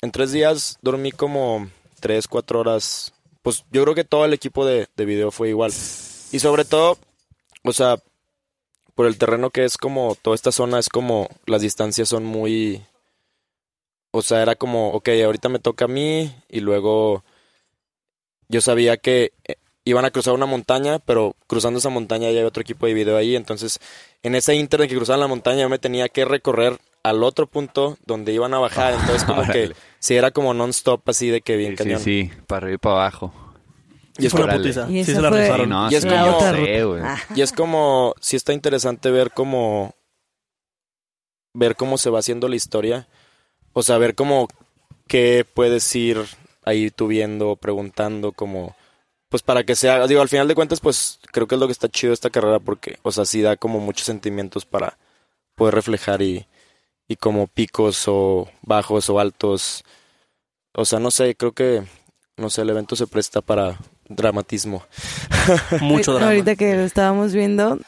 en 0.01 0.11
tres 0.13 0.33
días 0.33 0.79
dormí 0.83 1.11
como 1.13 1.69
tres, 2.01 2.29
cuatro 2.29 2.61
horas. 2.61 3.13
Pues 3.43 3.65
yo 3.73 3.83
creo 3.83 3.95
que 3.95 4.05
todo 4.05 4.25
el 4.25 4.33
equipo 4.33 4.65
de, 4.65 4.89
de 4.97 5.05
video 5.05 5.31
fue 5.31 5.49
igual. 5.49 5.73
Y 6.33 6.39
sobre 6.41 6.65
todo, 6.65 6.99
o 7.63 7.73
sea, 7.73 7.99
por 8.95 9.07
el 9.07 9.19
terreno 9.19 9.51
que 9.51 9.65
es 9.65 9.77
como, 9.77 10.17
toda 10.21 10.35
esta 10.35 10.51
zona 10.53 10.79
es 10.79 10.89
como, 10.89 11.29
las 11.47 11.63
distancias 11.63 12.09
son 12.09 12.25
muy... 12.25 12.83
O 14.11 14.21
sea, 14.23 14.43
era 14.43 14.57
como, 14.57 14.91
ok, 14.91 15.09
ahorita 15.25 15.49
me 15.49 15.59
toca 15.59 15.87
a 15.87 15.89
mí 15.89 16.35
y 16.49 16.61
luego 16.61 17.25
yo 18.49 18.61
sabía 18.61 18.99
que 18.99 19.33
eh, 19.45 19.57
iban 19.85 20.05
a 20.05 20.11
cruzar 20.11 20.35
una 20.35 20.45
montaña, 20.47 20.99
pero 20.99 21.35
cruzando 21.47 21.79
esa 21.79 21.89
montaña 21.89 22.25
ya 22.25 22.39
había 22.39 22.47
otro 22.47 22.61
equipo 22.61 22.87
de 22.87 22.93
video 22.95 23.17
ahí, 23.17 23.35
entonces 23.37 23.81
en 24.23 24.35
ese 24.35 24.55
inter 24.55 24.81
de 24.81 24.89
que 24.89 24.97
cruzaban 24.97 25.21
la 25.21 25.29
montaña 25.29 25.63
yo 25.63 25.69
me 25.71 25.79
tenía 25.79 26.11
que 26.11 26.27
recorrer 26.27 26.79
al 27.03 27.25
otro 27.25 27.47
punto 27.47 27.97
donde 28.05 28.33
iban 28.33 28.53
a 28.53 28.59
bajar, 28.59 28.93
entonces 28.93 29.25
como 29.25 29.45
que 29.51 29.73
si 29.99 30.15
era 30.15 30.31
como 30.31 30.53
non-stop 30.55 31.09
así 31.09 31.29
de 31.29 31.41
que 31.41 31.57
bien 31.57 31.73
Sí, 31.73 31.77
cañón. 31.77 32.01
sí, 32.01 32.31
sí, 32.31 32.41
para 32.47 32.67
arriba 32.67 32.75
y 32.75 32.79
para 32.79 32.95
abajo. 32.97 33.33
Y 34.19 34.27
es 34.27 34.33
fue 34.33 34.45
una 34.45 34.55
putiza. 34.57 34.91
Y 34.91 35.05
Sí 35.05 35.15
se 35.15 35.21
la 35.23 35.29
fue- 35.31 35.43
rifaron. 35.43 35.67
Sí, 35.67 35.71
no, 35.71 35.91
Y 35.91 35.95
es 35.95 36.05
como- 36.07 36.37
otra 36.37 36.53
sé, 36.53 36.85
güey. 36.85 37.03
Y 37.35 37.41
es 37.41 37.53
como, 37.53 38.15
sí 38.21 38.37
está 38.37 38.53
interesante 38.53 39.11
ver 39.11 39.31
cómo, 39.33 39.95
ver 41.55 41.77
cómo 41.77 41.99
se 41.99 42.11
va 42.11 42.19
haciendo 42.19 42.49
la 42.49 42.57
historia. 42.57 43.09
O 43.73 43.83
sea, 43.83 43.99
ver 43.99 44.15
cómo, 44.15 44.49
qué 45.09 45.47
puedes 45.55 45.95
ir 45.97 46.19
ahí 46.65 46.91
tú 46.91 47.07
viendo, 47.07 47.57
preguntando, 47.57 48.33
como, 48.33 48.77
pues 49.29 49.43
para 49.43 49.65
que 49.65 49.75
sea, 49.75 50.07
digo, 50.07 50.21
al 50.21 50.29
final 50.29 50.47
de 50.49 50.55
cuentas, 50.55 50.81
pues 50.81 51.19
creo 51.33 51.47
que 51.47 51.55
es 51.55 51.61
lo 51.61 51.67
que 51.67 51.73
está 51.73 51.89
chido 51.89 52.11
de 52.11 52.15
esta 52.15 52.31
carrera 52.31 52.59
porque, 52.59 52.99
o 53.03 53.11
sea, 53.13 53.25
sí 53.25 53.41
da 53.43 53.57
como 53.57 53.81
muchos 53.81 54.07
sentimientos 54.07 54.65
para 54.67 54.99
poder 55.55 55.75
reflejar 55.75 56.21
y, 56.23 56.47
y 57.09 57.17
como 57.17 57.47
picos 57.47 58.05
o 58.09 58.49
bajos 58.63 59.09
o 59.11 59.19
altos. 59.19 59.85
O 60.75 60.85
sea, 60.85 60.99
no 60.99 61.11
sé, 61.11 61.35
creo 61.35 61.53
que, 61.53 61.83
no 62.37 62.51
sé, 62.51 62.63
el 62.63 62.71
evento 62.71 62.95
se 62.97 63.07
presta 63.07 63.41
para 63.41 63.79
dramatismo. 64.17 64.85
Mucho 65.81 66.13
drama. 66.15 66.29
Ahorita 66.29 66.57
que 66.57 66.75
lo 66.77 66.83
estábamos 66.83 67.33
viendo, 67.33 67.79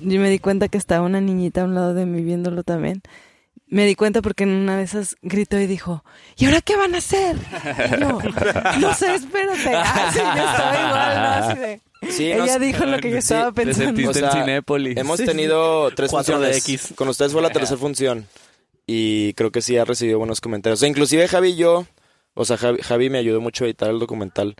yo 0.00 0.20
me 0.20 0.30
di 0.30 0.38
cuenta 0.38 0.68
que 0.68 0.78
estaba 0.78 1.06
una 1.06 1.20
niñita 1.20 1.62
a 1.62 1.64
un 1.64 1.74
lado 1.74 1.94
de 1.94 2.06
mí 2.06 2.22
viéndolo 2.22 2.62
también. 2.62 3.02
Me 3.66 3.86
di 3.86 3.94
cuenta 3.94 4.20
porque 4.22 4.44
en 4.44 4.50
una 4.50 4.76
de 4.76 4.84
esas 4.84 5.16
gritó 5.22 5.58
y 5.58 5.66
dijo, 5.66 6.04
¿y 6.36 6.44
ahora 6.46 6.60
qué 6.60 6.76
van 6.76 6.94
a 6.94 6.98
hacer? 6.98 7.36
Y 7.36 8.00
yo, 8.00 8.18
no 8.80 8.94
sé, 8.94 9.14
espérate. 9.14 9.70
Ah, 9.74 10.10
sí, 10.12 10.18
yo 10.18 10.44
estaba 10.44 10.74
igual, 10.86 11.14
¿no? 11.16 11.46
Así 11.46 11.58
de- 11.60 11.80
Sí, 12.10 12.30
Ella 12.30 12.58
dijo 12.58 12.84
lo 12.84 12.98
que 12.98 13.10
yo 13.10 13.16
estaba 13.18 13.50
pensando. 13.52 13.86
sentiste 13.96 14.10
O 14.10 14.12
sea, 14.12 14.28
en 14.38 14.44
Cinépolis. 14.44 14.96
Hemos 14.98 15.18
tenido 15.24 15.90
tres 15.94 16.10
4 16.10 16.38
de 16.38 16.52
funciones. 16.52 16.68
X. 16.88 16.94
Con 16.96 17.08
ustedes 17.08 17.32
fue 17.32 17.40
la 17.40 17.48
tercera 17.50 17.78
función. 17.78 18.26
Y 18.86 19.32
creo 19.32 19.50
que 19.50 19.62
sí 19.62 19.78
ha 19.78 19.86
recibido 19.86 20.18
buenos 20.18 20.42
comentarios. 20.42 20.78
O 20.78 20.80
sea, 20.80 20.88
inclusive 20.90 21.26
Javi 21.26 21.52
y 21.52 21.56
yo, 21.56 21.86
o 22.34 22.44
sea, 22.44 22.58
Javi, 22.58 22.80
Javi 22.82 23.08
me 23.08 23.16
ayudó 23.16 23.40
mucho 23.40 23.64
a 23.64 23.68
editar 23.68 23.88
el 23.88 23.98
documental. 23.98 24.54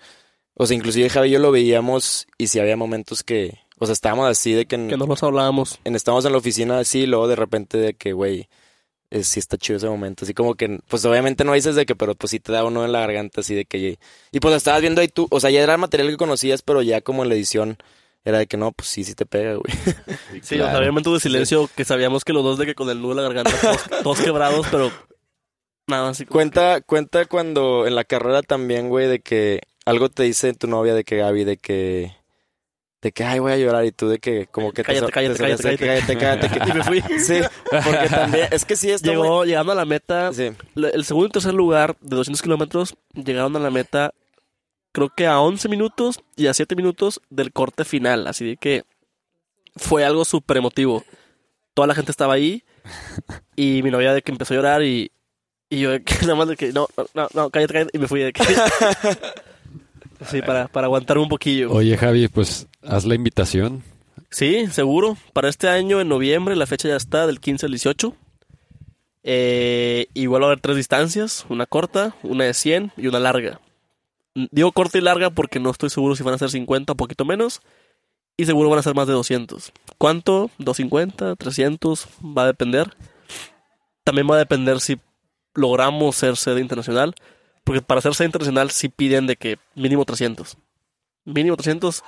O 0.54 0.66
sea, 0.66 0.76
inclusive 0.76 1.08
Javi 1.10 1.28
y 1.28 1.32
yo 1.32 1.38
lo 1.40 1.50
veíamos 1.50 2.26
y 2.38 2.46
si 2.48 2.60
había 2.60 2.76
momentos 2.76 3.22
que, 3.24 3.58
o 3.78 3.86
sea, 3.86 3.92
estábamos 3.92 4.28
así 4.28 4.52
de 4.52 4.66
que, 4.66 4.76
en, 4.76 4.88
Que 4.88 4.96
no 4.96 5.06
nos 5.06 5.22
hablábamos. 5.22 5.78
en- 5.84 5.96
estábamos 5.96 6.24
en 6.24 6.32
la 6.32 6.38
oficina 6.38 6.78
así 6.78 7.00
y 7.00 7.06
luego 7.06 7.26
de 7.28 7.36
repente 7.36 7.76
de 7.78 7.94
que, 7.94 8.12
güey, 8.12 8.48
eh, 9.10 9.24
sí 9.24 9.38
está 9.40 9.56
chido 9.56 9.76
ese 9.78 9.88
momento. 9.88 10.24
Así 10.24 10.32
como 10.34 10.54
que, 10.54 10.78
pues 10.88 11.04
obviamente 11.04 11.44
no 11.44 11.52
dices 11.54 11.74
de 11.74 11.86
que, 11.86 11.94
pero 11.96 12.14
pues 12.14 12.30
sí 12.30 12.40
te 12.40 12.52
da 12.52 12.64
uno 12.64 12.84
en 12.84 12.92
la 12.92 13.00
garganta 13.00 13.40
así 13.40 13.54
de 13.54 13.64
que... 13.64 13.98
Y 14.32 14.40
pues 14.40 14.50
lo 14.52 14.56
estabas 14.56 14.80
viendo 14.80 15.00
ahí 15.00 15.08
tú, 15.08 15.26
o 15.30 15.40
sea, 15.40 15.50
ya 15.50 15.60
era 15.62 15.76
material 15.76 16.08
que 16.10 16.16
conocías, 16.16 16.62
pero 16.62 16.82
ya 16.82 17.00
como 17.00 17.22
en 17.24 17.28
la 17.30 17.34
edición 17.34 17.76
era 18.24 18.38
de 18.38 18.46
que 18.46 18.56
no, 18.56 18.72
pues 18.72 18.88
sí, 18.88 19.04
sí 19.04 19.14
te 19.14 19.26
pega, 19.26 19.54
güey. 19.56 19.64
Sí, 20.42 20.54
o 20.60 20.64
sea, 20.64 20.76
había 20.76 20.88
momentos 20.90 21.12
de 21.14 21.20
silencio 21.20 21.68
que 21.76 21.84
sabíamos 21.84 22.24
que 22.24 22.32
los 22.32 22.42
dos 22.44 22.58
de 22.58 22.66
que 22.66 22.74
con 22.74 22.88
el 22.90 23.00
nudo 23.02 23.10
en 23.12 23.16
la 23.18 23.22
garganta, 23.24 23.52
todos, 23.60 23.82
todos 24.02 24.20
quebrados, 24.20 24.66
pero 24.70 24.90
nada, 25.86 26.08
así 26.10 26.24
como 26.24 26.34
Cuenta, 26.38 26.80
cuenta 26.80 27.24
cuando 27.26 27.86
en 27.86 27.94
la 27.94 28.04
carrera 28.04 28.42
también, 28.42 28.88
güey, 28.88 29.06
de 29.08 29.20
que 29.20 29.60
algo 29.84 30.08
te 30.08 30.22
dice 30.24 30.52
tu 30.54 30.66
novia 30.66 30.94
de 30.94 31.04
que 31.04 31.16
Gaby, 31.16 31.44
de 31.44 31.56
que, 31.58 32.14
de 33.02 33.12
que, 33.12 33.24
ay, 33.24 33.38
voy 33.38 33.52
a 33.52 33.56
llorar 33.58 33.84
y 33.84 33.92
tú 33.92 34.08
de 34.08 34.18
que, 34.18 34.46
como 34.46 34.72
que 34.72 34.82
Cállate, 34.82 35.06
te, 35.06 35.12
cállate, 35.12 35.34
te 35.34 35.42
cállate, 35.42 35.68
de 35.68 35.76
que, 35.76 35.86
cállate, 35.86 36.48
cállate, 36.48 36.70
Y 36.70 36.72
me 36.72 36.84
fui. 36.84 37.02
que- 37.02 37.20
sí, 37.20 37.40
porque 37.70 38.08
también, 38.08 38.48
es 38.50 38.64
que 38.64 38.76
sí 38.76 38.88
muy- 38.88 38.98
Llegó, 39.02 39.44
llegando 39.44 39.72
a 39.72 39.74
la 39.74 39.84
meta, 39.84 40.32
sí, 40.32 40.50
el 40.76 41.04
segundo 41.04 41.28
y 41.28 41.30
tercer 41.32 41.52
lugar 41.54 41.96
de 42.00 42.16
200 42.16 42.40
kilómetros 42.42 42.96
llegaron 43.14 43.54
a 43.56 43.60
la 43.60 43.70
meta 43.70 44.12
creo 44.92 45.08
que 45.10 45.26
a 45.26 45.40
11 45.40 45.68
minutos 45.68 46.20
y 46.36 46.46
a 46.46 46.54
7 46.54 46.76
minutos 46.76 47.20
del 47.28 47.52
corte 47.52 47.84
final, 47.84 48.26
así 48.28 48.46
de 48.46 48.56
que 48.56 48.84
fue 49.76 50.04
algo 50.04 50.24
súper 50.24 50.56
emotivo. 50.58 51.04
toda 51.74 51.88
la 51.88 51.94
gente 51.96 52.12
estaba 52.12 52.34
ahí 52.34 52.62
y 53.56 53.82
mi 53.82 53.90
novia 53.90 54.14
de 54.14 54.22
que 54.22 54.30
empezó 54.30 54.54
a 54.54 54.56
llorar 54.56 54.82
y, 54.84 55.10
y 55.68 55.80
yo 55.80 55.90
de 55.90 56.02
que 56.04 56.14
nada 56.22 56.36
más 56.36 56.46
de 56.48 56.56
que 56.56 56.72
no, 56.72 56.86
no, 56.96 57.06
no, 57.12 57.28
no, 57.34 57.50
cállate, 57.50 57.72
cállate 57.74 57.90
y 57.98 57.98
me 58.00 58.06
fui 58.08 58.20
de 58.22 58.32
que... 58.32 58.44
Sí, 60.30 60.42
para, 60.42 60.68
para 60.68 60.86
aguantar 60.86 61.18
un 61.18 61.28
poquillo. 61.28 61.72
Oye, 61.72 61.96
Javi, 61.96 62.28
pues 62.28 62.68
haz 62.82 63.04
la 63.04 63.14
invitación. 63.14 63.82
Sí, 64.30 64.66
seguro. 64.68 65.16
Para 65.32 65.48
este 65.48 65.68
año, 65.68 66.00
en 66.00 66.08
noviembre, 66.08 66.56
la 66.56 66.66
fecha 66.66 66.88
ya 66.88 66.96
está, 66.96 67.26
del 67.26 67.40
15 67.40 67.66
al 67.66 67.72
18. 67.72 68.16
Eh, 69.22 70.08
igual 70.12 70.42
va 70.42 70.46
a 70.46 70.50
haber 70.50 70.60
tres 70.60 70.76
distancias, 70.76 71.46
una 71.48 71.66
corta, 71.66 72.14
una 72.22 72.44
de 72.44 72.52
100 72.52 72.92
y 72.96 73.06
una 73.06 73.20
larga. 73.20 73.60
Digo 74.34 74.72
corta 74.72 74.98
y 74.98 75.00
larga 75.00 75.30
porque 75.30 75.60
no 75.60 75.70
estoy 75.70 75.88
seguro 75.90 76.16
si 76.16 76.24
van 76.24 76.34
a 76.34 76.38
ser 76.38 76.50
50 76.50 76.92
o 76.92 76.96
poquito 76.96 77.24
menos. 77.24 77.60
Y 78.36 78.46
seguro 78.46 78.68
van 78.68 78.80
a 78.80 78.82
ser 78.82 78.94
más 78.94 79.06
de 79.06 79.12
200. 79.12 79.72
¿Cuánto? 79.96 80.50
¿250? 80.58 81.36
¿300? 81.36 82.06
Va 82.36 82.42
a 82.42 82.46
depender. 82.46 82.96
También 84.02 84.28
va 84.28 84.34
a 84.34 84.38
depender 84.38 84.80
si 84.80 84.98
logramos 85.54 86.16
ser 86.16 86.36
sede 86.36 86.60
internacional. 86.60 87.14
Porque 87.64 87.80
para 87.82 88.00
ser 88.00 88.14
sede 88.14 88.26
internacional 88.26 88.70
sí 88.70 88.88
piden 88.88 89.26
de 89.26 89.36
que 89.36 89.58
mínimo 89.74 90.04
300. 90.04 90.56
Mínimo 91.24 91.56
300. 91.56 92.02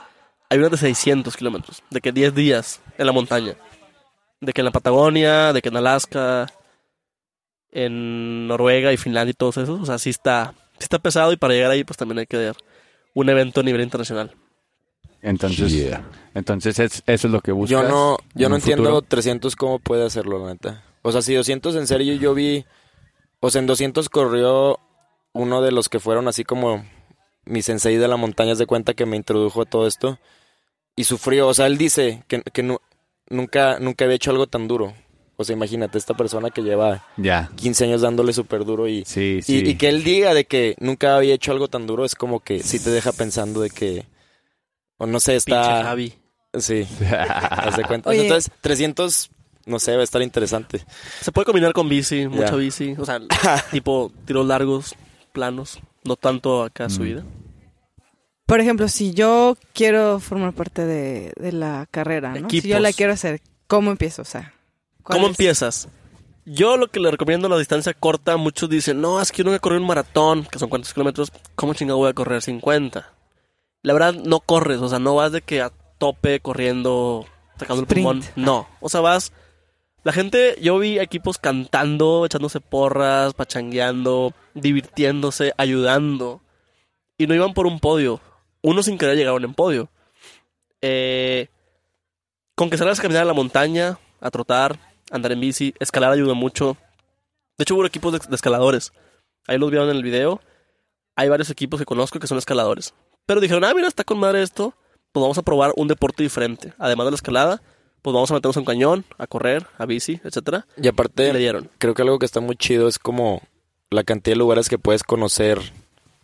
Hay 0.51 0.59
unas 0.59 0.71
de 0.73 0.77
600 0.77 1.37
kilómetros. 1.37 1.83
De 1.91 2.01
que 2.01 2.13
10 2.13 2.35
días 2.35 2.81
en 2.99 3.07
la 3.07 3.13
montaña. 3.13 3.55
De 4.41 4.53
que 4.53 4.61
en 4.61 4.67
la 4.67 4.71
Patagonia, 4.71 5.53
de 5.55 5.63
que 5.63 5.71
en 5.71 5.77
Alaska, 5.79 6.47
en 7.73 8.47
Noruega 8.49 8.93
y 8.93 8.97
Finlandia 8.97 9.31
y 9.31 9.35
todos 9.35 9.57
esos. 9.57 9.81
O 9.81 9.87
sea, 9.87 9.99
sí 9.99 10.11
está, 10.11 10.55
sí 10.79 10.81
está 10.85 10.99
pesado 10.99 11.33
y 11.33 11.37
para 11.37 11.55
llegar 11.55 11.71
ahí 11.71 11.85
pues 11.85 11.97
también 11.97 12.19
hay 12.19 12.27
que 12.27 12.37
dar 12.37 12.57
un 13.15 13.29
evento 13.29 13.61
a 13.61 13.65
nivel 13.65 13.81
internacional. 13.81 14.35
Entonces, 15.23 15.73
Yeah. 15.73 16.05
entonces 16.35 16.79
es- 16.79 17.03
eso 17.07 17.27
es 17.27 17.33
lo 17.33 17.41
que 17.41 17.51
buscas. 17.53 17.71
Yo 17.71 17.83
no, 17.89 18.19
yo 18.35 18.47
en 18.47 18.51
no 18.51 18.57
entiendo 18.57 18.85
futuro. 18.85 19.03
300 19.03 19.57
cómo 19.57 19.79
puede 19.79 20.05
hacerlo, 20.05 20.39
la 20.45 20.53
neta. 20.53 20.85
O 21.03 21.11
sea, 21.11 21.23
si 21.23 21.35
200 21.35 21.75
en 21.77 21.87
serio 21.87 22.15
yo 22.15 22.35
vi... 22.35 22.65
O 23.41 23.51
sea, 23.51 23.61
en 23.61 23.67
200 23.67 24.09
corrió 24.09 24.79
uno 25.37 25.63
de 25.63 25.73
los 25.73 25.89
que 25.89 26.01
fueron 26.01 26.29
así 26.29 26.45
como 26.45 26.85
mi 27.45 27.63
sensei 27.63 27.97
de 27.97 28.09
la 28.09 28.17
montaña, 28.17 28.55
de 28.55 28.67
cuenta 28.67 28.95
que 28.95 29.07
me 29.07 29.17
introdujo 29.17 29.63
a 29.63 29.67
todo 29.67 29.87
esto. 29.87 30.19
Y 30.97 31.05
sufrió, 31.05 31.49
o 31.49 31.55
sea, 31.55 31.67
él 31.67 31.77
dice 31.79 32.25
que, 32.29 32.43
que 32.43 32.63
nu- 32.63 32.81
nunca, 33.29 33.79
nunca 33.79 34.05
había 34.05 34.17
hecho 34.17 34.31
algo 34.31 34.47
tan 34.47 34.67
duro. 34.67 34.95
O 35.37 35.45
sea, 35.45 35.55
imagínate, 35.55 35.99
esta 35.99 36.15
persona 36.15 36.51
que 36.51 36.63
lleva 36.63 37.05
Ya. 37.19 37.51
15 37.57 37.85
años 37.85 38.01
dándole 38.01 38.33
súper 38.33 38.65
duro 38.65 38.89
y, 38.89 39.05
Sí, 39.05 39.41
sí. 39.43 39.59
y 39.59 39.77
que 39.77 39.91
él 39.91 40.03
diga 40.03 40.33
de 40.33 40.47
que 40.47 40.75
nunca 40.81 41.17
había 41.17 41.35
hecho 41.35 41.53
algo 41.53 41.69
tan 41.69 41.87
duro 41.87 42.07
es 42.07 42.15
como 42.15 42.41
que 42.41 42.63
sí 42.63 42.79
te 42.83 42.89
deja 42.91 43.13
pensando 43.13 43.61
de 43.61 43.69
que... 43.71 44.07
O 44.97 45.07
no 45.07 45.21
sé, 45.21 45.33
Pinche 45.33 45.51
está... 45.61 45.83
Javi. 45.85 46.15
Sí, 46.59 46.89
haz 47.11 47.77
de 47.77 47.85
cuenta. 47.85 48.09
Oye. 48.09 48.23
Entonces, 48.23 48.51
300, 48.63 49.31
no 49.67 49.79
sé, 49.79 49.95
va 49.95 50.01
a 50.01 50.05
estar 50.05 50.23
interesante. 50.23 50.81
Se 51.21 51.31
puede 51.33 51.45
combinar 51.45 51.75
con 51.75 51.87
bici, 51.91 52.27
mucha 52.29 52.53
Ya. 52.53 52.57
bici. 52.57 52.95
O 52.99 53.05
sea, 53.05 53.21
tipo 53.71 54.11
tiros 54.25 54.47
largos, 54.47 54.95
planos. 55.37 55.81
No 56.03 56.17
tanto 56.17 56.63
acá 56.63 56.89
subida. 56.89 57.23
Por 58.47 58.61
ejemplo, 58.61 58.89
si 58.89 59.13
yo 59.13 59.59
quiero 59.75 60.19
formar 60.19 60.55
parte 60.55 60.87
de, 60.87 61.33
de 61.37 61.53
la 61.53 61.87
carrera, 61.91 62.33
¿no? 62.33 62.49
Si 62.49 62.63
yo 62.63 62.79
la 62.79 62.93
quiero 62.95 63.13
hacer, 63.13 63.43
¿cómo 63.67 63.91
empiezo? 63.91 64.23
O 64.23 64.25
sea, 64.25 64.55
¿cuál 65.03 65.19
¿Cómo 65.19 65.27
es? 65.27 65.33
empiezas? 65.33 65.89
Yo 66.47 66.79
lo 66.79 66.89
que 66.89 67.01
le 67.01 67.11
recomiendo 67.11 67.51
la 67.51 67.59
distancia 67.59 67.93
corta, 67.93 68.39
muchos 68.39 68.71
dicen, 68.71 69.01
no, 69.01 69.21
es 69.21 69.31
que 69.31 69.39
yo 69.39 69.45
nunca 69.45 69.59
corrí 69.59 69.77
un 69.77 69.87
maratón, 69.87 70.47
que 70.51 70.59
son 70.59 70.71
cuántos 70.71 70.95
kilómetros, 70.95 71.31
¿cómo 71.55 71.75
chingado 71.75 71.99
voy 71.99 72.09
a 72.09 72.15
correr 72.15 72.41
50? 72.41 73.13
La 73.83 73.93
verdad, 73.93 74.15
no 74.15 74.41
corres, 74.41 74.79
o 74.79 74.89
sea, 74.89 74.99
no 74.99 75.17
vas 75.17 75.33
de 75.33 75.43
que 75.43 75.61
a 75.61 75.71
tope 75.99 76.41
corriendo, 76.41 77.27
sacando 77.59 77.83
el 77.83 77.89
pulmón. 77.89 78.23
No, 78.37 78.69
o 78.81 78.89
sea, 78.89 79.01
vas... 79.03 79.33
La 80.07 80.13
gente, 80.13 80.57
yo 80.61 80.79
vi 80.79 81.01
equipos 81.01 81.37
cantando, 81.37 82.25
echándose 82.25 82.61
porras, 82.61 83.35
pachangueando, 83.35 84.35
divirtiéndose, 84.55 85.53
ayudando. 85.57 86.43
Y 87.19 87.27
no 87.27 87.35
iban 87.35 87.55
por 87.55 87.67
un 87.67 87.81
podio. 87.81 88.21
Uno 88.63 88.85
sin 88.85 88.99
querer 88.99 89.17
llegaron 89.17 89.43
en 89.43 89.55
podio. 89.55 89.91
Eh, 90.81 91.49
con 92.55 92.71
que 92.71 92.79
salgas 92.79 93.01
a 93.01 93.03
caminar 93.03 93.23
a 93.25 93.27
la 93.27 93.33
montaña, 93.33 93.99
a 94.21 94.31
trotar, 94.31 94.79
andar 95.11 95.33
en 95.33 95.41
bici, 95.41 95.75
escalar 95.81 96.13
ayuda 96.13 96.35
mucho. 96.35 96.77
De 97.59 97.65
hecho, 97.65 97.75
hubo 97.75 97.85
equipos 97.85 98.13
de, 98.13 98.21
de 98.21 98.37
escaladores. 98.37 98.93
Ahí 99.49 99.59
los 99.59 99.73
vieron 99.73 99.91
en 99.91 99.97
el 99.97 100.05
video. 100.05 100.41
Hay 101.17 101.29
varios 101.29 101.51
equipos 101.51 101.81
que 101.81 101.85
conozco 101.85 102.21
que 102.21 102.29
son 102.29 102.39
escaladores. 102.39 102.95
Pero 103.27 103.41
dijeron, 103.41 103.65
ah, 103.65 103.75
mira, 103.75 103.89
está 103.89 104.05
con 104.05 104.21
madre 104.21 104.45
esto. 104.45 104.73
Pues 105.11 105.21
vamos 105.21 105.39
a 105.39 105.43
probar 105.43 105.73
un 105.75 105.89
deporte 105.89 106.23
diferente. 106.23 106.75
Además 106.79 107.07
de 107.07 107.11
la 107.11 107.17
escalada, 107.17 107.61
pues 108.07 108.15
vamos 108.15 108.31
a 108.31 108.35
meternos 108.35 108.57
a 108.57 108.61
un 108.61 108.67
cañón, 108.67 109.05
a 109.19 109.27
correr, 109.27 109.67
a 109.79 109.85
bici, 109.85 110.21
etcétera. 110.23 110.65
Y 110.77 110.83
Y 110.83 110.83
le 110.85 110.89
aparte, 110.91 111.33
dieron. 111.33 111.69
creo 111.79 111.93
que 111.93 112.03
algo 112.03 112.21
que 112.21 112.27
está 112.27 112.39
muy 112.39 112.55
chido 112.55 112.87
es 112.87 113.01
como 113.01 113.43
la 113.91 114.05
cantidad 114.05 114.35
de 114.35 114.39
lugares 114.39 114.69
que 114.69 114.79
puedes 114.79 115.03
conocer 115.03 115.59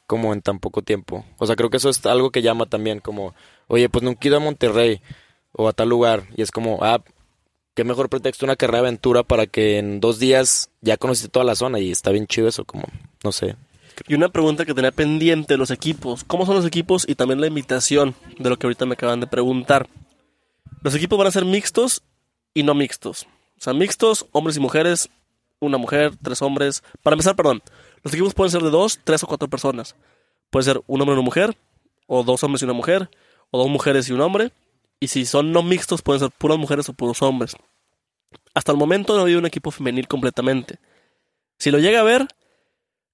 como 0.06 0.32
en 0.32 0.42
tan 0.42 0.60
poco 0.60 0.82
tiempo. 0.82 1.24
O 1.38 1.46
sea, 1.48 1.56
creo 1.56 1.70
que 1.70 1.78
eso 1.78 1.90
es 1.90 2.06
algo 2.06 2.30
que 2.30 2.40
llama 2.40 2.66
también 2.66 3.00
como, 3.00 3.34
oye, 3.66 3.88
pues 3.88 4.04
nunca 4.04 4.20
he 4.22 4.28
ido 4.28 4.36
a 4.36 4.40
Monterrey 4.40 5.00
o 5.50 5.66
a 5.66 5.72
tal 5.72 5.88
lugar. 5.88 6.22
Y 6.36 6.42
es 6.42 6.52
como, 6.52 6.78
ah, 6.82 7.02
qué 7.74 7.82
mejor 7.82 8.08
pretexto 8.08 8.46
una 8.46 8.54
carrera 8.54 8.82
de 8.82 8.86
aventura 8.86 9.24
para 9.24 9.48
que 9.48 9.78
en 9.78 9.98
dos 9.98 10.20
días 10.20 10.70
ya 10.82 10.96
conociste 10.98 11.30
toda 11.30 11.44
la 11.44 11.56
zona 11.56 11.80
y 11.80 11.90
está 11.90 12.12
bien 12.12 12.28
chido 12.28 12.46
eso, 12.46 12.64
como, 12.64 12.84
no 13.24 13.32
sé. 13.32 13.56
Y 14.06 14.14
una 14.14 14.28
pregunta 14.28 14.64
que 14.64 14.72
tenía 14.72 14.92
pendiente, 14.92 15.56
los 15.56 15.72
equipos. 15.72 16.22
¿Cómo 16.22 16.46
son 16.46 16.54
los 16.54 16.64
equipos? 16.64 17.08
Y 17.08 17.16
también 17.16 17.40
la 17.40 17.48
invitación 17.48 18.14
de 18.38 18.50
lo 18.50 18.56
que 18.56 18.68
ahorita 18.68 18.86
me 18.86 18.92
acaban 18.94 19.18
de 19.18 19.26
preguntar. 19.26 19.88
Los 20.82 20.94
equipos 20.96 21.16
van 21.16 21.28
a 21.28 21.30
ser 21.30 21.44
mixtos 21.44 22.02
y 22.54 22.64
no 22.64 22.74
mixtos. 22.74 23.26
O 23.56 23.60
sea, 23.60 23.72
mixtos, 23.72 24.26
hombres 24.32 24.56
y 24.56 24.60
mujeres, 24.60 25.10
una 25.60 25.78
mujer, 25.78 26.16
tres 26.20 26.42
hombres. 26.42 26.82
Para 27.02 27.14
empezar, 27.14 27.36
perdón, 27.36 27.62
los 28.02 28.12
equipos 28.12 28.34
pueden 28.34 28.50
ser 28.50 28.62
de 28.62 28.70
dos, 28.70 28.98
tres 29.04 29.22
o 29.22 29.28
cuatro 29.28 29.48
personas. 29.48 29.94
Puede 30.50 30.64
ser 30.64 30.82
un 30.88 31.00
hombre 31.00 31.14
y 31.14 31.18
una 31.18 31.24
mujer, 31.24 31.56
o 32.06 32.24
dos 32.24 32.42
hombres 32.42 32.62
y 32.62 32.64
una 32.64 32.74
mujer, 32.74 33.10
o 33.52 33.58
dos 33.58 33.70
mujeres 33.70 34.08
y 34.08 34.12
un 34.12 34.20
hombre. 34.20 34.52
Y 34.98 35.08
si 35.08 35.24
son 35.24 35.52
no 35.52 35.62
mixtos, 35.62 36.02
pueden 36.02 36.20
ser 36.20 36.30
puras 36.30 36.58
mujeres 36.58 36.88
o 36.88 36.94
puros 36.94 37.22
hombres. 37.22 37.56
Hasta 38.54 38.72
el 38.72 38.78
momento 38.78 39.14
no 39.14 39.20
ha 39.20 39.22
habido 39.22 39.38
un 39.38 39.46
equipo 39.46 39.70
femenil 39.70 40.08
completamente. 40.08 40.80
Si 41.58 41.70
lo 41.70 41.78
llega 41.78 42.00
a 42.00 42.04
ver, 42.04 42.26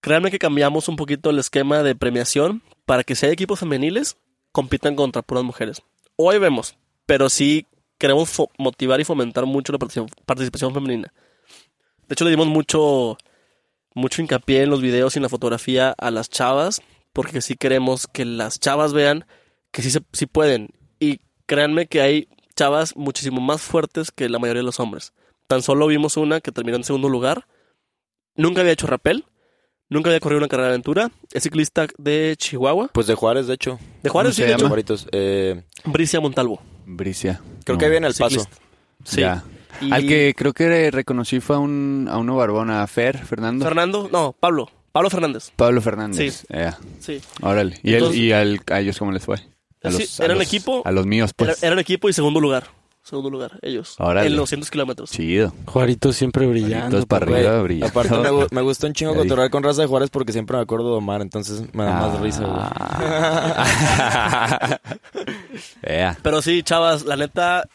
créanme 0.01 0.31
que 0.31 0.39
cambiamos 0.39 0.89
un 0.89 0.97
poquito 0.97 1.29
el 1.29 1.39
esquema 1.39 1.83
de 1.83 1.95
premiación 1.95 2.63
para 2.87 3.05
que 3.05 3.15
si 3.15 3.27
hay 3.27 3.33
equipos 3.33 3.61
femeniles, 3.61 4.17
compitan 4.53 4.97
contra 4.97 5.21
puras 5.21 5.45
mujeres. 5.45 5.83
Hoy 6.17 6.39
vemos, 6.39 6.77
pero 7.09 7.31
sí 7.31 7.65
queremos 7.97 8.31
motivar 8.59 9.01
y 9.01 9.05
fomentar 9.05 9.47
mucho 9.47 9.73
la 9.73 9.79
participación, 9.79 10.75
femenina. 10.75 11.11
De 12.07 12.13
hecho, 12.13 12.25
le 12.25 12.31
dimos 12.31 12.49
mucho, 12.49 13.17
mucho 13.95 14.21
hincapié 14.21 14.65
en 14.65 14.69
los 14.69 14.83
videos 14.83 15.17
y 15.17 15.19
en 15.19 15.23
la 15.23 15.31
fotografía 15.31 15.95
a 15.97 16.11
las 16.11 16.29
chavas, 16.29 16.83
porque 17.15 17.41
sí 17.41 17.57
queremos 17.57 18.07
que 18.07 18.27
las 18.27 18.61
chavas 18.61 18.93
vean 18.93 19.25
que 19.71 19.81
sí, 19.81 19.91
se, 19.91 20.01
sí 20.13 20.27
pueden. 20.27 20.69
Y 21.01 21.21
créanme 21.47 21.87
que 21.87 22.03
hay 22.03 22.29
chavas 22.55 22.95
muchísimo 22.95 23.41
más 23.41 23.63
fuertes 23.63 24.11
que 24.11 24.29
la 24.29 24.39
mayoría 24.39 24.61
de 24.61 24.67
los 24.67 24.79
hombres. 24.79 25.15
Tan 25.47 25.63
solo 25.63 25.87
vimos 25.87 26.19
una 26.19 26.43
que 26.43 26.53
terminó 26.53 26.77
en 26.77 26.85
segundo 26.85 27.09
lugar. 27.09 27.47
Nunca 28.37 28.61
había 28.61 28.75
hecho 28.75 28.87
rappel. 28.87 29.25
Nunca 29.89 30.11
había 30.11 30.21
corrido 30.21 30.41
una 30.41 30.49
carrera 30.49 30.69
de 30.69 30.75
aventura. 30.75 31.11
Es 31.33 31.45
ciclista 31.45 31.87
de 31.97 32.35
Chihuahua. 32.37 32.91
Pues 32.93 33.07
de 33.07 33.15
Juárez, 33.15 33.47
de 33.47 33.55
hecho. 33.55 33.79
De 34.03 34.11
Juárez, 34.11 34.37
¿Cómo 34.37 34.47
sí, 34.47 34.77
de 34.77 34.83
hecho. 34.83 35.07
Eh, 35.11 35.63
Bricia 35.87 36.21
Montalvo. 36.21 36.61
Bricia. 36.89 37.41
creo 37.65 37.77
No. 37.77 37.81
que 37.81 37.89
viene 37.89 38.07
el 38.07 38.15
paso. 38.15 38.41
Ciclista. 38.41 38.57
Sí. 39.05 39.21
Ya. 39.21 39.45
Y 39.81 39.93
Al 39.93 40.07
que 40.07 40.35
creo 40.37 40.53
que 40.53 40.91
reconocí 40.91 41.39
fue 41.41 41.57
a, 41.57 41.59
un, 41.61 42.09
a 42.11 42.17
uno 42.19 42.35
barbón, 42.35 42.71
a 42.71 42.87
Fer, 42.87 43.19
Fernando. 43.19 43.65
Fernando, 43.65 44.09
no, 44.11 44.35
Pablo. 44.39 44.69
Pablo 44.91 45.11
Fernández. 45.11 45.53
Pablo 45.55 45.81
Fernández. 45.81 46.41
Sí. 46.41 46.47
Ya. 46.51 46.79
Sí. 46.99 47.21
Órale. 47.43 47.79
¿Y, 47.83 47.91
él, 47.91 47.95
Entonces- 47.97 48.21
y 48.21 48.33
al- 48.33 48.61
a 48.71 48.81
ellos 48.81 48.99
cómo 48.99 49.13
les 49.13 49.25
fue? 49.25 49.37
A 49.85 49.93
Sí, 49.93 50.21
a 50.21 50.25
eran 50.25 50.41
equipo. 50.43 50.83
A 50.85 50.91
los 50.91 51.07
míos, 51.07 51.31
pues. 51.37 51.59
Era, 51.63 51.67
eran 51.69 51.79
equipo 51.79 52.09
y 52.09 52.13
segundo 52.13 52.41
lugar. 52.41 52.67
Segundo 53.09 53.31
lugar, 53.31 53.59
ellos. 53.63 53.95
Órale. 53.99 54.27
En 54.27 54.35
los 54.35 54.43
200 54.43 54.71
kilómetros. 54.71 55.11
Chido. 55.11 55.53
Juarito 55.67 56.13
siempre 56.13 56.47
brillando. 56.47 56.85
Entonces 56.85 57.07
para 57.07 57.25
Güey, 57.25 57.47
arriba 57.47 57.63
brilla. 57.63 57.87
Aparte 57.87 58.11
me, 58.19 58.29
gu- 58.31 58.49
me 58.51 58.61
gusta 58.61 58.87
un 58.87 58.93
chingo 58.93 59.15
cotorrear 59.15 59.49
con 59.51 59.63
raza 59.63 59.81
de 59.83 59.89
Juárez 59.89 60.11
porque 60.11 60.33
siempre 60.33 60.57
me 60.59 60.63
acuerdo 60.63 60.91
de 60.91 60.97
Omar, 60.99 61.23
entonces 61.23 61.63
me 61.73 61.85
da 61.85 61.93
más 61.93 62.21
risa, 62.21 62.45
güey. 62.45 62.59
Ah. 62.61 64.79
Ea. 65.83 66.17
Pero 66.23 66.43
sí, 66.43 66.63
chavas, 66.63 67.05
la 67.05 67.17
neta, 67.17 67.69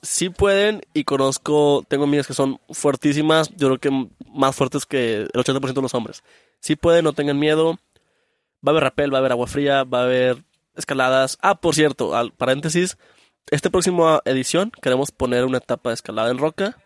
sí 0.00 0.30
pueden 0.30 0.82
y 0.94 1.04
conozco, 1.04 1.84
tengo 1.88 2.04
amigas 2.04 2.26
que 2.26 2.34
son 2.34 2.58
fuertísimas, 2.70 3.50
yo 3.56 3.68
creo 3.68 3.78
que 3.78 4.08
más 4.34 4.56
fuertes 4.56 4.86
que 4.86 5.22
el 5.22 5.30
80% 5.32 5.72
de 5.74 5.82
los 5.82 5.94
hombres. 5.94 6.22
Sí 6.60 6.76
pueden, 6.76 7.04
no 7.04 7.12
tengan 7.12 7.38
miedo. 7.38 7.78
Va 8.66 8.66
a 8.66 8.70
haber 8.70 8.84
rapel, 8.84 9.12
va 9.12 9.18
a 9.18 9.20
haber 9.20 9.32
agua 9.32 9.46
fría, 9.48 9.84
va 9.84 10.00
a 10.00 10.04
haber 10.04 10.42
escaladas. 10.76 11.36
Ah, 11.42 11.56
por 11.56 11.74
cierto, 11.74 12.14
al 12.16 12.32
paréntesis, 12.32 12.96
esta 13.50 13.70
próxima 13.70 14.20
edición 14.24 14.72
queremos 14.82 15.10
poner 15.10 15.44
una 15.44 15.58
etapa 15.58 15.90
de 15.90 15.94
escalada 15.94 16.30
en 16.30 16.38
roca. 16.38 16.78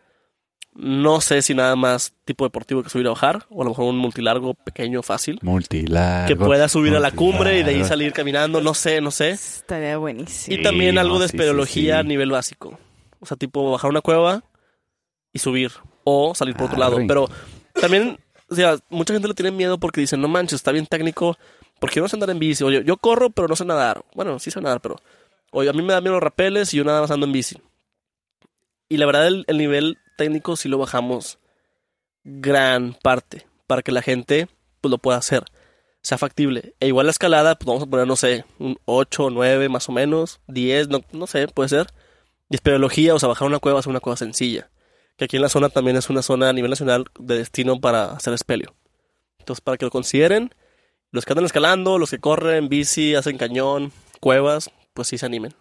No 0.78 1.22
sé 1.22 1.40
si 1.40 1.54
nada 1.54 1.74
más 1.74 2.12
tipo 2.26 2.44
deportivo 2.44 2.82
que 2.82 2.90
subir 2.90 3.06
a 3.06 3.10
bajar, 3.10 3.46
o 3.48 3.62
a 3.62 3.64
lo 3.64 3.70
mejor 3.70 3.86
un 3.86 3.96
multilargo 3.96 4.52
pequeño, 4.52 5.02
fácil. 5.02 5.38
Multilargo. 5.40 6.28
Que 6.28 6.36
pueda 6.36 6.68
subir 6.68 6.94
a 6.94 7.00
la 7.00 7.12
cumbre 7.12 7.58
y 7.58 7.62
de 7.62 7.70
ahí 7.70 7.84
salir 7.84 8.12
caminando, 8.12 8.60
no 8.60 8.74
sé, 8.74 9.00
no 9.00 9.10
sé. 9.10 9.30
Estaría 9.30 9.96
buenísimo. 9.96 10.54
Y 10.54 10.62
también 10.62 10.98
algo 10.98 11.14
no, 11.14 11.20
de 11.20 11.28
sí, 11.28 11.30
sí, 11.30 11.36
espeleología 11.38 12.00
a 12.00 12.02
nivel 12.02 12.30
básico. 12.30 12.78
O 13.20 13.24
sea, 13.24 13.38
tipo 13.38 13.70
bajar 13.70 13.88
una 13.90 14.02
cueva, 14.02 14.44
y 15.36 15.38
subir 15.38 15.70
o 16.04 16.34
salir 16.34 16.56
por 16.56 16.66
otro 16.66 16.78
lado. 16.78 16.96
Arre. 16.96 17.06
Pero 17.06 17.28
también, 17.74 18.18
o 18.48 18.54
sea, 18.54 18.76
mucha 18.88 19.12
gente 19.12 19.28
le 19.28 19.34
tiene 19.34 19.50
miedo 19.50 19.78
porque 19.78 20.00
dicen, 20.00 20.20
no 20.20 20.28
manches, 20.28 20.54
está 20.54 20.72
bien 20.72 20.86
técnico, 20.86 21.36
porque 21.78 21.96
yo 21.96 22.02
no 22.02 22.08
sé 22.08 22.16
andar 22.16 22.30
en 22.30 22.38
bici. 22.38 22.64
O 22.64 22.70
yo, 22.70 22.80
yo 22.80 22.96
corro, 22.96 23.30
pero 23.30 23.46
no 23.46 23.54
sé 23.54 23.64
nadar. 23.64 24.02
Bueno, 24.14 24.38
sí 24.38 24.50
sé 24.50 24.60
nadar, 24.60 24.80
pero... 24.80 24.96
Oye, 25.52 25.70
a 25.70 25.72
mí 25.72 25.82
me 25.82 25.92
dan 25.92 26.02
miedo 26.02 26.14
los 26.14 26.22
rapeles 26.22 26.72
y 26.74 26.78
yo 26.78 26.84
nada 26.84 27.00
más 27.00 27.10
ando 27.10 27.26
en 27.26 27.32
bici. 27.32 27.56
Y 28.88 28.98
la 28.98 29.06
verdad, 29.06 29.26
el, 29.26 29.44
el 29.48 29.58
nivel 29.58 29.98
técnico 30.16 30.56
sí 30.56 30.68
lo 30.68 30.78
bajamos 30.78 31.38
gran 32.24 32.94
parte 32.94 33.46
para 33.66 33.82
que 33.82 33.92
la 33.92 34.02
gente 34.02 34.48
pues, 34.80 34.90
lo 34.90 34.98
pueda 34.98 35.18
hacer, 35.18 35.44
sea 36.02 36.18
factible. 36.18 36.74
E 36.80 36.88
igual 36.88 37.06
la 37.06 37.10
escalada, 37.10 37.54
pues 37.54 37.66
vamos 37.66 37.82
a 37.82 37.86
poner, 37.86 38.06
no 38.06 38.16
sé, 38.16 38.44
un 38.58 38.78
8, 38.84 39.30
9 39.30 39.68
más 39.68 39.88
o 39.88 39.92
menos, 39.92 40.40
10, 40.48 40.88
no, 40.88 41.00
no 41.12 41.26
sé, 41.26 41.48
puede 41.48 41.68
ser. 41.68 41.86
Y 42.48 42.56
espeleología, 42.56 43.14
o 43.14 43.18
sea, 43.18 43.28
bajar 43.28 43.48
una 43.48 43.58
cueva 43.58 43.80
es 43.80 43.86
una 43.86 44.00
cosa 44.00 44.24
sencilla. 44.24 44.70
Que 45.16 45.24
aquí 45.24 45.36
en 45.36 45.42
la 45.42 45.48
zona 45.48 45.68
también 45.68 45.96
es 45.96 46.10
una 46.10 46.22
zona 46.22 46.48
a 46.48 46.52
nivel 46.52 46.70
nacional 46.70 47.06
de 47.18 47.38
destino 47.38 47.80
para 47.80 48.12
hacer 48.12 48.34
espeleo. 48.34 48.74
Entonces, 49.38 49.60
para 49.60 49.76
que 49.76 49.86
lo 49.86 49.90
consideren, 49.90 50.54
los 51.10 51.24
que 51.24 51.32
andan 51.32 51.46
escalando, 51.46 51.98
los 51.98 52.10
que 52.10 52.18
corren, 52.18 52.68
bici, 52.68 53.14
hacen 53.14 53.38
cañón, 53.38 53.92
cuevas, 54.20 54.70
pues 54.96 55.06
sí 55.08 55.16
se 55.18 55.26
animen. 55.26 55.54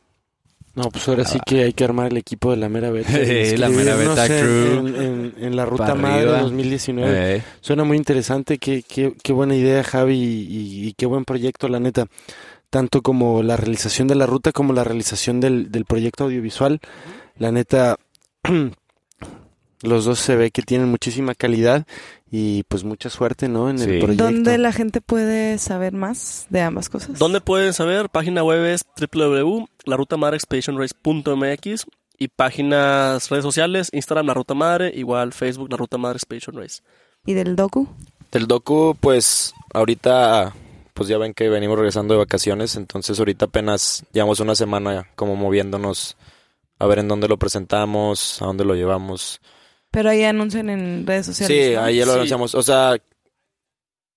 No, 0.74 0.90
pues 0.90 1.08
ahora 1.08 1.24
sí 1.24 1.40
que 1.46 1.64
hay 1.64 1.72
que 1.74 1.86
armar 1.86 2.12
el 2.12 2.18
equipo 2.18 2.52
de 2.52 2.58
la 2.58 2.68
mera 2.68 2.90
beta. 2.90 3.10
Eh, 3.18 3.56
la 3.58 3.70
mera 3.70 3.96
beta 3.96 4.26
en- 4.26 4.42
crew. 4.42 4.88
En, 4.88 4.96
en- 4.96 5.34
en 5.40 5.56
la 5.56 5.66
ruta 5.66 5.94
madre 5.96 6.24
arriba. 6.24 6.40
2019. 6.42 7.36
Eh, 7.38 7.44
Suena 7.62 7.84
muy 7.86 7.96
interesante, 7.98 8.58
qué, 8.58 8.84
qué, 8.84 9.14
qué 9.24 9.32
buena 9.32 9.56
idea, 9.56 9.84
Javi, 9.84 10.18
y, 10.18 10.88
y 10.88 10.94
qué 10.94 11.06
buen 11.06 11.24
proyecto, 11.24 11.68
la 11.70 11.80
neta. 11.80 12.08
Tanto 12.70 13.02
como 13.02 13.42
la 13.44 13.56
realización 13.56 14.08
de 14.10 14.16
la 14.16 14.26
ruta 14.26 14.52
como 14.52 14.74
la 14.74 14.84
realización 14.84 15.40
del, 15.40 15.72
del 15.72 15.86
proyecto 15.86 16.26
audiovisual. 16.26 16.82
La 17.38 17.52
neta, 17.52 17.98
los 19.82 20.06
dos 20.06 20.20
se 20.20 20.36
ve 20.36 20.52
que 20.52 20.62
tienen 20.62 20.90
muchísima 20.90 21.36
calidad 21.36 21.86
y 22.38 22.64
pues 22.64 22.84
mucha 22.84 23.10
suerte, 23.10 23.48
¿no? 23.48 23.70
En 23.70 23.80
Sí. 23.80 23.90
el 23.90 24.00
proyecto. 24.00 24.26
¿Dónde 24.26 24.58
la 24.58 24.74
gente 24.74 25.00
puede 25.00 25.58
saber 25.58 25.94
más 25.94 26.48
de 26.50 26.60
ambas 26.60 26.90
cosas? 26.90 27.18
¿Dónde 27.18 27.40
pueden 27.40 27.72
saber? 27.72 28.10
Página 28.10 28.44
web 28.44 28.66
es 28.66 28.84
www.larutamadreexpeditionrace.mx 29.00 31.86
y 32.18 32.28
páginas, 32.28 33.30
redes 33.30 33.44
sociales, 33.44 33.90
Instagram 33.94 34.26
La 34.28 34.34
Ruta 34.34 34.54
Madre, 34.54 34.92
igual 34.96 35.32
Facebook 35.32 35.72
La 35.72 35.78
Ruta 35.78 35.98
Madre 35.98 36.18
Expedition 36.18 36.58
Race. 36.58 36.82
¿Y 37.26 37.36
del 37.36 37.56
docu? 37.56 37.88
Del 38.34 38.48
docu, 38.48 38.98
pues 39.00 39.54
ahorita, 39.74 40.54
pues 40.94 41.08
ya 41.08 41.18
ven 41.18 41.34
que 41.34 41.48
venimos 41.48 41.78
regresando 41.78 42.16
de 42.16 42.18
vacaciones, 42.18 42.76
entonces 42.76 43.18
ahorita 43.18 43.46
apenas 43.46 44.04
llevamos 44.12 44.42
una 44.42 44.56
semana 44.56 45.08
como 45.16 45.38
moviéndonos 45.38 46.18
a 46.80 46.86
ver 46.86 47.00
en 47.00 47.08
dónde 47.08 47.30
lo 47.30 47.38
presentamos, 47.38 48.42
a 48.42 48.46
dónde 48.46 48.66
lo 48.66 48.76
llevamos. 48.76 49.40
Pero 49.96 50.10
ahí 50.10 50.24
anuncian 50.24 50.70
en 50.70 51.08
redes 51.08 51.26
sociales. 51.28 51.68
Sí, 51.70 51.74
¿no? 51.74 51.82
ahí 51.82 51.96
ya 51.98 52.06
lo 52.06 52.12
Sí. 52.12 52.16
anunciamos. 52.18 52.54
O 52.54 52.62
sea, 52.62 52.98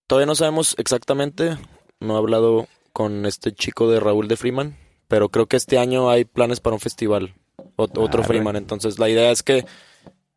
todavía 0.06 0.26
no 0.26 0.34
sabemos 0.34 0.74
exactamente, 0.78 1.56
no 2.00 2.14
he 2.14 2.18
hablado 2.18 2.66
con 2.92 3.26
este 3.26 3.52
chico 3.52 3.90
de 3.90 4.00
Raúl 4.00 4.28
de 4.28 4.36
Freeman, 4.36 4.76
pero 5.06 5.28
creo 5.28 5.46
que 5.46 5.56
este 5.56 5.78
año 5.78 6.10
hay 6.10 6.24
planes 6.24 6.60
para 6.60 6.74
un 6.74 6.80
festival, 6.80 7.34
ot- 7.76 7.96
otro 7.98 8.20
Arre. 8.20 8.24
Freeman, 8.24 8.56
entonces 8.56 8.98
la 8.98 9.08
idea 9.08 9.30
es 9.30 9.42
que 9.42 9.64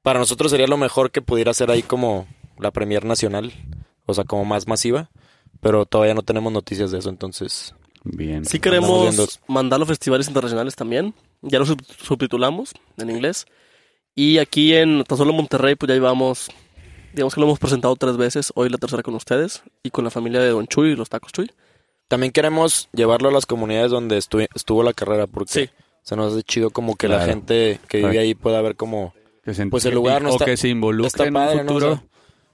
para 0.01 0.19
nosotros 0.19 0.51
sería 0.51 0.67
lo 0.67 0.77
mejor 0.77 1.11
que 1.11 1.21
pudiera 1.21 1.53
ser 1.53 1.71
ahí 1.71 1.81
como 1.83 2.27
la 2.59 2.71
premier 2.71 3.05
nacional, 3.05 3.51
o 4.05 4.13
sea, 4.13 4.23
como 4.23 4.45
más 4.45 4.67
masiva, 4.67 5.09
pero 5.59 5.85
todavía 5.85 6.13
no 6.13 6.21
tenemos 6.21 6.51
noticias 6.53 6.91
de 6.91 6.99
eso, 6.99 7.09
entonces 7.09 7.73
bien. 8.03 8.45
Sí 8.45 8.59
queremos 8.59 9.39
mandarlo 9.47 9.85
a 9.85 9.87
festivales 9.87 10.27
internacionales 10.27 10.75
también. 10.75 11.13
Ya 11.41 11.59
lo 11.59 11.65
sub- 11.65 11.83
subtitulamos 12.03 12.71
en 12.97 13.09
inglés. 13.09 13.45
Y 14.15 14.37
aquí 14.39 14.73
en 14.75 15.03
tan 15.03 15.17
solo 15.17 15.33
Monterrey, 15.33 15.75
pues 15.75 15.87
ya 15.87 15.95
llevamos, 15.95 16.49
digamos 17.13 17.33
que 17.33 17.39
lo 17.41 17.47
hemos 17.47 17.59
presentado 17.59 17.95
tres 17.95 18.17
veces. 18.17 18.51
Hoy 18.55 18.69
la 18.69 18.77
tercera 18.77 19.03
con 19.03 19.15
ustedes 19.15 19.63
y 19.83 19.89
con 19.89 20.03
la 20.03 20.09
familia 20.11 20.41
de 20.41 20.49
Don 20.49 20.67
Chuy, 20.67 20.95
los 20.95 21.09
tacos 21.09 21.31
Chuy. 21.31 21.49
también 22.07 22.33
queremos 22.33 22.89
llevarlo 22.93 23.29
a 23.29 23.31
las 23.31 23.45
comunidades 23.45 23.89
donde 23.91 24.17
estu- 24.17 24.47
estuvo 24.53 24.83
la 24.83 24.91
carrera, 24.93 25.27
porque 25.27 25.51
Sí. 25.53 25.69
se 26.03 26.15
nos 26.17 26.33
hace 26.33 26.43
chido 26.43 26.69
como 26.69 26.95
que 26.97 27.07
la 27.07 27.23
gente 27.25 27.79
que 27.87 27.97
vive 27.99 28.19
ahí 28.19 28.35
pueda 28.35 28.61
ver 28.61 28.75
como... 28.75 29.13
Que 29.45 29.53
se 29.53 29.65
Pues 29.67 29.85
el 29.85 29.95
lugar 29.95 30.21
no 30.21 30.29
o 30.29 30.33
está- 30.33 30.45
que 30.45 30.57
se 30.57 30.67
involucre 30.67 31.07
Está 31.07 31.25
en 31.25 31.33
padre, 31.33 31.61
un 31.61 31.65
¿no? 31.65 31.71
O 31.71 31.75
futuro. 31.75 31.95
sea, 31.95 32.03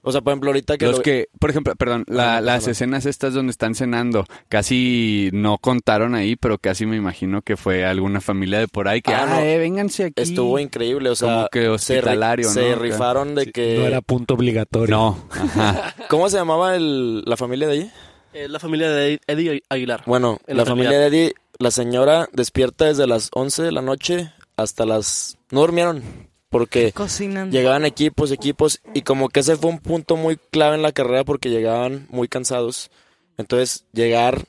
o 0.02 0.12
sea, 0.12 0.20
por 0.20 0.32
ejemplo, 0.32 0.50
ahorita 0.50 0.78
que... 0.78 0.86
Los 0.86 0.96
lo- 0.98 1.02
que, 1.02 1.28
por 1.38 1.50
ejemplo, 1.50 1.74
perdón, 1.76 2.04
la- 2.08 2.36
Ah, 2.36 2.40
las 2.40 2.56
perdón. 2.60 2.70
escenas 2.72 3.06
estas 3.06 3.34
donde 3.34 3.50
están 3.50 3.74
cenando, 3.74 4.24
casi 4.48 5.30
no 5.32 5.58
contaron 5.58 6.14
ahí, 6.14 6.36
pero 6.36 6.58
casi 6.58 6.86
me 6.86 6.96
imagino 6.96 7.42
que 7.42 7.56
fue 7.56 7.84
alguna 7.84 8.20
familia 8.20 8.58
de 8.58 8.68
por 8.68 8.88
ahí 8.88 9.02
que, 9.02 9.12
Ah, 9.14 9.24
ah, 9.24 9.26
no. 9.36 9.40
eh, 9.40 9.58
vénganse 9.58 10.04
aquí. 10.04 10.22
Estuvo 10.22 10.58
increíble, 10.58 11.10
o 11.10 11.14
sea, 11.16 11.28
Como 11.28 11.48
que 11.48 11.60
se 11.78 11.96
ri- 11.96 11.98
hospitalario, 11.98 12.48
se, 12.48 12.70
¿no? 12.70 12.76
rifaron 12.76 13.34
de 13.34 13.52
que... 13.52 13.76
No 13.78 13.86
era 13.86 14.00
punto 14.00 14.34
obligatorio. 14.34 14.94
No, 14.96 15.24
ajá. 15.30 15.94
¿Cómo 16.08 16.28
se 16.30 16.36
llamaba 16.38 16.76
el- 16.76 17.22
la 17.24 17.36
familia 17.36 17.68
de 17.68 17.72
allí? 17.74 17.90
Eh, 18.34 18.48
la 18.48 18.58
familia 18.58 18.90
de 18.90 19.20
Eddie 19.26 19.62
Aguilar. 19.68 20.02
Bueno, 20.06 20.38
En 20.46 20.56
la 20.56 20.64
la 20.64 20.68
familia 20.68 20.98
de 20.98 21.06
Eddie, 21.06 21.34
la 21.58 21.70
señora 21.70 22.28
despierta 22.32 22.84
desde 22.84 23.06
las 23.06 23.30
11 23.32 23.62
de 23.62 23.72
la 23.72 23.82
noche 23.82 24.32
hasta 24.56 24.84
las... 24.84 25.38
No 25.50 25.60
durmieron, 25.60 26.02
porque 26.48 26.92
Cocinan. 26.94 27.50
llegaban 27.50 27.84
equipos, 27.84 28.30
equipos, 28.30 28.80
y 28.94 29.02
como 29.02 29.28
que 29.28 29.40
ese 29.40 29.56
fue 29.56 29.70
un 29.70 29.78
punto 29.78 30.16
muy 30.16 30.36
clave 30.50 30.76
en 30.76 30.82
la 30.82 30.92
carrera 30.92 31.24
porque 31.24 31.50
llegaban 31.50 32.06
muy 32.10 32.28
cansados. 32.28 32.90
Entonces, 33.36 33.84
llegar 33.92 34.44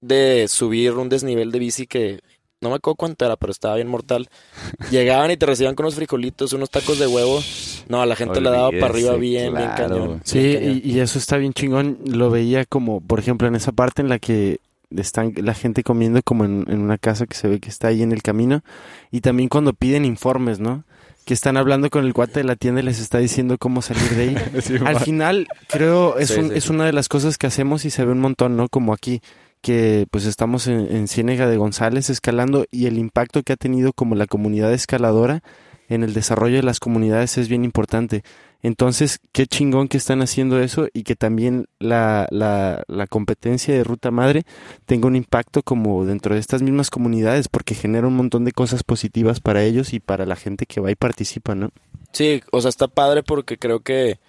de 0.00 0.46
subir 0.48 0.92
un 0.92 1.08
desnivel 1.08 1.50
de 1.52 1.58
bici 1.58 1.86
que... 1.86 2.20
No 2.60 2.68
me 2.70 2.76
acuerdo 2.76 2.94
cuánto 2.94 3.24
era, 3.24 3.34
pero 3.34 3.50
estaba 3.50 3.74
bien 3.74 3.88
mortal. 3.88 4.28
Llegaban 4.92 5.32
y 5.32 5.36
te 5.36 5.46
recibían 5.46 5.74
con 5.74 5.84
unos 5.84 5.96
frijolitos, 5.96 6.52
unos 6.52 6.70
tacos 6.70 7.00
de 7.00 7.08
huevo. 7.08 7.40
No, 7.88 8.00
a 8.00 8.06
la 8.06 8.14
gente 8.14 8.40
le 8.40 8.50
daba 8.50 8.70
para 8.70 8.86
arriba 8.86 9.14
Olvídese, 9.14 9.50
bien, 9.50 9.54
bien 9.56 9.70
cañón. 9.76 10.20
Sí, 10.22 10.38
bien 10.38 10.60
cañón. 10.60 10.80
y, 10.84 10.92
y 10.92 11.00
eso 11.00 11.18
está 11.18 11.38
bien 11.38 11.54
chingón. 11.54 11.98
Lo 12.06 12.30
veía 12.30 12.64
como, 12.64 13.00
por 13.00 13.18
ejemplo, 13.18 13.48
en 13.48 13.56
esa 13.56 13.72
parte 13.72 14.00
en 14.00 14.08
la 14.08 14.20
que 14.20 14.60
están 14.96 15.34
la 15.38 15.54
gente 15.54 15.82
comiendo 15.82 16.22
como 16.22 16.44
en, 16.44 16.64
en 16.68 16.80
una 16.82 16.98
casa 16.98 17.26
que 17.26 17.34
se 17.34 17.48
ve 17.48 17.58
que 17.58 17.68
está 17.68 17.88
ahí 17.88 18.00
en 18.00 18.12
el 18.12 18.22
camino. 18.22 18.62
Y 19.10 19.22
también 19.22 19.48
cuando 19.48 19.72
piden 19.72 20.04
informes, 20.04 20.60
¿no? 20.60 20.84
Que 21.24 21.34
están 21.34 21.56
hablando 21.56 21.88
con 21.90 22.04
el 22.04 22.12
cuate 22.14 22.40
de 22.40 22.44
la 22.44 22.56
tienda 22.56 22.80
y 22.80 22.84
les 22.84 22.98
está 23.00 23.18
diciendo 23.18 23.56
cómo 23.58 23.80
salir 23.82 24.08
de 24.10 24.22
ahí. 24.22 24.36
Al 24.86 24.98
final, 25.00 25.46
creo, 25.68 26.18
es, 26.18 26.30
Sí, 26.30 26.40
un- 26.40 26.48
sí. 26.48 26.54
es 26.56 26.68
una 26.70 26.84
de 26.84 26.92
las 26.92 27.08
cosas 27.08 27.38
que 27.38 27.46
hacemos 27.46 27.84
y 27.84 27.90
se 27.90 28.04
ve 28.04 28.10
un 28.12 28.20
montón, 28.20 28.56
¿no? 28.56 28.68
Como 28.68 28.92
aquí, 28.92 29.20
que 29.60 30.06
pues 30.10 30.24
estamos 30.26 30.66
en, 30.66 30.80
en 30.94 31.06
Ciénega 31.06 31.46
de 31.46 31.56
González 31.56 32.10
escalando 32.10 32.66
y 32.72 32.86
el 32.86 32.98
impacto 32.98 33.42
que 33.44 33.52
ha 33.52 33.56
tenido 33.56 33.92
como 33.92 34.16
la 34.16 34.26
comunidad 34.26 34.72
escaladora 34.72 35.42
en 35.88 36.02
el 36.02 36.14
desarrollo 36.14 36.56
de 36.56 36.62
las 36.64 36.80
comunidades 36.80 37.38
es 37.38 37.48
bien 37.48 37.64
importante. 37.64 38.24
Entonces, 38.62 39.18
qué 39.32 39.46
chingón 39.46 39.88
que 39.88 39.96
están 39.96 40.22
haciendo 40.22 40.60
eso 40.60 40.86
y 40.94 41.02
que 41.02 41.16
también 41.16 41.66
la, 41.80 42.28
la, 42.30 42.84
la 42.86 43.06
competencia 43.08 43.74
de 43.74 43.82
Ruta 43.82 44.12
Madre 44.12 44.44
tenga 44.86 45.08
un 45.08 45.16
impacto 45.16 45.62
como 45.62 46.04
dentro 46.04 46.34
de 46.34 46.40
estas 46.40 46.62
mismas 46.62 46.88
comunidades 46.88 47.48
porque 47.48 47.74
genera 47.74 48.06
un 48.06 48.14
montón 48.14 48.44
de 48.44 48.52
cosas 48.52 48.84
positivas 48.84 49.40
para 49.40 49.64
ellos 49.64 49.92
y 49.92 49.98
para 50.00 50.26
la 50.26 50.36
gente 50.36 50.66
que 50.66 50.80
va 50.80 50.92
y 50.92 50.94
participa, 50.94 51.56
¿no? 51.56 51.70
Sí, 52.12 52.40
o 52.52 52.60
sea, 52.60 52.68
está 52.68 52.86
padre 52.86 53.24
porque 53.24 53.58
creo 53.58 53.80
que 53.80 54.20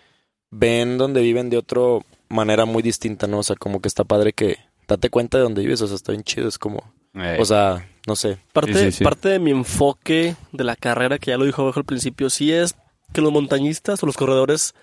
ven 0.50 0.98
donde 0.98 1.22
viven 1.22 1.50
de 1.52 1.58
otra 1.58 1.82
manera 2.30 2.66
muy 2.66 2.82
distinta, 2.82 3.28
¿no? 3.28 3.40
O 3.40 3.44
sea, 3.44 3.56
como 3.56 3.82
que 3.82 3.88
está 3.88 4.04
padre 4.04 4.34
que 4.34 4.58
date 4.88 5.10
cuenta 5.12 5.38
de 5.38 5.44
dónde 5.44 5.62
vives, 5.62 5.82
o 5.82 5.88
sea, 5.88 5.96
está 5.96 6.12
bien 6.12 6.24
chido, 6.24 6.48
es 6.48 6.58
como, 6.58 6.92
Eh, 7.14 7.38
o 7.40 7.46
sea, 7.46 7.88
no 8.08 8.16
sé. 8.16 8.40
Parte, 8.52 8.74
Sí, 8.74 8.80
sí, 8.86 8.92
sí. 8.98 9.04
parte 9.04 9.30
de 9.30 9.38
mi 9.38 9.52
enfoque 9.52 10.36
de 10.52 10.64
la 10.64 10.76
carrera, 10.76 11.20
que 11.20 11.30
ya 11.30 11.38
lo 11.38 11.46
dijo 11.46 11.62
abajo 11.62 11.80
al 11.80 11.86
principio, 11.86 12.32
sí 12.32 12.52
es 12.52 12.76
que 13.14 13.22
los 13.22 13.32
montañistas 13.32 14.02
o 14.04 14.06
los 14.06 14.18
corredores 14.18 14.74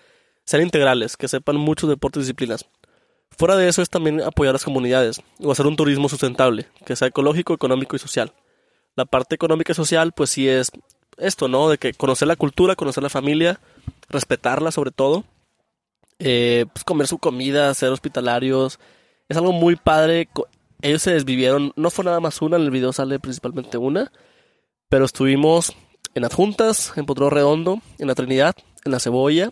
sean 0.45 0.63
integrales, 0.63 1.17
que 1.17 1.29
sepan 1.29 1.57
muchos 1.57 1.89
deportes 1.89 2.21
y 2.21 2.23
disciplinas. 2.25 2.67
Fuera 3.37 3.57
de 3.57 3.69
eso 3.69 3.83
es 3.83 3.91
también 3.91 4.21
apoyar 4.21 4.51
a 4.51 4.55
las 4.55 4.65
comunidades 4.65 5.23
o 5.43 5.53
hacer 5.53 5.67
un 5.67 5.77
turismo 5.77 6.09
sustentable, 6.09 6.67
que 6.85 6.97
sea 6.97 7.09
ecológico, 7.09 7.55
económico 7.55 7.97
y 7.97 7.99
social. 7.99 8.33
La 8.97 9.05
parte 9.05 9.35
económica 9.35 9.73
y 9.73 9.75
social, 9.75 10.13
pues 10.13 10.31
sí 10.31 10.49
es 10.49 10.73
esto, 11.17 11.49
¿no? 11.49 11.69
De 11.69 11.79
que 11.79 11.93
conocer 11.95 12.29
la 12.29 12.37
cultura, 12.37 12.77
conocer 12.77 13.03
la 13.03 13.09
familia, 13.09 13.61
respetarla 14.09 14.73
sobre 14.73 14.91
todo, 14.91 15.25
eh, 16.19 16.67
pues 16.73 16.85
comer 16.85 17.07
su 17.07 17.19
comida, 17.19 17.73
ser 17.75 17.91
hospitalarios, 17.91 18.79
es 19.29 19.37
algo 19.37 19.53
muy 19.53 19.77
padre. 19.77 20.29
Ellos 20.83 21.03
se 21.03 21.13
desvivieron, 21.13 21.73
no 21.77 21.91
fue 21.91 22.05
nada 22.05 22.21
más 22.21 22.43
una, 22.43 22.57
en 22.57 22.63
el 22.63 22.71
video 22.71 22.93
sale 22.93 23.19
principalmente 23.21 23.79
una, 23.79 24.13
pero 24.89 25.05
estuvimos 25.05 25.75
en 26.15 26.25
Adjuntas, 26.25 26.93
en 26.97 27.07
Potrero 27.07 27.31
Redondo, 27.31 27.81
en 27.99 28.07
La 28.09 28.15
Trinidad, 28.15 28.55
en 28.85 28.93
La 28.93 29.01
Cebolla 29.01 29.51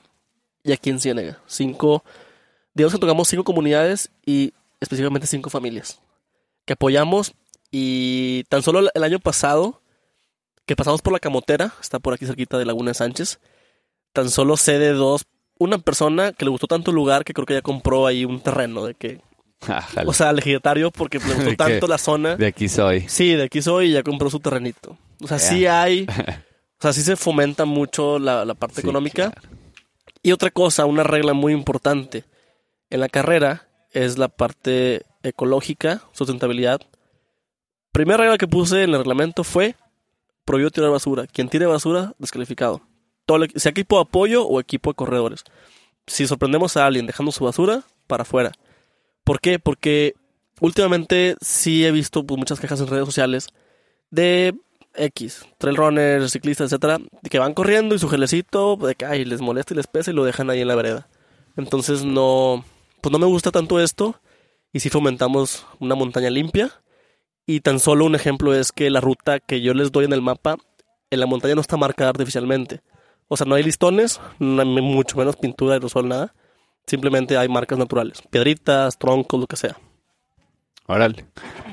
y 0.64 0.72
aquí 0.72 0.90
en 0.90 1.00
Ciénega. 1.00 1.38
Cinco, 1.46 2.04
digamos 2.74 2.94
que 2.94 3.00
tocamos 3.00 3.28
cinco 3.28 3.44
comunidades 3.44 4.10
y 4.26 4.52
específicamente 4.80 5.26
cinco 5.26 5.50
familias 5.50 6.00
que 6.64 6.74
apoyamos 6.74 7.32
y 7.70 8.44
tan 8.48 8.62
solo 8.62 8.80
el- 8.92 9.04
año 9.04 9.18
pasado 9.20 9.80
que 10.66 10.76
pasamos 10.76 11.00
por 11.02 11.12
la 11.12 11.18
Camotera, 11.18 11.72
está 11.80 11.98
por 11.98 12.12
aquí 12.14 12.26
cerquita 12.26 12.58
de 12.58 12.66
Laguna 12.66 12.90
de 12.90 12.94
Sánchez, 12.94 13.40
tan 14.12 14.28
solo 14.28 14.56
sé 14.58 14.78
de 14.78 14.92
dos, 14.92 15.24
una 15.58 15.78
persona 15.78 16.32
que 16.32 16.44
le 16.44 16.50
gustó 16.50 16.66
tanto 16.66 16.90
el 16.90 16.94
lugar 16.96 17.24
que 17.24 17.32
creo 17.32 17.46
que 17.46 17.54
ya 17.54 17.62
compró 17.62 18.06
ahí 18.06 18.24
un 18.26 18.40
terreno 18.40 18.84
de 18.84 18.94
que, 18.94 19.20
ájale. 19.66 20.08
o 20.08 20.12
sea, 20.12 20.32
legislatario 20.32 20.90
porque 20.90 21.18
le 21.18 21.24
¿De 21.28 21.34
gustó 21.34 21.56
tanto 21.56 21.86
la 21.86 21.96
zona. 21.98 22.36
de 22.36 22.46
aquí 22.46 22.68
soy. 22.68 23.08
Sí, 23.08 23.32
de 23.34 23.44
aquí 23.44 23.62
soy 23.62 23.88
y 23.88 23.92
ya 23.92 24.02
compró 24.02 24.28
su 24.30 24.40
terrenito. 24.40 24.96
O 25.22 25.26
sea, 25.26 25.38
sí 25.38 25.66
hay 25.66 26.06
O 26.78 26.82
sea, 26.82 26.92
sí 26.92 27.02
se 27.02 27.16
fomenta 27.16 27.64
mucho 27.64 28.18
la, 28.18 28.44
la 28.44 28.54
parte 28.54 28.80
económica. 28.80 29.32
Y 30.22 30.32
otra 30.32 30.50
cosa, 30.50 30.86
una 30.86 31.02
regla 31.02 31.32
muy 31.32 31.52
importante 31.52 32.24
en 32.90 33.00
la 33.00 33.08
carrera 33.08 33.68
es 33.92 34.18
la 34.18 34.28
parte 34.28 35.02
ecológica, 35.22 36.02
sustentabilidad. 36.12 36.80
Primera 37.92 38.18
regla 38.18 38.38
que 38.38 38.46
puse 38.46 38.84
en 38.84 38.90
el 38.90 38.98
reglamento 38.98 39.42
fue 39.44 39.74
prohibido 40.44 40.70
tirar 40.70 40.90
basura. 40.90 41.26
Quien 41.26 41.48
tire 41.48 41.66
basura, 41.66 42.14
descalificado. 42.18 42.80
Todo 43.26 43.44
el- 43.44 43.52
sea 43.56 43.70
equipo 43.70 43.96
de 43.96 44.02
apoyo 44.02 44.46
o 44.46 44.60
equipo 44.60 44.90
de 44.90 44.94
corredores. 44.94 45.44
Si 46.06 46.26
sorprendemos 46.26 46.76
a 46.76 46.86
alguien 46.86 47.06
dejando 47.06 47.32
su 47.32 47.44
basura, 47.44 47.82
para 48.06 48.22
afuera. 48.22 48.52
¿Por 49.24 49.40
qué? 49.40 49.58
Porque 49.58 50.14
últimamente 50.60 51.36
sí 51.40 51.84
he 51.84 51.90
visto 51.92 52.24
pues, 52.24 52.38
muchas 52.38 52.60
quejas 52.60 52.80
en 52.80 52.86
redes 52.86 53.04
sociales 53.04 53.48
de 54.10 54.54
X, 54.94 55.46
trail 55.58 55.76
runners, 55.76 56.32
ciclistas, 56.32 56.66
etcétera, 56.66 56.98
que 57.30 57.38
van 57.38 57.54
corriendo 57.54 57.94
y 57.94 57.98
su 57.98 58.08
gelecito, 58.08 58.76
de 58.76 58.94
que 58.94 59.04
ay, 59.04 59.24
les 59.24 59.40
molesta 59.40 59.74
y 59.74 59.76
les 59.76 59.86
pesa 59.86 60.10
y 60.10 60.14
lo 60.14 60.24
dejan 60.24 60.50
ahí 60.50 60.60
en 60.60 60.68
la 60.68 60.74
vereda. 60.74 61.08
Entonces 61.56 62.04
no, 62.04 62.64
pues 63.00 63.12
no 63.12 63.18
me 63.18 63.26
gusta 63.26 63.50
tanto 63.50 63.80
esto 63.80 64.20
y 64.72 64.80
sí 64.80 64.90
fomentamos 64.90 65.66
una 65.80 65.94
montaña 65.94 66.30
limpia. 66.30 66.70
Y 67.46 67.60
tan 67.60 67.80
solo 67.80 68.04
un 68.04 68.14
ejemplo 68.14 68.54
es 68.54 68.72
que 68.72 68.90
la 68.90 69.00
ruta 69.00 69.40
que 69.40 69.62
yo 69.62 69.72
les 69.72 69.90
doy 69.90 70.04
en 70.04 70.12
el 70.12 70.20
mapa, 70.20 70.56
en 71.10 71.20
la 71.20 71.26
montaña 71.26 71.54
no 71.54 71.62
está 71.62 71.76
marcada 71.76 72.10
artificialmente. 72.10 72.82
O 73.28 73.36
sea, 73.36 73.46
no 73.46 73.54
hay 73.54 73.62
listones, 73.62 74.20
no 74.38 74.60
hay 74.60 74.68
mucho 74.68 75.16
menos 75.16 75.36
pintura, 75.36 75.74
aerosol, 75.74 76.08
nada. 76.08 76.34
Simplemente 76.86 77.36
hay 77.36 77.48
marcas 77.48 77.78
naturales, 77.78 78.22
piedritas, 78.30 78.98
troncos, 78.98 79.40
lo 79.40 79.46
que 79.46 79.56
sea. 79.56 79.78
Órale. 80.86 81.26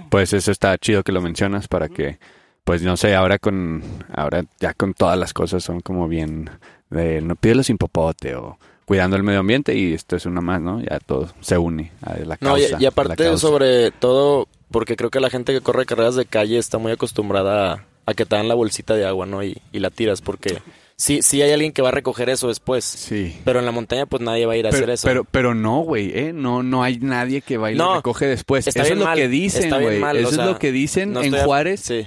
Pues 0.10 0.34
eso 0.34 0.52
está 0.52 0.78
chido 0.78 1.04
que 1.04 1.12
lo 1.12 1.22
mencionas 1.22 1.68
para 1.68 1.88
que, 1.88 2.20
pues 2.66 2.82
no 2.82 2.98
sé, 2.98 3.16
ahora 3.16 3.40
con, 3.40 3.82
ahora 4.14 4.44
ya 4.60 4.74
con 4.74 4.94
todas 4.94 5.18
las 5.18 5.34
cosas 5.34 5.64
son 5.64 5.80
como 5.80 6.08
bien 6.10 6.50
de 6.90 7.22
no 7.22 7.36
pídelo 7.38 7.64
sin 7.64 7.78
popote 7.78 8.36
o 8.36 8.58
cuidando 8.86 9.16
el 9.16 9.24
medio 9.24 9.40
ambiente 9.40 9.76
y 9.76 9.94
esto 9.94 10.16
es 10.16 10.26
una 10.26 10.42
más, 10.42 10.62
¿no? 10.62 10.82
Ya 10.82 11.00
todo 11.00 11.30
se 11.42 11.58
une 11.58 11.92
a 12.02 12.18
la 12.20 12.38
No, 12.42 12.58
y, 12.58 12.62
causa. 12.62 12.78
y 12.80 12.84
la 12.84 12.90
aparte 12.90 13.38
sobre 13.38 13.92
todo, 13.92 14.48
porque 14.72 14.96
creo 14.96 15.10
que 15.10 15.20
la 15.20 15.30
gente 15.30 15.54
que 15.54 15.62
corre 15.62 15.86
carreras 15.86 16.16
de 16.16 16.26
calle 16.26 16.58
está 16.58 16.78
muy 16.78 16.92
acostumbrada 16.92 17.74
a, 17.74 17.86
a 18.06 18.14
que 18.14 18.26
te 18.26 18.36
dan 18.36 18.48
la 18.48 18.54
bolsita 18.56 18.94
de 18.96 19.06
agua, 19.06 19.26
¿no? 19.26 19.44
Y, 19.44 19.58
y 19.72 19.80
la 19.80 19.90
tiras, 19.90 20.22
porque 20.22 20.60
sí, 20.96 21.22
sí 21.24 21.42
hay 21.42 21.52
alguien 21.52 21.72
que 21.72 21.82
va 21.82 21.90
a 21.90 21.92
recoger 21.94 22.30
eso 22.30 22.48
después. 22.48 22.84
Sí. 22.86 23.36
Pero 23.44 23.58
en 23.60 23.66
la 23.66 23.72
montaña 23.72 24.06
pues 24.06 24.22
nadie 24.22 24.46
va 24.46 24.54
a 24.54 24.58
ir 24.58 24.68
a 24.68 24.70
Pero, 24.70 24.84
hacer 24.84 24.90
eso. 24.92 25.08
pero, 25.08 25.24
pero 25.24 25.56
no, 25.56 25.80
güey, 25.80 26.12
¿eh? 26.14 26.32
No, 26.34 26.62
no 26.62 26.84
hay 26.84 26.98
nadie 27.00 27.42
que 27.42 27.58
va 27.58 27.72
y 27.72 27.76
lo 27.76 27.84
No, 27.86 27.96
recoge 27.96 28.28
después. 28.28 28.68
está 28.68 28.84
Eso 28.84 28.94
es 28.94 29.00
lo 29.00 29.06
mal, 29.06 29.18
que 29.18 29.28
dicen, 29.28 29.70
güey. 29.72 29.98
Eso 29.98 30.28
o 30.28 30.32
es 30.32 30.38
lo 30.38 30.60
que 30.60 30.72
dicen 30.72 31.14
no 31.14 31.24
en 31.24 31.34
a- 31.34 31.44
Juárez. 31.44 31.80
Sí. 31.82 32.06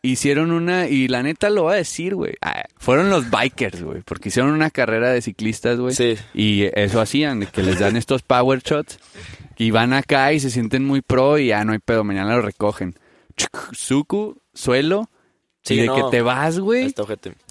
Hicieron 0.00 0.52
una, 0.52 0.88
y 0.88 1.08
la 1.08 1.22
neta 1.22 1.50
lo 1.50 1.64
voy 1.64 1.74
a 1.74 1.76
decir, 1.76 2.14
güey. 2.14 2.34
Ah, 2.40 2.62
fueron 2.76 3.10
los 3.10 3.30
bikers, 3.30 3.82
güey, 3.82 4.02
porque 4.02 4.28
hicieron 4.28 4.52
una 4.52 4.70
carrera 4.70 5.10
de 5.10 5.20
ciclistas, 5.22 5.78
güey. 5.78 5.94
Sí. 5.94 6.16
Y 6.34 6.66
eso 6.74 7.00
hacían, 7.00 7.46
que 7.46 7.62
les 7.62 7.80
dan 7.80 7.96
estos 7.96 8.22
power 8.22 8.60
shots 8.62 8.98
y 9.56 9.72
van 9.72 9.92
acá 9.92 10.32
y 10.32 10.40
se 10.40 10.50
sienten 10.50 10.84
muy 10.84 11.00
pro 11.02 11.38
y 11.38 11.48
ya 11.48 11.64
no 11.64 11.72
hay 11.72 11.80
pedo, 11.80 12.04
mañana 12.04 12.36
lo 12.36 12.42
recogen. 12.42 12.94
Suku, 13.72 14.40
suelo, 14.54 15.08
Sí, 15.64 15.74
y 15.74 15.80
de 15.80 15.86
no. 15.86 15.96
que 15.96 16.02
te 16.10 16.22
vas, 16.22 16.58
güey. 16.60 16.94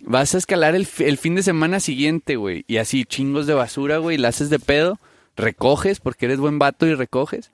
Vas 0.04 0.34
a 0.34 0.38
escalar 0.40 0.74
el, 0.76 0.88
el 1.00 1.18
fin 1.18 1.36
de 1.36 1.44
semana 1.44 1.80
siguiente, 1.80 2.36
güey. 2.36 2.64
Y 2.68 2.78
así, 2.78 3.06
chingos 3.06 3.46
de 3.46 3.54
basura, 3.54 3.98
güey. 3.98 4.18
La 4.18 4.30
haces 4.30 4.50
de 4.50 4.58
pedo. 4.58 5.00
Recoges 5.36 6.00
porque 6.00 6.26
eres 6.26 6.40
buen 6.40 6.58
vato 6.58 6.88
y 6.88 6.96
recoges. 6.96 7.52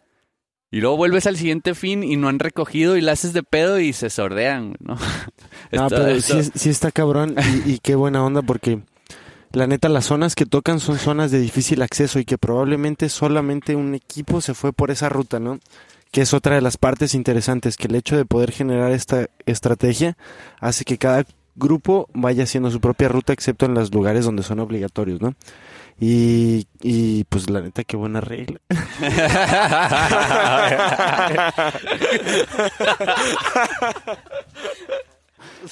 Y 0.74 0.82
luego 0.82 0.97
vuelves 0.97 1.28
al 1.28 1.38
siguiente 1.38 1.76
fin 1.76 2.03
y 2.03 2.15
no 2.15 2.30
han 2.30 2.39
recogido 2.39 2.97
y 2.97 3.01
la 3.01 3.11
haces 3.11 3.32
de 3.32 3.43
pedo 3.43 3.80
y 3.80 3.93
se 3.93 4.09
sordean, 4.09 4.74
¿no? 4.80 4.97
Pero 5.69 6.19
sí, 6.19 6.49
sí 6.55 6.69
está 6.71 6.91
cabrón 6.91 7.36
y, 7.63 7.74
y 7.74 7.78
qué 7.78 7.93
buena 7.93 8.26
onda 8.26 8.41
porque 8.41 8.82
la 9.51 9.67
neta 9.67 9.88
las 9.88 10.05
zonas 10.05 10.34
que 10.34 10.47
tocan 10.47 10.80
son 10.80 10.97
zonas 10.97 11.30
de 11.30 11.39
difícil 11.39 11.84
acceso 11.84 12.17
y 12.17 12.26
que 12.26 12.39
probablemente 12.39 13.09
solamente 13.09 13.76
un 13.76 13.93
equipo 13.93 14.41
se 14.41 14.55
fue 14.55 14.74
por 14.74 14.89
esa 14.89 15.09
ruta, 15.09 15.39
¿no? 15.39 15.59
Que 16.11 16.21
es 16.21 16.34
otra 16.34 16.55
de 16.55 16.61
las 16.61 16.78
partes 16.78 17.13
interesantes, 17.13 17.78
que 17.78 17.86
el 17.86 17.93
hecho 17.93 18.17
de 18.17 18.26
poder 18.26 18.51
generar 18.51 18.93
esta 18.93 19.28
estrategia 19.45 20.17
hace 20.59 20.86
que 20.86 20.97
cada 20.97 21.24
grupo 21.55 22.09
vaya 22.15 22.45
haciendo 22.45 22.71
su 22.71 22.82
propia 22.82 23.09
ruta 23.09 23.32
excepto 23.32 23.67
en 23.67 23.76
los 23.76 23.93
lugares 23.93 24.26
donde 24.26 24.41
son 24.41 24.59
obligatorios, 24.59 25.21
¿no? 25.21 25.36
Y, 26.00 26.68
y 26.82 27.24
pues 27.26 27.50
la 27.50 27.62
neta 27.62 27.84
qué 27.84 27.96
buena 27.98 28.20
regla. 28.22 28.60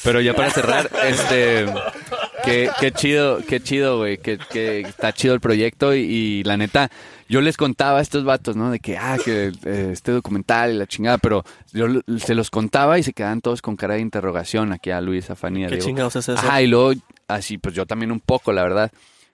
Pero 0.03 0.22
ya 0.22 0.34
para 0.34 0.49
cerrar, 0.51 0.89
este, 1.05 1.65
qué, 2.45 2.69
qué 2.80 2.91
chido, 2.91 3.39
qué 3.45 3.59
chido, 3.61 3.97
güey, 3.97 4.17
que, 4.17 4.38
que 4.38 4.82
está 4.82 5.11
chido 5.11 5.34
el 5.34 5.41
proyecto 5.41 5.93
y, 5.93 5.99
y 5.99 6.43
la 6.43 6.55
neta, 6.55 6.89
yo 7.28 7.41
les 7.41 7.57
contaba 7.57 7.99
a 7.99 8.01
estos 8.01 8.24
vatos, 8.24 8.55
¿no? 8.55 8.72
De 8.72 8.80
que, 8.80 8.97
ah, 8.97 9.17
que 9.24 9.51
eh, 9.65 9.89
este 9.91 10.11
documental 10.13 10.72
y 10.74 10.78
la 10.78 10.88
chingada, 10.88 11.17
pero 11.17 11.43
yo 11.74 11.88
se 12.19 12.36
los 12.36 12.49
contaba 12.49 12.99
y 12.99 13.03
se 13.03 13.13
quedaban 13.13 13.41
todos 13.41 13.61
con 13.61 13.76
cara 13.76 13.95
de 13.95 14.01
interrogación 14.01 14.72
aquí 14.72 14.91
a 14.91 15.01
Luis, 15.01 15.30
a 15.30 15.36
Fanny, 15.36 15.65
a 15.65 15.67
¿Qué 15.67 15.80
chingados 15.80 16.15
es 16.15 16.30
eso? 16.30 16.39
Ajá, 16.39 16.61
y 16.61 16.67
luego, 16.67 16.93
así, 17.28 17.57
pues 17.57 17.76
yo 17.76 17.86
también 17.86 18.11
un 18.11 18.22
poco, 18.22 18.53
la 18.53 18.63
verdad. 18.63 18.91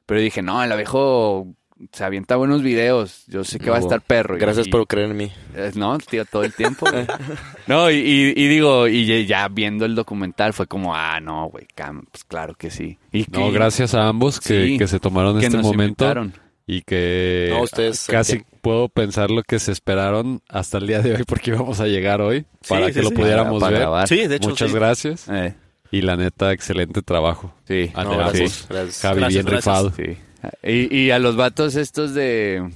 Pero 0.07 0.19
dije, 0.19 0.41
no, 0.41 0.63
el 0.63 0.71
abejo 0.71 1.47
se 1.91 2.03
avienta 2.03 2.35
buenos 2.37 2.63
videos. 2.63 3.23
Yo 3.27 3.43
sé 3.43 3.59
que 3.59 3.69
va 3.69 3.75
a 3.77 3.79
estar 3.79 4.01
perro. 4.01 4.35
Gracias 4.39 4.65
y- 4.65 4.69
por 4.71 4.87
creer 4.87 5.11
en 5.11 5.17
mí. 5.17 5.31
eh, 5.53 5.71
No, 5.75 5.95
tío, 5.99 6.25
todo 6.25 6.43
el 6.43 6.53
tiempo. 6.53 6.87
güey. 6.89 7.05
no, 7.67 7.91
y, 7.91 7.97
y- 7.97 8.33
y 8.35 8.47
digo, 8.47 8.87
y 8.87 9.25
ya- 9.27 9.47
viendo 9.49 9.85
el 9.85 9.93
documental 9.93 10.53
fue 10.53 10.65
como, 10.65 10.95
ah, 10.95 11.19
no, 11.19 11.49
güey, 11.49 11.67
cam- 11.75 12.05
pues 12.11 12.23
claro 12.23 12.55
que 12.55 12.71
sí. 12.71 12.97
Y 13.11 13.25
que, 13.25 13.39
No, 13.39 13.51
gracias 13.51 13.93
a 13.93 14.07
ambos 14.07 14.39
que, 14.39 14.65
Sí, 14.65 14.77
que 14.79 14.87
se 14.87 14.99
tomaron 14.99 15.39
que 15.39 15.45
este 15.45 15.57
nos 15.57 15.65
momento 15.67 16.05
invitaron. 16.05 16.33
y 16.65 16.81
que 16.81 17.49
No, 17.51 17.61
ustedes 17.61 18.07
casi 18.09 18.41
puedo 18.61 18.89
pensar 18.89 19.29
lo 19.29 19.43
que 19.43 19.59
se 19.59 19.71
esperaron 19.71 20.41
hasta 20.49 20.79
el 20.79 20.87
día 20.87 21.01
de 21.01 21.13
hoy 21.15 21.23
porque 21.27 21.51
íbamos 21.51 21.79
a 21.79 21.85
llegar 21.87 22.21
hoy 22.21 22.45
para 22.67 22.87
Sí, 22.87 22.93
que 22.93 22.99
sí, 22.99 23.03
lo 23.03 23.09
sí. 23.09 23.15
pudiéramos 23.15 23.59
Para- 23.59 23.59
para 23.59 23.71
ver. 23.71 23.79
grabar. 23.81 24.07
Sí, 24.07 24.25
de 24.27 24.35
hecho, 24.37 24.49
Muchas 24.49 24.69
sí. 24.71 24.75
gracias 24.75 25.29
Eh, 25.29 25.53
y 25.91 26.01
la 26.01 26.15
neta 26.15 26.51
excelente 26.51 27.01
trabajo. 27.01 27.53
sí. 27.67 27.91
A 27.93 28.03
No, 28.03 28.17
gracias, 28.17 28.65
gracias. 28.69 29.01
Javi 29.01 29.19
Gracias, 29.21 29.45
bien 29.45 29.45
gracias. 29.53 29.65
rifado. 29.83 29.93
Sí. 29.95 30.17
Y, 30.63 30.95
y 30.95 31.11
a 31.11 31.19
los 31.19 31.35
vatos 31.35 31.75
estos 31.75 32.13
de 32.13 32.69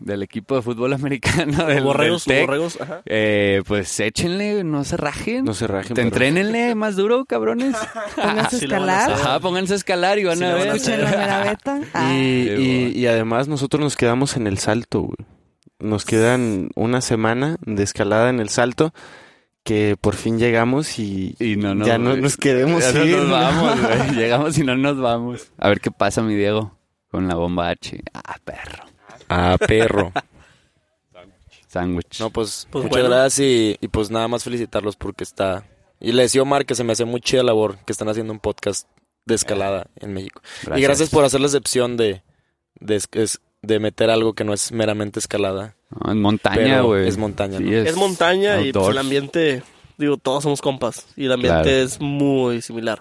del 0.00 0.24
equipo 0.24 0.56
de 0.56 0.62
fútbol 0.62 0.92
americano 0.92 1.66
del, 1.66 1.84
borregos, 1.84 2.24
del 2.24 2.44
borregos, 2.46 2.80
ajá. 2.80 3.02
eh, 3.06 3.62
pues 3.64 4.00
échenle, 4.00 4.64
no 4.64 4.82
se 4.82 4.96
rajen. 4.96 5.44
No 5.44 5.54
se 5.54 5.68
rajen. 5.68 5.90
Te 5.90 5.94
pero- 5.94 6.08
entrénenle 6.08 6.74
más 6.74 6.96
duro, 6.96 7.24
cabrones. 7.26 7.76
Pónganse 8.16 8.56
a 8.56 8.58
Sí 8.58 8.64
escalar. 8.64 9.12
Ajá, 9.12 9.38
pónganse 9.38 9.72
a 9.74 9.76
escalar 9.76 10.18
y 10.18 10.24
van 10.24 10.38
Sí 10.38 10.44
a 10.44 10.48
van 10.52 10.58
ver. 10.58 10.68
hacer. 10.70 11.00
Escuchen 11.00 11.04
la 11.04 11.10
mera 11.16 11.44
beta. 11.44 11.80
Ah, 11.94 12.12
Y, 12.12 12.48
y- 12.58 12.92
y 12.98 13.06
además 13.06 13.46
nosotros 13.46 13.80
nos 13.80 13.96
quedamos 13.96 14.36
en 14.36 14.48
el 14.48 14.58
salto, 14.58 15.02
güey. 15.02 15.16
Nos 15.78 16.04
quedan 16.04 16.70
una 16.74 17.00
semana 17.00 17.56
de 17.64 17.82
escalada 17.84 18.30
en 18.30 18.40
el 18.40 18.48
salto 18.48 18.92
que 19.64 19.96
por 20.00 20.14
fin 20.14 20.38
llegamos 20.38 20.98
y, 20.98 21.34
Y 21.40 21.56
no 21.56 21.74
nos, 21.74 21.88
ya 21.88 21.98
no 21.98 22.16
nos 22.16 22.36
queremos 22.36 22.82
ya 22.82 22.92
no 22.92 23.04
ir. 23.04 23.16
nos 23.16 23.30
vamos, 23.30 23.80
güey. 23.80 24.10
Llegamos 24.16 24.58
y 24.58 24.62
no 24.64 24.76
nos 24.76 24.98
vamos. 24.98 25.50
A 25.58 25.68
ver 25.68 25.80
qué 25.80 25.90
pasa, 25.90 26.22
mi 26.22 26.34
Diego, 26.34 26.76
con 27.10 27.26
la 27.26 27.34
bomba 27.34 27.70
H. 27.70 28.00
Ah, 28.12 28.36
perro. 28.44 28.84
Ah, 29.28 29.56
perro. 29.58 30.12
Sándwich. 31.68 32.20
No, 32.20 32.30
pues, 32.30 32.68
Pues 32.70 32.84
muchas 32.84 33.00
bueno. 33.02 33.16
gracias 33.16 33.40
y, 33.46 33.76
y 33.80 33.88
pues 33.88 34.10
nada 34.10 34.28
más 34.28 34.44
felicitarlos 34.44 34.96
porque 34.96 35.24
está... 35.24 35.64
Y 35.98 36.12
le 36.12 36.22
decía 36.22 36.40
a 36.40 36.42
Omar 36.42 36.66
que 36.66 36.74
se 36.74 36.84
me 36.84 36.92
hace 36.92 37.04
muy 37.04 37.20
chida 37.20 37.42
labor 37.42 37.78
que 37.84 37.92
están 37.92 38.08
haciendo 38.08 38.32
un 38.32 38.38
podcast 38.40 38.86
de 39.24 39.34
escalada 39.34 39.86
en 39.96 40.12
México. 40.12 40.42
Y 40.76 40.82
gracias 40.82 41.08
por 41.08 41.24
hacer 41.24 41.40
la 41.40 41.46
excepción 41.46 41.96
de, 41.96 42.22
de, 42.78 43.02
de 43.62 43.78
meter 43.80 44.10
algo 44.10 44.34
que 44.34 44.44
no 44.44 44.52
es 44.52 44.70
meramente 44.70 45.18
escalada. 45.18 45.74
No, 46.02 46.10
es 46.10 46.16
montaña, 46.16 46.80
güey. 46.80 47.06
es 47.08 47.16
montaña, 47.18 47.58
Sí, 47.58 47.64
¿no? 47.64 47.76
Es 47.76 47.96
montaña 47.96 48.60
y 48.62 48.72
pues, 48.72 48.88
el 48.88 48.98
ambiente, 48.98 49.62
digo, 49.98 50.16
todos 50.16 50.42
somos 50.42 50.60
compas 50.60 51.06
y 51.16 51.26
el 51.26 51.32
ambiente 51.32 51.62
Claro. 51.62 51.76
es 51.84 52.00
muy 52.00 52.62
similar. 52.62 53.00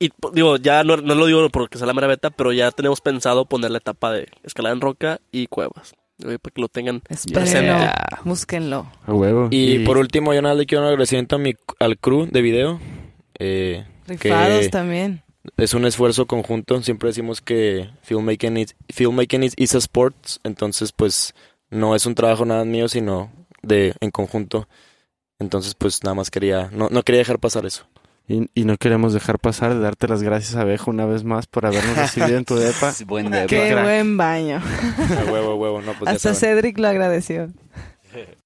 Y 0.00 0.10
po- 0.10 0.30
digo, 0.30 0.56
ya 0.58 0.84
no, 0.84 0.96
no 0.98 1.14
lo 1.16 1.26
digo 1.26 1.48
porque 1.50 1.76
sea 1.78 1.86
la 1.86 1.94
mera 1.94 2.06
beta, 2.06 2.30
pero 2.30 2.52
ya 2.52 2.70
tenemos 2.70 3.00
pensado 3.00 3.46
poner 3.46 3.70
la 3.72 3.78
etapa 3.78 4.12
de 4.12 4.28
escalada 4.44 4.74
en 4.74 4.80
roca 4.80 5.20
y 5.32 5.46
cuevas. 5.48 5.94
Para 6.20 6.36
que 6.38 6.60
lo 6.60 6.68
tengan. 6.68 7.02
espérenlo. 7.08 7.78
Yeah. 7.78 8.20
Búsquenlo. 8.24 8.90
A 9.06 9.12
huevo. 9.12 9.48
Y, 9.52 9.80
por 9.80 9.98
último, 9.98 10.34
yo 10.34 10.42
nada 10.42 10.54
más 10.54 10.58
le 10.60 10.66
quiero 10.66 10.82
un 10.82 10.88
agradecimiento 10.88 11.36
a 11.36 11.38
mi, 11.38 11.54
al 11.78 11.96
crew 11.98 12.26
de 12.30 12.42
video. 12.42 12.80
Eh, 13.38 13.84
Rifados 14.06 14.60
que 14.62 14.68
también. 14.68 15.22
es 15.56 15.74
un 15.74 15.84
esfuerzo 15.84 16.26
conjunto. 16.26 16.82
Siempre 16.82 17.08
decimos 17.08 17.40
que 17.40 17.88
filmmaking 18.02 18.56
is, 18.56 18.74
filmmaking 18.92 19.44
is, 19.44 19.54
is 19.56 19.74
a 19.76 19.78
sport. 19.78 20.16
Entonces, 20.44 20.90
pues, 20.92 21.34
no 21.70 21.94
es 21.94 22.06
un 22.06 22.14
trabajo 22.14 22.44
nada 22.44 22.64
mío, 22.64 22.88
sino 22.88 23.30
de 23.62 23.94
en 24.00 24.10
conjunto. 24.10 24.68
Entonces, 25.38 25.74
pues, 25.74 26.02
nada 26.02 26.14
más 26.14 26.30
quería... 26.30 26.68
No, 26.72 26.88
no 26.90 27.02
quería 27.02 27.20
dejar 27.20 27.38
pasar 27.38 27.64
eso. 27.64 27.86
Y, 28.26 28.50
y 28.54 28.64
no 28.64 28.76
queremos 28.76 29.14
dejar 29.14 29.38
pasar 29.38 29.72
de 29.72 29.80
darte 29.80 30.06
las 30.06 30.22
gracias, 30.22 30.54
Abejo, 30.56 30.90
una 30.90 31.06
vez 31.06 31.24
más 31.24 31.46
por 31.46 31.64
habernos 31.64 31.96
recibido 31.96 32.36
en 32.36 32.44
tu 32.44 32.56
depa. 32.56 32.92
Buen 33.06 33.30
depa. 33.30 33.46
Qué 33.46 33.70
crack. 33.70 33.84
buen 33.84 34.16
baño. 34.16 34.56
A 34.56 35.30
huevo, 35.30 35.52
a 35.52 35.54
huevo. 35.54 35.80
No, 35.80 35.94
pues 35.94 36.10
Hasta. 36.10 36.34
Cedric 36.34 36.78
lo 36.78 36.88
agradeció. 36.88 37.48